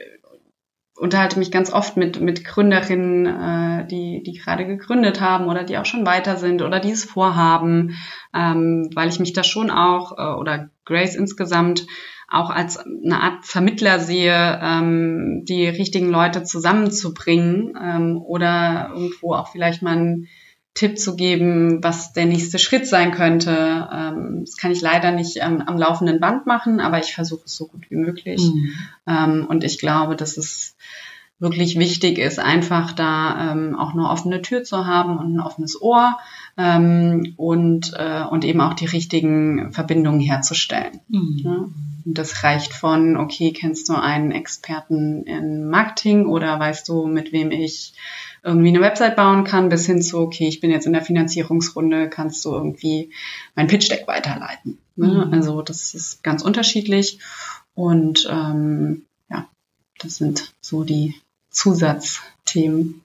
unterhalte 0.96 1.38
mich 1.38 1.50
ganz 1.50 1.72
oft 1.72 1.96
mit, 1.96 2.20
mit 2.20 2.44
Gründerinnen, 2.44 3.26
äh, 3.26 3.86
die, 3.86 4.22
die 4.22 4.34
gerade 4.34 4.66
gegründet 4.66 5.20
haben 5.20 5.46
oder 5.46 5.64
die 5.64 5.78
auch 5.78 5.86
schon 5.86 6.06
weiter 6.06 6.36
sind 6.36 6.62
oder 6.62 6.80
die 6.80 6.92
es 6.92 7.04
vorhaben, 7.04 7.96
ähm, 8.32 8.90
weil 8.94 9.08
ich 9.08 9.18
mich 9.18 9.32
da 9.32 9.42
schon 9.42 9.70
auch 9.70 10.16
äh, 10.18 10.38
oder 10.38 10.70
Grace 10.84 11.16
insgesamt 11.16 11.86
auch 12.28 12.50
als 12.50 12.78
eine 12.78 13.20
Art 13.20 13.44
Vermittler 13.44 14.00
sehe, 14.00 14.58
ähm, 14.62 15.44
die 15.44 15.68
richtigen 15.68 16.08
Leute 16.08 16.42
zusammenzubringen 16.42 17.78
ähm, 17.80 18.16
oder 18.16 18.90
irgendwo 18.94 19.34
auch 19.34 19.48
vielleicht 19.48 19.82
mal 19.82 19.96
ein 19.96 20.28
Tipp 20.74 20.98
zu 20.98 21.14
geben, 21.14 21.82
was 21.82 22.12
der 22.12 22.26
nächste 22.26 22.58
Schritt 22.58 22.86
sein 22.88 23.12
könnte. 23.12 23.88
Ähm, 23.92 24.40
das 24.44 24.56
kann 24.56 24.72
ich 24.72 24.80
leider 24.80 25.12
nicht 25.12 25.38
ähm, 25.40 25.62
am 25.64 25.78
laufenden 25.78 26.18
Band 26.18 26.46
machen, 26.46 26.80
aber 26.80 26.98
ich 26.98 27.14
versuche 27.14 27.44
es 27.46 27.56
so 27.56 27.68
gut 27.68 27.90
wie 27.90 27.96
möglich. 27.96 28.42
Mhm. 28.42 28.74
Ähm, 29.06 29.46
und 29.48 29.62
ich 29.62 29.78
glaube, 29.78 30.16
dass 30.16 30.36
es 30.36 30.76
wirklich 31.38 31.78
wichtig 31.78 32.18
ist, 32.18 32.38
einfach 32.38 32.92
da 32.92 33.52
ähm, 33.52 33.76
auch 33.76 33.92
eine 33.92 34.08
offene 34.08 34.42
Tür 34.42 34.64
zu 34.64 34.86
haben 34.86 35.18
und 35.18 35.34
ein 35.34 35.40
offenes 35.40 35.80
Ohr 35.80 36.18
ähm, 36.56 37.34
und, 37.36 37.92
äh, 37.96 38.24
und 38.24 38.44
eben 38.44 38.60
auch 38.60 38.74
die 38.74 38.86
richtigen 38.86 39.72
Verbindungen 39.72 40.20
herzustellen. 40.20 41.00
Mhm. 41.08 41.40
Ja? 41.44 41.56
Und 42.06 42.18
das 42.18 42.44
reicht 42.44 42.72
von, 42.72 43.16
okay, 43.16 43.52
kennst 43.52 43.88
du 43.88 43.94
einen 43.94 44.30
Experten 44.30 45.24
in 45.24 45.68
Marketing 45.68 46.26
oder 46.26 46.58
weißt 46.58 46.88
du, 46.88 47.06
mit 47.06 47.32
wem 47.32 47.50
ich 47.50 47.94
irgendwie 48.44 48.68
eine 48.68 48.82
Website 48.82 49.16
bauen 49.16 49.44
kann, 49.44 49.70
bis 49.70 49.86
hin 49.86 50.02
zu, 50.02 50.18
okay, 50.18 50.46
ich 50.46 50.60
bin 50.60 50.70
jetzt 50.70 50.86
in 50.86 50.92
der 50.92 51.02
Finanzierungsrunde, 51.02 52.10
kannst 52.10 52.44
du 52.44 52.52
irgendwie 52.52 53.10
mein 53.54 53.66
Pitch-Deck 53.66 54.06
weiterleiten. 54.06 54.78
Ne? 54.96 55.24
Mhm. 55.26 55.32
Also 55.32 55.62
das 55.62 55.94
ist 55.94 56.22
ganz 56.22 56.42
unterschiedlich. 56.42 57.18
Und 57.74 58.28
ähm, 58.30 59.06
ja, 59.30 59.46
das 59.98 60.16
sind 60.16 60.52
so 60.60 60.84
die 60.84 61.14
Zusatzthemen, 61.50 63.00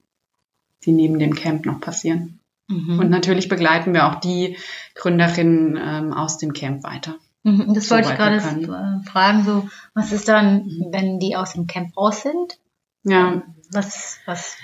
die 0.84 0.92
neben 0.92 1.18
dem 1.18 1.34
Camp 1.34 1.64
noch 1.64 1.80
passieren. 1.80 2.38
Mhm. 2.68 2.98
Und 2.98 3.10
natürlich 3.10 3.48
begleiten 3.48 3.94
wir 3.94 4.08
auch 4.08 4.20
die 4.20 4.58
Gründerinnen 4.94 5.78
ähm, 5.82 6.12
aus 6.12 6.36
dem 6.36 6.52
Camp 6.52 6.84
weiter. 6.84 7.16
Mhm. 7.44 7.72
Das 7.72 7.90
wollte 7.90 8.10
ich 8.10 8.16
gerade 8.16 8.36
äh, 8.36 9.08
fragen, 9.08 9.44
so, 9.44 9.68
was 9.94 10.12
ist 10.12 10.28
dann, 10.28 10.66
mhm. 10.66 10.86
wenn 10.90 11.18
die 11.18 11.34
aus 11.34 11.54
dem 11.54 11.66
Camp 11.66 11.96
raus 11.96 12.22
sind? 12.22 12.58
Ja. 13.04 13.42
Was, 13.72 14.18
was 14.26 14.56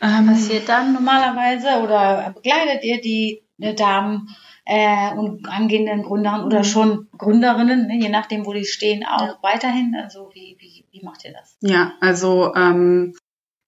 ähm, 0.00 0.26
passiert 0.26 0.68
dann 0.68 0.92
normalerweise? 0.92 1.82
Oder 1.82 2.32
begleitet 2.34 2.84
ihr 2.84 3.00
die, 3.00 3.42
die 3.56 3.74
Damen 3.74 4.28
äh, 4.64 5.14
und 5.14 5.48
angehenden 5.48 6.02
Gründern 6.02 6.44
oder 6.44 6.58
mhm. 6.58 6.64
schon 6.64 7.08
Gründerinnen, 7.16 7.86
ne, 7.86 7.98
je 7.98 8.08
nachdem, 8.08 8.46
wo 8.46 8.52
die 8.52 8.64
stehen, 8.64 9.04
auch 9.04 9.26
ja. 9.26 9.38
weiterhin? 9.42 9.96
Also 10.00 10.30
wie, 10.34 10.56
wie, 10.58 10.84
wie 10.90 11.04
macht 11.04 11.24
ihr 11.24 11.32
das? 11.32 11.56
Ja, 11.60 11.92
also 12.00 12.54
ähm, 12.54 13.14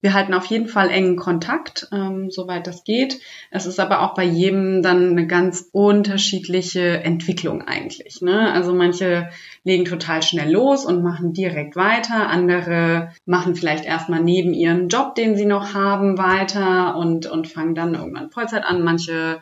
wir 0.01 0.13
halten 0.13 0.33
auf 0.33 0.45
jeden 0.45 0.67
Fall 0.67 0.89
engen 0.89 1.15
Kontakt, 1.15 1.87
ähm, 1.91 2.31
soweit 2.31 2.65
das 2.65 2.83
geht. 2.83 3.19
Es 3.51 3.67
ist 3.67 3.79
aber 3.79 4.01
auch 4.01 4.15
bei 4.15 4.23
jedem 4.23 4.81
dann 4.81 5.11
eine 5.11 5.27
ganz 5.27 5.69
unterschiedliche 5.71 7.03
Entwicklung 7.03 7.61
eigentlich. 7.61 8.21
Ne? 8.21 8.51
Also 8.51 8.73
manche 8.73 9.29
legen 9.63 9.85
total 9.85 10.23
schnell 10.23 10.51
los 10.51 10.85
und 10.85 11.03
machen 11.03 11.33
direkt 11.33 11.75
weiter. 11.75 12.29
Andere 12.29 13.11
machen 13.25 13.55
vielleicht 13.55 13.85
erstmal 13.85 14.23
neben 14.23 14.53
ihrem 14.53 14.87
Job, 14.87 15.13
den 15.13 15.35
sie 15.35 15.45
noch 15.45 15.75
haben, 15.75 16.17
weiter 16.17 16.95
und, 16.97 17.27
und 17.27 17.47
fangen 17.47 17.75
dann 17.75 17.93
irgendwann 17.93 18.31
Vollzeit 18.31 18.65
an. 18.65 18.83
Manche 18.83 19.39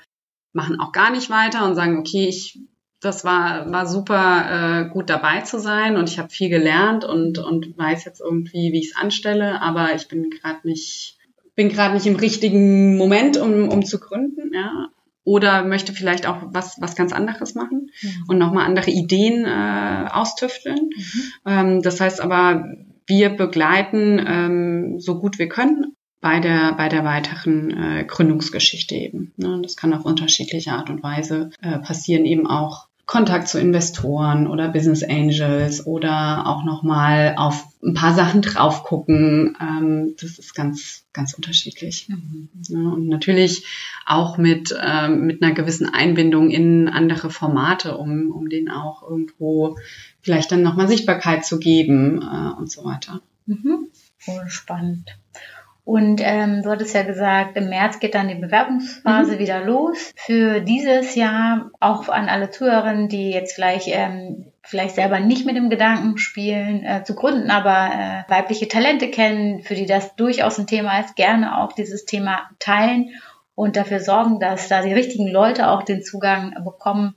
machen 0.51 0.79
auch 0.79 0.91
gar 0.91 1.11
nicht 1.11 1.29
weiter 1.29 1.65
und 1.65 1.75
sagen, 1.75 1.97
okay, 1.97 2.27
ich 2.27 2.59
das 3.01 3.23
war, 3.23 3.71
war 3.71 3.85
super 3.85 4.87
äh, 4.87 4.89
gut 4.89 5.09
dabei 5.09 5.41
zu 5.41 5.59
sein 5.59 5.95
und 5.95 6.09
ich 6.09 6.19
habe 6.19 6.29
viel 6.29 6.49
gelernt 6.49 7.05
und, 7.05 7.37
und 7.37 7.77
weiß 7.77 8.05
jetzt 8.05 8.19
irgendwie, 8.19 8.73
wie 8.73 8.79
ich 8.79 8.91
es 8.91 8.97
anstelle, 8.97 9.61
aber 9.61 9.95
ich 9.95 10.07
bin 10.07 10.29
gerade 10.29 10.67
nicht, 10.67 11.17
bin 11.55 11.69
gerade 11.69 11.93
nicht 11.93 12.07
im 12.07 12.17
richtigen 12.17 12.97
Moment, 12.97 13.37
um, 13.37 13.69
um 13.69 13.85
zu 13.85 13.99
gründen, 13.99 14.51
ja. 14.53 14.89
Oder 15.23 15.63
möchte 15.63 15.93
vielleicht 15.93 16.27
auch 16.27 16.37
was, 16.45 16.77
was 16.81 16.95
ganz 16.95 17.13
anderes 17.13 17.53
machen 17.53 17.91
mhm. 18.01 18.23
und 18.27 18.37
nochmal 18.37 18.65
andere 18.65 18.89
Ideen 18.89 19.45
äh, 19.45 20.09
austüfteln. 20.09 20.89
Mhm. 20.95 21.23
Ähm, 21.45 21.81
das 21.81 22.01
heißt 22.01 22.19
aber, 22.19 22.65
wir 23.05 23.29
begleiten 23.29 24.19
ähm, 24.25 24.99
so 24.99 25.19
gut 25.19 25.37
wir 25.37 25.47
können 25.47 25.93
bei 26.21 26.39
der, 26.39 26.73
bei 26.73 26.89
der 26.89 27.03
weiteren 27.03 27.71
äh, 27.71 28.03
Gründungsgeschichte 28.05 28.95
eben. 28.95 29.33
Ne? 29.37 29.59
Das 29.61 29.75
kann 29.75 29.93
auf 29.93 30.05
unterschiedliche 30.05 30.71
Art 30.71 30.89
und 30.89 31.03
Weise 31.03 31.51
äh, 31.61 31.79
passieren, 31.79 32.25
eben 32.25 32.47
auch 32.47 32.88
Kontakt 33.09 33.47
zu 33.47 33.59
Investoren 33.59 34.45
oder 34.45 34.67
Business 34.69 35.01
Angels 35.01 35.87
oder 35.87 36.45
auch 36.45 36.63
nochmal 36.63 37.33
auf 37.39 37.65
ein 37.83 37.95
paar 37.95 38.13
Sachen 38.13 38.43
drauf 38.43 38.83
gucken. 38.83 39.57
Ähm, 39.59 40.13
das 40.21 40.37
ist 40.37 40.53
ganz, 40.53 41.05
ganz 41.11 41.33
unterschiedlich. 41.33 42.07
Mhm. 42.07 42.49
Ja, 42.67 42.77
und 42.77 43.07
natürlich 43.07 43.65
auch 44.05 44.37
mit, 44.37 44.77
ähm, 44.79 45.25
mit 45.25 45.41
einer 45.41 45.55
gewissen 45.55 45.91
Einbindung 45.91 46.51
in 46.51 46.87
andere 46.87 47.31
Formate, 47.31 47.97
um, 47.97 48.29
um 48.29 48.47
denen 48.47 48.69
auch 48.69 49.01
irgendwo 49.01 49.79
vielleicht 50.21 50.51
dann 50.51 50.61
nochmal 50.61 50.87
Sichtbarkeit 50.87 51.43
zu 51.43 51.57
geben 51.57 52.21
äh, 52.21 52.59
und 52.59 52.69
so 52.69 52.85
weiter. 52.85 53.21
Mhm. 53.47 53.87
Voll 54.19 54.47
spannend. 54.49 55.17
Und 55.89 56.21
ähm, 56.23 56.61
du 56.61 56.69
hattest 56.69 56.93
ja 56.93 57.01
gesagt, 57.01 57.57
im 57.57 57.69
März 57.69 57.99
geht 57.99 58.13
dann 58.13 58.27
die 58.27 58.35
Bewerbungsphase 58.35 59.31
mhm. 59.33 59.39
wieder 59.39 59.65
los. 59.65 60.13
Für 60.15 60.59
dieses 60.61 61.15
Jahr 61.15 61.71
auch 61.79 62.09
an 62.09 62.29
alle 62.29 62.51
Zuhörerinnen, 62.51 63.09
die 63.09 63.31
jetzt 63.31 63.55
vielleicht 63.55 63.87
ähm, 63.87 64.51
vielleicht 64.61 64.93
selber 64.93 65.19
nicht 65.19 65.47
mit 65.47 65.55
dem 65.55 65.71
Gedanken 65.71 66.19
spielen, 66.19 66.83
äh, 66.83 67.03
zu 67.03 67.15
gründen, 67.15 67.49
aber 67.49 67.89
äh, 67.91 68.31
weibliche 68.31 68.67
Talente 68.67 69.09
kennen, 69.09 69.63
für 69.63 69.73
die 69.73 69.87
das 69.87 70.15
durchaus 70.15 70.59
ein 70.59 70.67
Thema 70.67 70.99
ist, 70.99 71.15
gerne 71.15 71.57
auch 71.57 71.73
dieses 71.73 72.05
Thema 72.05 72.51
teilen 72.59 73.09
und 73.55 73.75
dafür 73.75 73.99
sorgen, 73.99 74.39
dass 74.39 74.67
da 74.67 74.83
die 74.83 74.93
richtigen 74.93 75.27
Leute 75.27 75.69
auch 75.69 75.81
den 75.81 76.03
Zugang 76.03 76.53
bekommen 76.63 77.15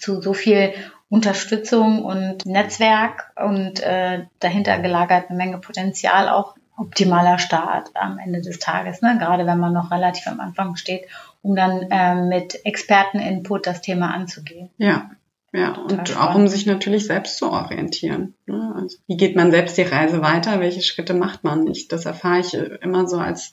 zu 0.00 0.20
so 0.20 0.34
viel 0.34 0.74
Unterstützung 1.08 2.04
und 2.04 2.44
Netzwerk 2.44 3.30
und 3.36 3.78
äh, 3.84 4.24
dahinter 4.40 4.80
gelagert 4.80 5.26
eine 5.28 5.38
Menge 5.38 5.58
Potenzial 5.58 6.28
auch 6.28 6.56
optimaler 6.76 7.38
Start 7.38 7.90
am 7.94 8.18
Ende 8.18 8.40
des 8.40 8.58
Tages, 8.58 9.00
ne? 9.02 9.16
gerade 9.18 9.46
wenn 9.46 9.58
man 9.58 9.72
noch 9.72 9.90
relativ 9.90 10.26
am 10.26 10.40
Anfang 10.40 10.76
steht, 10.76 11.06
um 11.42 11.54
dann 11.54 11.86
ähm, 11.90 12.28
mit 12.28 12.64
Experteninput 12.64 13.66
das 13.66 13.80
Thema 13.80 14.12
anzugehen. 14.12 14.70
Ja, 14.78 15.10
ja, 15.52 15.72
und 15.74 16.08
spannend. 16.08 16.16
auch 16.18 16.34
um 16.34 16.48
sich 16.48 16.66
natürlich 16.66 17.06
selbst 17.06 17.38
zu 17.38 17.50
orientieren. 17.50 18.34
Ne? 18.46 18.74
Also, 18.76 18.98
wie 19.06 19.16
geht 19.16 19.36
man 19.36 19.52
selbst 19.52 19.78
die 19.78 19.82
Reise 19.82 20.20
weiter? 20.20 20.58
Welche 20.58 20.82
Schritte 20.82 21.14
macht 21.14 21.44
man? 21.44 21.68
Ich, 21.68 21.86
das 21.86 22.06
erfahre 22.06 22.40
ich 22.40 22.54
immer 22.54 23.06
so 23.06 23.18
als 23.18 23.52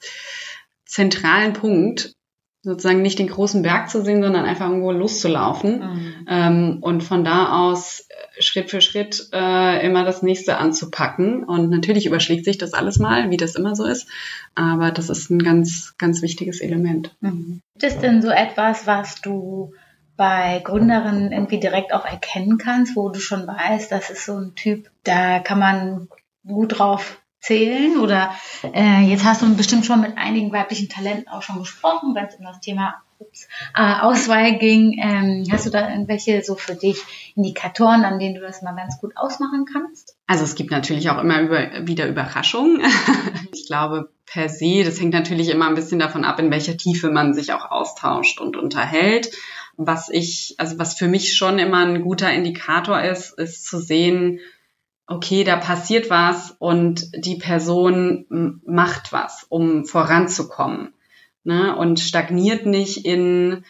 zentralen 0.85 1.53
Punkt, 1.53 2.15
sozusagen 2.63 3.01
nicht 3.01 3.17
den 3.17 3.27
großen 3.27 3.63
Berg 3.63 3.89
zu 3.89 4.03
sehen, 4.03 4.21
sondern 4.21 4.45
einfach 4.45 4.67
irgendwo 4.67 4.91
loszulaufen 4.91 5.79
mhm. 5.79 6.27
ähm, 6.27 6.77
und 6.81 7.01
von 7.01 7.23
da 7.23 7.59
aus 7.59 8.07
äh, 8.09 8.41
Schritt 8.41 8.69
für 8.69 8.81
Schritt 8.81 9.29
äh, 9.33 9.85
immer 9.85 10.05
das 10.05 10.21
nächste 10.21 10.57
anzupacken. 10.57 11.43
Und 11.43 11.69
natürlich 11.69 12.05
überschlägt 12.05 12.45
sich 12.45 12.59
das 12.59 12.73
alles 12.73 12.99
mal, 12.99 13.31
wie 13.31 13.37
das 13.37 13.55
immer 13.55 13.75
so 13.75 13.85
ist, 13.85 14.07
aber 14.53 14.91
das 14.91 15.09
ist 15.09 15.31
ein 15.31 15.39
ganz, 15.39 15.95
ganz 15.97 16.21
wichtiges 16.21 16.61
Element. 16.61 17.15
Mhm. 17.21 17.61
Gibt 17.79 17.93
es 17.93 17.99
denn 17.99 18.21
so 18.21 18.29
etwas, 18.29 18.85
was 18.85 19.21
du 19.21 19.73
bei 20.15 20.61
Gründerinnen 20.63 21.31
irgendwie 21.31 21.59
direkt 21.59 21.93
auch 21.93 22.05
erkennen 22.05 22.59
kannst, 22.59 22.95
wo 22.95 23.09
du 23.09 23.19
schon 23.19 23.47
weißt, 23.47 23.91
das 23.91 24.11
ist 24.11 24.25
so 24.25 24.37
ein 24.37 24.53
Typ, 24.53 24.91
da 25.03 25.39
kann 25.39 25.57
man 25.57 26.09
gut 26.45 26.77
drauf 26.77 27.20
zählen? 27.41 27.99
Oder 27.99 28.33
äh, 28.73 29.01
jetzt 29.01 29.25
hast 29.25 29.41
du 29.41 29.55
bestimmt 29.55 29.85
schon 29.85 30.01
mit 30.01 30.17
einigen 30.17 30.51
weiblichen 30.51 30.89
Talenten 30.89 31.27
auch 31.27 31.41
schon 31.41 31.59
gesprochen, 31.59 32.15
wenn 32.15 32.25
es 32.25 32.35
um 32.35 32.45
das 32.45 32.61
Thema 32.61 33.01
ups, 33.21 33.47
äh, 33.75 34.01
Auswahl 34.01 34.57
ging. 34.57 34.99
Ähm, 35.01 35.45
hast 35.51 35.65
du 35.65 35.69
da 35.69 35.89
irgendwelche 35.89 36.43
so 36.43 36.55
für 36.55 36.75
dich 36.75 36.97
Indikatoren, 37.35 38.03
an 38.03 38.19
denen 38.19 38.35
du 38.35 38.41
das 38.41 38.61
mal 38.61 38.75
ganz 38.75 38.99
gut 38.99 39.15
ausmachen 39.15 39.65
kannst? 39.71 40.15
Also 40.27 40.43
es 40.43 40.55
gibt 40.55 40.71
natürlich 40.71 41.09
auch 41.09 41.19
immer 41.19 41.41
über, 41.41 41.87
wieder 41.87 42.07
Überraschungen. 42.07 42.81
ich 43.53 43.67
glaube 43.67 44.09
per 44.25 44.49
se, 44.49 44.83
das 44.83 44.99
hängt 44.99 45.13
natürlich 45.13 45.49
immer 45.49 45.67
ein 45.67 45.75
bisschen 45.75 45.99
davon 45.99 46.23
ab, 46.23 46.39
in 46.39 46.51
welcher 46.51 46.77
Tiefe 46.77 47.11
man 47.11 47.33
sich 47.33 47.53
auch 47.53 47.69
austauscht 47.69 48.39
und 48.39 48.55
unterhält. 48.55 49.31
Was 49.77 50.09
ich, 50.09 50.55
also 50.57 50.79
was 50.79 50.95
für 50.95 51.07
mich 51.07 51.35
schon 51.35 51.59
immer 51.59 51.85
ein 51.85 52.01
guter 52.01 52.31
Indikator 52.31 53.01
ist, 53.01 53.37
ist 53.37 53.65
zu 53.65 53.79
sehen, 53.79 54.39
okay, 55.11 55.43
da 55.43 55.57
passiert 55.57 56.09
was 56.09 56.55
und 56.57 57.11
die 57.25 57.35
Person 57.35 58.59
macht 58.65 59.11
was, 59.11 59.45
um 59.49 59.85
voranzukommen. 59.85 60.93
Ne? 61.43 61.75
Und 61.75 61.99
stagniert 61.99 62.65
nicht 62.65 63.05
in 63.05 63.63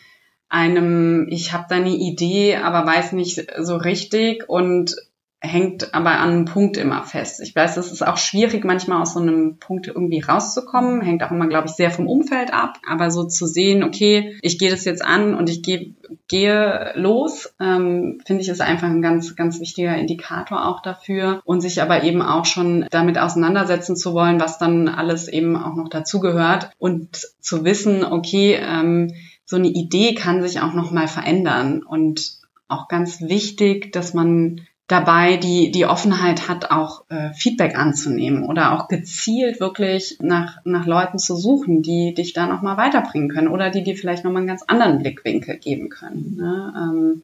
einem, 0.49 1.27
ich 1.29 1.53
habe 1.53 1.65
da 1.69 1.75
eine 1.75 1.95
Idee, 1.95 2.57
aber 2.57 2.85
weiß 2.85 3.13
nicht 3.13 3.47
so 3.59 3.77
richtig 3.77 4.47
und 4.49 4.95
hängt 5.43 5.95
aber 5.95 6.11
an 6.19 6.29
einem 6.29 6.45
Punkt 6.45 6.77
immer 6.77 7.03
fest. 7.03 7.41
Ich 7.41 7.55
weiß, 7.55 7.77
es 7.77 7.91
ist 7.91 8.05
auch 8.05 8.17
schwierig, 8.17 8.63
manchmal 8.63 9.01
aus 9.01 9.13
so 9.13 9.19
einem 9.19 9.57
Punkt 9.57 9.87
irgendwie 9.87 10.19
rauszukommen. 10.19 11.01
Hängt 11.01 11.23
auch 11.23 11.31
immer, 11.31 11.47
glaube 11.47 11.67
ich, 11.67 11.73
sehr 11.73 11.89
vom 11.89 12.07
Umfeld 12.07 12.53
ab. 12.53 12.77
Aber 12.87 13.09
so 13.09 13.23
zu 13.23 13.47
sehen, 13.47 13.83
okay, 13.83 14.37
ich 14.43 14.59
gehe 14.59 14.69
das 14.69 14.85
jetzt 14.85 15.03
an 15.03 15.33
und 15.33 15.49
ich 15.49 15.63
gehe, 15.63 15.95
gehe 16.27 16.91
los, 16.93 17.55
ähm, 17.59 18.21
finde 18.23 18.43
ich, 18.43 18.49
ist 18.49 18.61
einfach 18.61 18.87
ein 18.87 19.01
ganz, 19.01 19.35
ganz 19.35 19.59
wichtiger 19.59 19.97
Indikator 19.97 20.67
auch 20.67 20.83
dafür. 20.83 21.41
Und 21.43 21.61
sich 21.61 21.81
aber 21.81 22.03
eben 22.03 22.21
auch 22.21 22.45
schon 22.45 22.85
damit 22.91 23.17
auseinandersetzen 23.17 23.95
zu 23.95 24.13
wollen, 24.13 24.39
was 24.39 24.59
dann 24.59 24.89
alles 24.89 25.27
eben 25.27 25.55
auch 25.55 25.75
noch 25.75 25.89
dazugehört. 25.89 26.69
Und 26.77 27.19
zu 27.39 27.65
wissen, 27.65 28.03
okay, 28.03 28.59
ähm, 28.61 29.11
so 29.43 29.55
eine 29.55 29.69
Idee 29.69 30.13
kann 30.13 30.43
sich 30.43 30.61
auch 30.61 30.73
noch 30.73 30.91
mal 30.91 31.07
verändern. 31.07 31.81
Und 31.81 32.41
auch 32.67 32.87
ganz 32.87 33.21
wichtig, 33.21 33.91
dass 33.91 34.13
man 34.13 34.61
dabei 34.91 35.37
die, 35.37 35.71
die 35.71 35.85
Offenheit 35.85 36.49
hat, 36.49 36.71
auch 36.71 37.05
äh, 37.09 37.33
Feedback 37.33 37.77
anzunehmen 37.77 38.43
oder 38.43 38.73
auch 38.73 38.87
gezielt 38.87 39.59
wirklich 39.59 40.17
nach, 40.19 40.57
nach 40.65 40.85
Leuten 40.85 41.17
zu 41.17 41.35
suchen, 41.35 41.81
die 41.81 42.13
dich 42.13 42.33
da 42.33 42.45
nochmal 42.45 42.77
weiterbringen 42.77 43.29
können 43.29 43.47
oder 43.47 43.69
die 43.69 43.83
dir 43.83 43.95
vielleicht 43.95 44.25
nochmal 44.25 44.41
einen 44.41 44.47
ganz 44.47 44.63
anderen 44.67 44.99
Blickwinkel 44.99 45.57
geben 45.57 45.89
können. 45.89 46.35
Ne? 46.35 46.73
Ähm, 46.75 47.23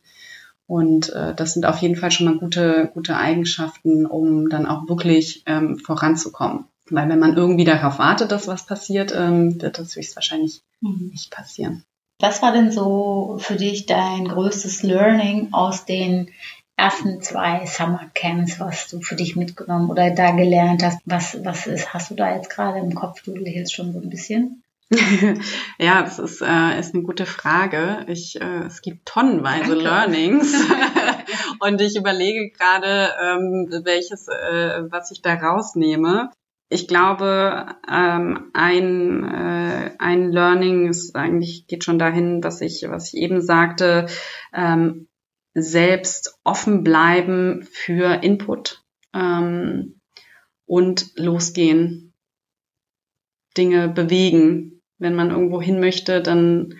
und 0.65 1.09
äh, 1.13 1.33
das 1.33 1.53
sind 1.53 1.65
auf 1.65 1.79
jeden 1.79 1.95
Fall 1.95 2.11
schon 2.11 2.27
mal 2.27 2.37
gute, 2.37 2.89
gute 2.93 3.17
Eigenschaften, 3.17 4.05
um 4.05 4.49
dann 4.49 4.65
auch 4.65 4.87
wirklich 4.87 5.43
ähm, 5.45 5.77
voranzukommen. 5.77 6.65
Weil 6.89 7.09
wenn 7.09 7.19
man 7.19 7.35
irgendwie 7.35 7.65
darauf 7.65 7.99
wartet, 7.99 8.31
dass 8.31 8.47
was 8.47 8.65
passiert, 8.65 9.13
ähm, 9.15 9.61
wird 9.61 9.77
das 9.77 9.95
höchstwahrscheinlich 9.95 10.61
mhm. 10.81 11.09
nicht 11.11 11.31
passieren. 11.31 11.83
Was 12.19 12.41
war 12.41 12.51
denn 12.51 12.71
so 12.71 13.37
für 13.39 13.55
dich 13.55 13.85
dein 13.85 14.27
größtes 14.27 14.81
Learning 14.83 15.49
aus 15.51 15.85
den 15.85 16.29
ersten 16.77 17.21
zwei 17.21 17.65
Summer 17.65 18.09
Camps, 18.13 18.59
was 18.59 18.87
du 18.87 19.01
für 19.01 19.15
dich 19.15 19.35
mitgenommen 19.35 19.89
oder 19.89 20.11
da 20.11 20.31
gelernt 20.31 20.83
hast? 20.83 20.99
Was, 21.05 21.37
was 21.43 21.67
ist, 21.67 21.93
hast 21.93 22.11
du 22.11 22.15
da 22.15 22.35
jetzt 22.35 22.49
gerade 22.49 22.79
im 22.79 22.93
Kopf? 22.93 23.23
Du 23.23 23.35
jetzt 23.35 23.73
schon 23.73 23.91
so 23.91 23.99
ein 23.99 24.09
bisschen? 24.09 24.63
ja, 25.79 26.01
das 26.03 26.17
ist, 26.17 26.41
äh, 26.41 26.79
ist 26.79 26.93
eine 26.93 27.03
gute 27.03 27.25
Frage. 27.25 28.05
Ich, 28.07 28.39
äh, 28.39 28.65
es 28.65 28.81
gibt 28.81 29.05
tonnenweise 29.05 29.75
Danke. 29.75 29.83
Learnings 29.83 30.53
und 31.59 31.81
ich 31.81 31.97
überlege 31.97 32.51
gerade, 32.51 33.09
ähm, 33.21 33.67
welches, 33.83 34.27
äh, 34.27 34.83
was 34.89 35.11
ich 35.11 35.21
da 35.21 35.33
rausnehme. 35.33 36.31
Ich 36.69 36.87
glaube, 36.87 37.75
ähm, 37.89 38.51
ein, 38.53 39.23
äh, 39.23 39.91
ein 39.99 40.31
Learning 40.31 40.89
ist 40.89 41.15
eigentlich 41.15 41.65
geht 41.67 41.85
schon 41.85 41.97
dahin, 41.97 42.43
was 42.43 42.61
ich, 42.61 42.85
was 42.89 43.13
ich 43.13 43.21
eben 43.21 43.41
sagte. 43.41 44.07
Ähm, 44.53 45.06
selbst 45.59 46.39
offen 46.43 46.83
bleiben 46.83 47.67
für 47.71 48.23
Input 48.23 48.83
ähm, 49.13 49.99
und 50.65 51.11
losgehen, 51.15 52.13
Dinge 53.57 53.89
bewegen. 53.89 54.81
Wenn 54.99 55.15
man 55.15 55.31
irgendwo 55.31 55.61
hin 55.61 55.79
möchte, 55.79 56.21
dann 56.21 56.75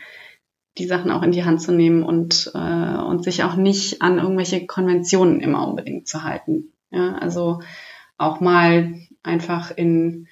die 0.78 0.86
Sachen 0.86 1.12
auch 1.12 1.24
in 1.24 1.32
die 1.32 1.44
Hand 1.44 1.62
zu 1.62 1.72
nehmen 1.72 2.04
und, 2.04 2.52
äh, 2.54 2.98
und 2.98 3.24
sich 3.24 3.44
auch 3.44 3.56
nicht 3.56 4.02
an 4.02 4.20
irgendwelche 4.20 4.68
Konventionen 4.68 5.40
immer 5.40 5.68
unbedingt 5.68 6.08
zu 6.08 6.24
halten. 6.24 6.74
Ja, 6.92 7.16
also 7.16 7.62
auch 8.18 8.40
mal 8.40 8.94
einfach 9.24 9.72
in 9.72 10.28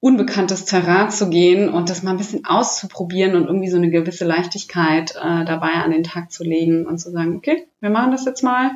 unbekanntes 0.00 0.64
Terrain 0.64 1.10
zu 1.10 1.28
gehen 1.28 1.68
und 1.68 1.90
das 1.90 2.02
mal 2.02 2.12
ein 2.12 2.16
bisschen 2.16 2.46
auszuprobieren 2.46 3.36
und 3.36 3.46
irgendwie 3.46 3.68
so 3.68 3.76
eine 3.76 3.90
gewisse 3.90 4.24
Leichtigkeit 4.24 5.14
äh, 5.14 5.44
dabei 5.44 5.72
an 5.72 5.90
den 5.90 6.04
Tag 6.04 6.32
zu 6.32 6.42
legen 6.42 6.86
und 6.86 6.98
zu 6.98 7.10
sagen, 7.10 7.36
okay, 7.36 7.66
wir 7.80 7.90
machen 7.90 8.10
das 8.10 8.24
jetzt 8.24 8.42
mal 8.42 8.72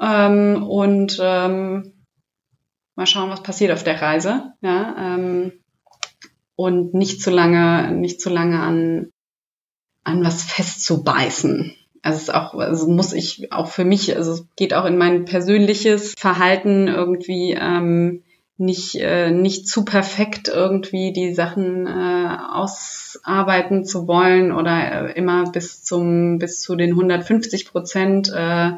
ähm, 0.00 0.64
und 0.64 1.18
ähm, 1.22 1.92
mal 2.96 3.06
schauen, 3.06 3.30
was 3.30 3.44
passiert 3.44 3.70
auf 3.70 3.84
der 3.84 4.02
Reise. 4.02 4.54
Ja, 4.60 5.14
ähm, 5.14 5.52
und 6.56 6.94
nicht 6.94 7.22
zu 7.22 7.30
lange, 7.30 7.92
nicht 7.92 8.20
zu 8.20 8.30
lange 8.30 8.60
an, 8.60 9.10
an 10.04 10.24
was 10.24 10.42
festzubeißen. 10.42 11.74
Also 12.02 12.16
es 12.16 12.22
ist 12.24 12.34
auch, 12.34 12.54
also 12.54 12.88
muss 12.88 13.12
ich 13.12 13.52
auch 13.52 13.68
für 13.68 13.84
mich, 13.84 14.16
also 14.16 14.32
es 14.32 14.46
geht 14.56 14.74
auch 14.74 14.84
in 14.86 14.96
mein 14.96 15.26
persönliches 15.26 16.14
Verhalten 16.16 16.88
irgendwie 16.88 17.56
ähm, 17.58 18.22
nicht, 18.58 18.94
äh, 18.96 19.30
nicht 19.30 19.68
zu 19.68 19.84
perfekt 19.84 20.48
irgendwie 20.48 21.12
die 21.12 21.34
Sachen 21.34 21.86
äh, 21.86 22.36
ausarbeiten 22.50 23.84
zu 23.84 24.08
wollen 24.08 24.52
oder 24.52 25.10
äh, 25.10 25.12
immer 25.12 25.50
bis 25.50 25.84
zum 25.84 26.38
bis 26.38 26.60
zu 26.60 26.74
den 26.76 26.90
150 26.90 27.66
Prozent, 27.68 28.32
äh, 28.34 28.72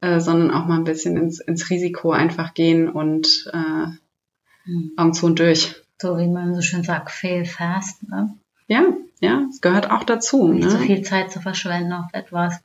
äh, 0.00 0.20
sondern 0.20 0.50
auch 0.50 0.66
mal 0.66 0.78
ein 0.78 0.84
bisschen 0.84 1.16
ins, 1.16 1.40
ins 1.40 1.68
Risiko 1.68 2.12
einfach 2.12 2.54
gehen 2.54 2.88
und 2.88 3.50
äh, 3.52 3.86
mhm. 4.64 4.92
Augen 4.96 5.12
zu 5.12 5.26
und 5.26 5.38
durch. 5.38 5.74
So 6.00 6.16
wie 6.16 6.28
man 6.28 6.54
so 6.54 6.62
schön 6.62 6.82
sagt, 6.82 7.10
fail 7.10 7.44
fast, 7.44 8.08
ne? 8.08 8.34
Ja, 8.68 8.86
ja, 9.20 9.46
es 9.50 9.60
gehört 9.60 9.90
auch 9.90 10.04
dazu. 10.04 10.48
Nicht 10.48 10.64
ne? 10.64 10.70
so 10.70 10.78
viel 10.78 11.02
Zeit 11.02 11.30
zu 11.30 11.40
verschwenden 11.40 11.92
auf 11.92 12.06
etwas, 12.12 12.62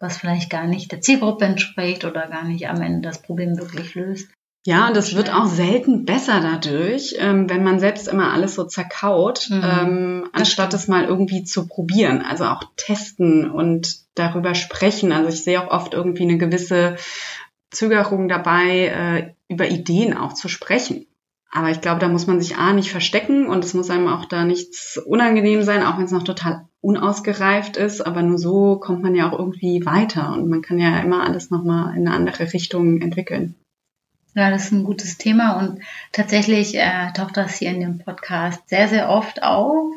was 0.00 0.16
vielleicht 0.16 0.50
gar 0.50 0.66
nicht 0.66 0.90
der 0.90 1.00
Zielgruppe 1.00 1.44
entspricht 1.44 2.04
oder 2.04 2.26
gar 2.26 2.44
nicht 2.44 2.68
am 2.68 2.80
Ende 2.80 3.02
das 3.02 3.22
Problem 3.22 3.56
wirklich 3.56 3.94
löst. 3.94 4.28
Ja, 4.64 4.88
und 4.88 4.96
es 4.96 5.16
wird 5.16 5.32
auch 5.32 5.46
selten 5.46 6.04
besser 6.04 6.40
dadurch, 6.40 7.16
ähm, 7.18 7.50
wenn 7.50 7.64
man 7.64 7.80
selbst 7.80 8.06
immer 8.06 8.32
alles 8.32 8.54
so 8.54 8.62
zerkaut, 8.64 9.48
mhm. 9.50 9.62
ähm, 9.64 10.28
anstatt 10.32 10.72
es 10.72 10.86
mal 10.86 11.04
irgendwie 11.04 11.42
zu 11.42 11.66
probieren. 11.66 12.22
Also 12.22 12.44
auch 12.44 12.62
testen 12.76 13.50
und 13.50 13.96
darüber 14.14 14.54
sprechen. 14.54 15.10
Also 15.10 15.30
ich 15.30 15.42
sehe 15.42 15.60
auch 15.60 15.70
oft 15.72 15.94
irgendwie 15.94 16.22
eine 16.22 16.38
gewisse 16.38 16.96
Zögerung 17.72 18.28
dabei, 18.28 18.86
äh, 18.86 19.34
über 19.52 19.68
Ideen 19.68 20.16
auch 20.16 20.32
zu 20.32 20.48
sprechen. 20.48 21.06
Aber 21.50 21.70
ich 21.70 21.80
glaube, 21.80 22.00
da 22.00 22.08
muss 22.08 22.26
man 22.28 22.40
sich 22.40 22.56
A 22.56 22.72
nicht 22.72 22.90
verstecken 22.90 23.46
und 23.48 23.64
es 23.64 23.74
muss 23.74 23.90
einem 23.90 24.08
auch 24.08 24.24
da 24.26 24.44
nichts 24.44 24.96
unangenehm 24.96 25.62
sein, 25.62 25.82
auch 25.82 25.98
wenn 25.98 26.04
es 26.04 26.12
noch 26.12 26.22
total 26.22 26.66
unausgereift 26.80 27.76
ist. 27.76 28.00
Aber 28.00 28.22
nur 28.22 28.38
so 28.38 28.76
kommt 28.76 29.02
man 29.02 29.14
ja 29.16 29.28
auch 29.28 29.38
irgendwie 29.38 29.84
weiter 29.84 30.32
und 30.32 30.48
man 30.48 30.62
kann 30.62 30.78
ja 30.78 31.00
immer 31.00 31.24
alles 31.24 31.50
nochmal 31.50 31.96
in 31.96 32.06
eine 32.06 32.16
andere 32.16 32.52
Richtung 32.52 33.00
entwickeln. 33.00 33.56
Ja, 34.34 34.50
das 34.50 34.64
ist 34.64 34.72
ein 34.72 34.84
gutes 34.84 35.18
Thema 35.18 35.58
und 35.58 35.80
tatsächlich 36.10 36.74
äh, 36.74 37.12
taucht 37.14 37.36
das 37.36 37.56
hier 37.56 37.70
in 37.70 37.80
dem 37.80 37.98
Podcast 37.98 38.68
sehr, 38.68 38.88
sehr 38.88 39.10
oft 39.10 39.42
auf. 39.42 39.92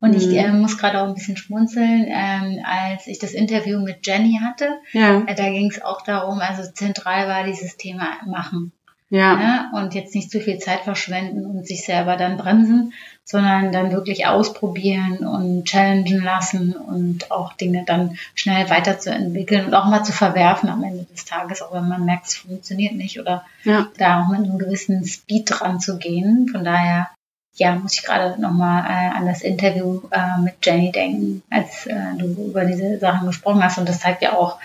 Und 0.00 0.10
mhm. 0.10 0.16
ich 0.16 0.28
äh, 0.28 0.52
muss 0.52 0.78
gerade 0.78 1.00
auch 1.00 1.08
ein 1.08 1.14
bisschen 1.14 1.36
schmunzeln, 1.36 2.06
ähm, 2.08 2.60
als 2.64 3.06
ich 3.06 3.18
das 3.18 3.32
Interview 3.32 3.80
mit 3.80 4.06
Jenny 4.06 4.40
hatte. 4.42 4.78
Ja. 4.92 5.20
Äh, 5.26 5.34
da 5.34 5.50
ging 5.50 5.70
es 5.70 5.82
auch 5.82 6.02
darum, 6.02 6.38
also 6.38 6.70
zentral 6.72 7.28
war 7.28 7.44
dieses 7.44 7.76
Thema 7.76 8.18
Machen. 8.26 8.72
Ja. 9.10 9.36
Ne? 9.36 9.70
Und 9.74 9.94
jetzt 9.94 10.14
nicht 10.14 10.30
zu 10.30 10.40
viel 10.40 10.58
Zeit 10.58 10.80
verschwenden 10.80 11.44
und 11.44 11.66
sich 11.66 11.84
selber 11.84 12.16
dann 12.16 12.36
bremsen, 12.36 12.92
sondern 13.24 13.72
dann 13.72 13.92
wirklich 13.92 14.26
ausprobieren 14.26 15.18
und 15.18 15.64
challengen 15.64 16.22
lassen 16.22 16.74
und 16.74 17.30
auch 17.30 17.52
Dinge 17.52 17.84
dann 17.84 18.16
schnell 18.34 18.70
weiterzuentwickeln 18.70 19.66
und 19.66 19.74
auch 19.74 19.86
mal 19.86 20.04
zu 20.04 20.12
verwerfen 20.12 20.68
am 20.68 20.84
Ende 20.84 21.06
des 21.12 21.24
Tages, 21.24 21.60
auch 21.60 21.72
wenn 21.72 21.88
man 21.88 22.04
merkt, 22.04 22.28
es 22.28 22.36
funktioniert 22.36 22.94
nicht 22.94 23.20
oder 23.20 23.44
ja. 23.64 23.88
da 23.98 24.22
auch 24.22 24.28
mit 24.28 24.40
einem 24.40 24.58
gewissen 24.58 25.04
Speed 25.04 25.50
dran 25.50 25.80
zu 25.80 25.98
gehen. 25.98 26.48
Von 26.50 26.64
daher 26.64 27.10
ja, 27.54 27.74
muss 27.74 27.94
ich 27.94 28.02
gerade 28.04 28.40
nochmal 28.40 28.84
äh, 28.84 29.16
an 29.16 29.26
das 29.26 29.42
Interview 29.42 30.00
äh, 30.10 30.40
mit 30.42 30.54
Jenny 30.62 30.92
denken, 30.92 31.42
als 31.50 31.86
äh, 31.86 32.16
du 32.16 32.26
über 32.48 32.64
diese 32.64 32.98
Sachen 32.98 33.26
gesprochen 33.26 33.62
hast. 33.62 33.78
Und 33.78 33.88
das 33.88 34.00
zeigt 34.00 34.22
ja 34.22 34.32
auch, 34.32 34.58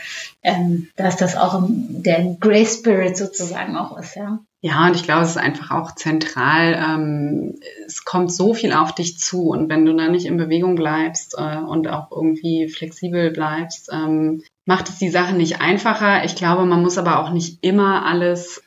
ähm, 0.44 0.90
dass 0.96 1.18
das 1.18 1.36
auch 1.36 1.56
im, 1.56 2.04
der 2.04 2.36
Grey 2.40 2.66
Spirit 2.66 3.18
sozusagen 3.18 3.76
auch 3.76 3.98
ist, 3.98 4.16
ja. 4.16 4.40
Ja, 4.62 4.88
und 4.88 4.96
ich 4.96 5.04
glaube, 5.04 5.22
es 5.22 5.32
ist 5.32 5.38
einfach 5.38 5.70
auch 5.70 5.94
zentral. 5.94 6.74
Ähm, 6.74 7.60
es 7.86 8.04
kommt 8.04 8.34
so 8.34 8.56
viel 8.56 8.74
auf 8.74 8.96
dich 8.96 9.20
zu 9.20 9.50
und 9.50 9.70
wenn 9.70 9.86
du 9.86 9.96
da 9.96 10.08
nicht 10.08 10.26
in 10.26 10.38
Bewegung 10.38 10.74
bleibst 10.74 11.36
äh, 11.38 11.58
und 11.58 11.88
auch 11.88 12.10
irgendwie 12.10 12.68
flexibel 12.68 13.30
bleibst, 13.30 13.92
ähm, 13.94 14.42
macht 14.66 14.90
es 14.90 14.98
die 14.98 15.10
Sache 15.10 15.36
nicht 15.36 15.62
einfacher. 15.62 16.24
Ich 16.26 16.36
glaube, 16.36 16.66
man 16.66 16.82
muss 16.82 16.98
aber 16.98 17.20
auch 17.20 17.30
nicht 17.30 17.64
immer 17.64 18.08
alles, 18.08 18.64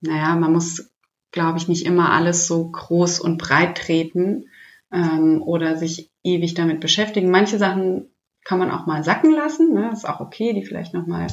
naja, 0.00 0.34
man 0.36 0.52
muss, 0.54 0.90
glaube 1.32 1.58
ich, 1.58 1.68
nicht 1.68 1.86
immer 1.86 2.12
alles 2.12 2.46
so 2.46 2.70
groß 2.70 3.20
und 3.20 3.38
breit 3.38 3.76
treten 3.76 4.46
ähm, 4.92 5.42
oder 5.42 5.76
sich 5.76 6.10
ewig 6.22 6.54
damit 6.54 6.80
beschäftigen. 6.80 7.30
Manche 7.30 7.58
Sachen 7.58 8.10
kann 8.44 8.58
man 8.58 8.70
auch 8.70 8.86
mal 8.86 9.02
sacken 9.02 9.32
lassen, 9.32 9.72
ne? 9.72 9.90
ist 9.92 10.08
auch 10.08 10.20
okay, 10.20 10.52
die 10.52 10.64
vielleicht 10.64 10.94
nochmal 10.94 11.28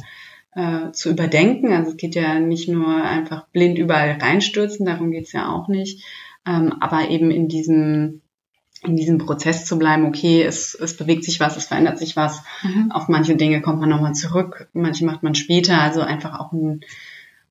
äh, 0.53 0.91
zu 0.91 1.09
überdenken. 1.09 1.73
Also 1.73 1.91
es 1.91 1.97
geht 1.97 2.15
ja 2.15 2.39
nicht 2.39 2.69
nur 2.69 3.03
einfach 3.03 3.47
blind 3.49 3.77
überall 3.77 4.17
reinstürzen, 4.19 4.85
darum 4.85 5.11
geht's 5.11 5.33
ja 5.33 5.51
auch 5.51 5.67
nicht. 5.67 6.03
Ähm, 6.47 6.73
aber 6.79 7.09
eben 7.09 7.31
in 7.31 7.47
diesem 7.47 8.21
in 8.81 8.95
diesem 8.95 9.17
Prozess 9.17 9.65
zu 9.65 9.77
bleiben, 9.77 10.05
okay, 10.05 10.41
es, 10.41 10.73
es 10.73 10.95
bewegt 10.95 11.25
sich 11.25 11.41
was, 11.41 11.57
es 11.57 11.65
verändert 11.65 11.97
sich 11.97 12.15
was. 12.15 12.43
Mhm. 12.63 12.91
Auf 12.91 13.09
manche 13.09 13.35
Dinge 13.35 13.61
kommt 13.61 13.81
man 13.81 13.89
nochmal 13.89 14.13
zurück, 14.13 14.69
manche 14.71 15.05
macht 15.05 15.21
man 15.21 15.35
später. 15.35 15.81
Also 15.81 15.99
einfach 15.99 16.39
auch 16.39 16.53
ein, 16.53 16.79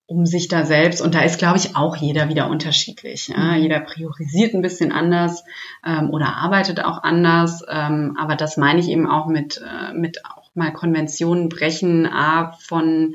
um 0.09 0.25
sich 0.25 0.49
da 0.49 0.65
selbst, 0.65 1.03
und 1.03 1.15
da 1.15 1.21
ist, 1.21 1.39
glaube 1.39 1.59
ich, 1.59 1.77
auch 1.77 1.95
jeder 1.95 2.31
wieder 2.31 2.49
unterschiedlich. 2.49 3.29
Ja? 3.29 3.53
Mhm. 3.53 3.63
Jeder 3.63 3.81
priorisiert 3.81 4.55
ein 4.55 4.63
bisschen 4.63 4.91
anders 4.91 5.45
ähm, 5.87 6.09
oder 6.11 6.35
arbeitet 6.39 6.83
auch 6.83 7.03
anders. 7.03 7.63
Ähm, 7.71 8.17
aber 8.19 8.35
das 8.35 8.57
meine 8.57 8.81
ich 8.81 8.89
eben 8.89 9.07
auch 9.07 9.27
mit, 9.27 9.61
äh, 9.63 9.93
mit 9.93 10.25
auch 10.25 10.51
mal 10.55 10.73
Konventionen 10.73 11.51
brechen, 11.51 12.07
A, 12.07 12.53
von 12.53 13.15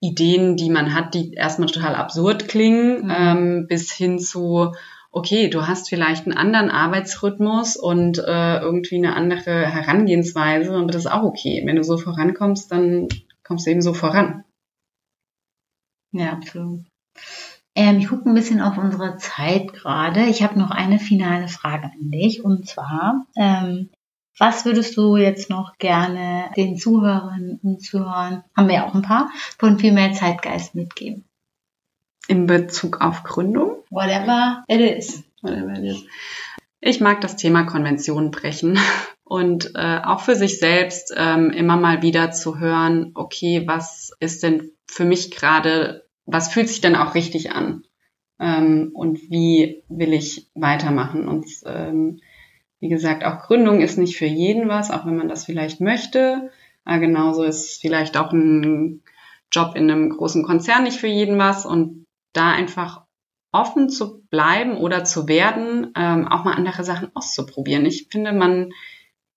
Ideen, 0.00 0.58
die 0.58 0.68
man 0.68 0.92
hat, 0.92 1.14
die 1.14 1.32
erstmal 1.32 1.70
total 1.70 1.94
absurd 1.94 2.48
klingen, 2.48 3.04
mhm. 3.04 3.14
ähm, 3.16 3.66
bis 3.66 3.90
hin 3.90 4.18
zu, 4.18 4.74
okay, 5.10 5.48
du 5.48 5.66
hast 5.66 5.88
vielleicht 5.88 6.26
einen 6.26 6.36
anderen 6.36 6.70
Arbeitsrhythmus 6.70 7.76
und 7.76 8.18
äh, 8.18 8.58
irgendwie 8.58 8.96
eine 8.96 9.16
andere 9.16 9.64
Herangehensweise 9.64 10.76
und 10.76 10.88
das 10.88 11.06
ist 11.06 11.10
auch 11.10 11.22
okay. 11.22 11.62
Wenn 11.64 11.76
du 11.76 11.82
so 11.82 11.96
vorankommst, 11.96 12.70
dann 12.70 13.08
kommst 13.42 13.66
du 13.66 13.70
eben 13.70 13.80
so 13.80 13.94
voran. 13.94 14.44
Ja, 16.18 16.32
absolut. 16.32 16.84
Ähm, 17.74 17.98
ich 17.98 18.08
gucke 18.08 18.28
ein 18.28 18.34
bisschen 18.34 18.60
auf 18.60 18.78
unsere 18.78 19.16
Zeit 19.18 19.72
gerade. 19.72 20.24
Ich 20.26 20.42
habe 20.42 20.58
noch 20.58 20.70
eine 20.70 20.98
finale 20.98 21.48
Frage 21.48 21.84
an 21.84 22.10
dich 22.10 22.42
und 22.42 22.66
zwar, 22.66 23.26
ähm, 23.36 23.90
was 24.38 24.64
würdest 24.64 24.96
du 24.96 25.16
jetzt 25.16 25.50
noch 25.50 25.76
gerne 25.78 26.50
den 26.56 26.76
Zuhörern 26.76 27.58
und 27.62 27.82
Zuhörern, 27.82 28.44
haben 28.56 28.68
wir 28.68 28.76
ja 28.76 28.86
auch 28.86 28.94
ein 28.94 29.02
paar, 29.02 29.30
von 29.58 29.78
viel 29.78 29.92
mehr 29.92 30.12
Zeitgeist 30.12 30.74
mitgeben? 30.74 31.24
In 32.28 32.46
Bezug 32.46 33.00
auf 33.00 33.22
Gründung? 33.22 33.84
Whatever 33.90 34.64
it 34.68 34.80
is. 34.80 35.22
Whatever 35.42 35.72
it 35.72 35.84
is. 35.84 36.04
Ich 36.80 37.00
mag 37.00 37.20
das 37.20 37.36
Thema 37.36 37.64
Konventionen 37.64 38.30
brechen 38.30 38.78
und 39.24 39.72
äh, 39.74 40.00
auch 40.04 40.20
für 40.20 40.34
sich 40.36 40.58
selbst 40.58 41.12
ähm, 41.16 41.50
immer 41.50 41.76
mal 41.76 42.02
wieder 42.02 42.30
zu 42.30 42.58
hören, 42.58 43.12
okay, 43.14 43.66
was 43.66 44.12
ist 44.20 44.42
denn 44.42 44.72
für 44.86 45.04
mich 45.04 45.30
gerade, 45.30 46.05
was 46.26 46.52
fühlt 46.52 46.68
sich 46.68 46.80
denn 46.80 46.96
auch 46.96 47.14
richtig 47.14 47.52
an? 47.52 47.84
Ähm, 48.38 48.90
und 48.92 49.30
wie 49.30 49.82
will 49.88 50.12
ich 50.12 50.50
weitermachen? 50.54 51.28
Und 51.28 51.46
ähm, 51.64 52.20
wie 52.80 52.88
gesagt, 52.88 53.24
auch 53.24 53.38
Gründung 53.40 53.80
ist 53.80 53.96
nicht 53.96 54.16
für 54.16 54.26
jeden 54.26 54.68
was, 54.68 54.90
auch 54.90 55.06
wenn 55.06 55.16
man 55.16 55.28
das 55.28 55.44
vielleicht 55.44 55.80
möchte. 55.80 56.50
Aber 56.84 56.98
genauso 56.98 57.44
ist 57.44 57.80
vielleicht 57.80 58.16
auch 58.16 58.32
ein 58.32 59.02
Job 59.50 59.74
in 59.76 59.90
einem 59.90 60.10
großen 60.10 60.44
Konzern 60.44 60.84
nicht 60.84 60.98
für 60.98 61.06
jeden 61.06 61.38
was. 61.38 61.64
Und 61.64 62.04
da 62.32 62.50
einfach 62.50 63.06
offen 63.52 63.88
zu 63.88 64.22
bleiben 64.28 64.76
oder 64.76 65.04
zu 65.04 65.28
werden, 65.28 65.92
ähm, 65.96 66.28
auch 66.28 66.44
mal 66.44 66.54
andere 66.54 66.84
Sachen 66.84 67.10
auszuprobieren. 67.14 67.86
Ich 67.86 68.08
finde, 68.10 68.32
man 68.32 68.72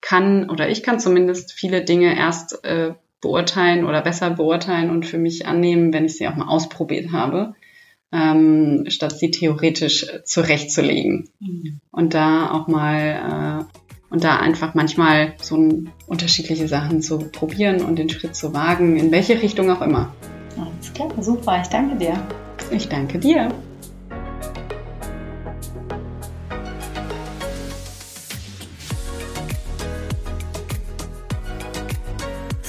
kann 0.02 0.50
oder 0.50 0.68
ich 0.68 0.82
kann 0.82 1.00
zumindest 1.00 1.52
viele 1.52 1.82
Dinge 1.84 2.16
erst 2.16 2.64
äh, 2.64 2.94
beurteilen 3.20 3.84
oder 3.84 4.02
besser 4.02 4.30
beurteilen 4.30 4.90
und 4.90 5.06
für 5.06 5.18
mich 5.18 5.46
annehmen, 5.46 5.92
wenn 5.92 6.06
ich 6.06 6.16
sie 6.16 6.28
auch 6.28 6.36
mal 6.36 6.48
ausprobiert 6.48 7.12
habe 7.12 7.54
ähm, 8.12 8.84
statt 8.88 9.18
sie 9.18 9.30
theoretisch 9.30 10.04
äh, 10.04 10.24
zurechtzulegen. 10.24 11.28
Mhm. 11.38 11.80
Und 11.90 12.14
da 12.14 12.50
auch 12.50 12.66
mal 12.66 13.68
äh, 13.70 14.12
und 14.12 14.24
da 14.24 14.36
einfach 14.38 14.74
manchmal 14.74 15.34
so 15.40 15.56
ein, 15.56 15.90
unterschiedliche 16.06 16.66
Sachen 16.66 17.00
zu 17.00 17.18
probieren 17.18 17.84
und 17.84 17.96
den 17.96 18.08
Schritt 18.08 18.34
zu 18.34 18.52
wagen, 18.52 18.96
in 18.96 19.12
welche 19.12 19.40
Richtung 19.40 19.70
auch 19.70 19.82
immer. 19.82 20.12
Alles 20.56 20.92
klar, 20.92 21.10
super, 21.20 21.60
ich 21.62 21.68
danke 21.68 21.96
dir. 21.96 22.14
Ich 22.72 22.88
danke 22.88 23.18
dir. 23.20 23.48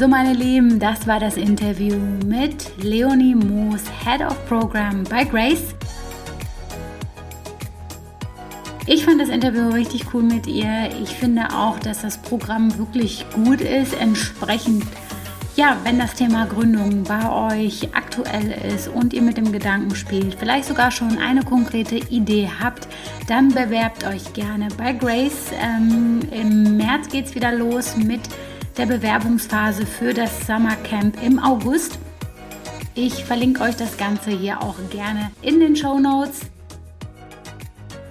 So, 0.02 0.08
meine 0.08 0.34
Lieben, 0.34 0.80
das 0.80 1.06
war 1.06 1.20
das 1.20 1.38
Interview 1.38 1.96
mit 2.26 2.72
Leonie 2.84 3.36
Moos, 3.36 3.84
Head 4.04 4.22
of 4.22 4.48
Program 4.48 5.04
bei 5.04 5.26
Grace. 5.26 5.76
Ich 8.88 9.06
fand 9.06 9.22
das 9.22 9.30
Interview 9.30 9.70
richtig 9.70 10.12
cool 10.12 10.24
mit 10.24 10.48
ihr. 10.48 10.90
Ich 11.04 11.12
finde 11.12 11.50
auch, 11.54 11.78
dass 11.78 12.02
das 12.02 12.18
Programm 12.18 12.76
wirklich 12.80 13.28
gut 13.36 13.62
ist. 13.62 13.94
Entsprechend, 13.94 14.86
ja, 15.56 15.78
wenn 15.84 16.00
das 16.00 16.16
Thema 16.16 16.48
Gründung 16.48 17.04
bei 17.04 17.30
euch 17.30 17.90
aktuell 17.94 18.56
ist 18.74 18.88
und 18.88 19.14
ihr 19.14 19.22
mit 19.22 19.38
dem 19.38 19.52
Gedanken 19.52 19.94
spielt, 19.94 20.34
vielleicht 20.34 20.68
sogar 20.68 20.90
schon 20.90 21.20
eine 21.20 21.44
konkrete 21.44 21.98
Idee 21.98 22.50
habt, 22.60 22.88
dann 23.28 23.50
bewerbt 23.50 24.04
euch 24.08 24.34
gerne 24.34 24.70
bei 24.80 24.94
Grace. 24.94 25.52
Ähm, 25.62 26.22
Im 26.32 26.78
März 26.78 27.08
geht 27.10 27.28
es 27.28 27.36
wieder 27.36 27.52
los 27.52 27.96
mit 27.98 28.22
der 28.82 28.98
Bewerbungsphase 28.98 29.86
für 29.86 30.12
das 30.12 30.48
Summer 30.48 30.76
Camp 30.78 31.22
im 31.22 31.38
August. 31.38 32.00
Ich 32.96 33.24
verlinke 33.24 33.62
euch 33.62 33.76
das 33.76 33.96
Ganze 33.96 34.32
hier 34.32 34.60
auch 34.60 34.74
gerne 34.90 35.30
in 35.44 35.60
den 35.60 35.76
Show 35.76 36.00
Notes. 36.00 36.40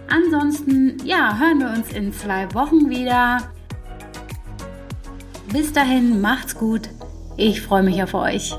Ansonsten, 0.08 0.96
ja, 1.04 1.36
hören 1.36 1.58
wir 1.58 1.70
uns 1.70 1.92
in 1.92 2.12
zwei 2.12 2.54
Wochen 2.54 2.88
wieder. 2.88 3.38
Bis 5.52 5.72
dahin, 5.72 6.20
macht's 6.20 6.54
gut. 6.54 6.88
Ich 7.36 7.62
freue 7.62 7.82
mich 7.82 8.00
auf 8.00 8.14
euch. 8.14 8.54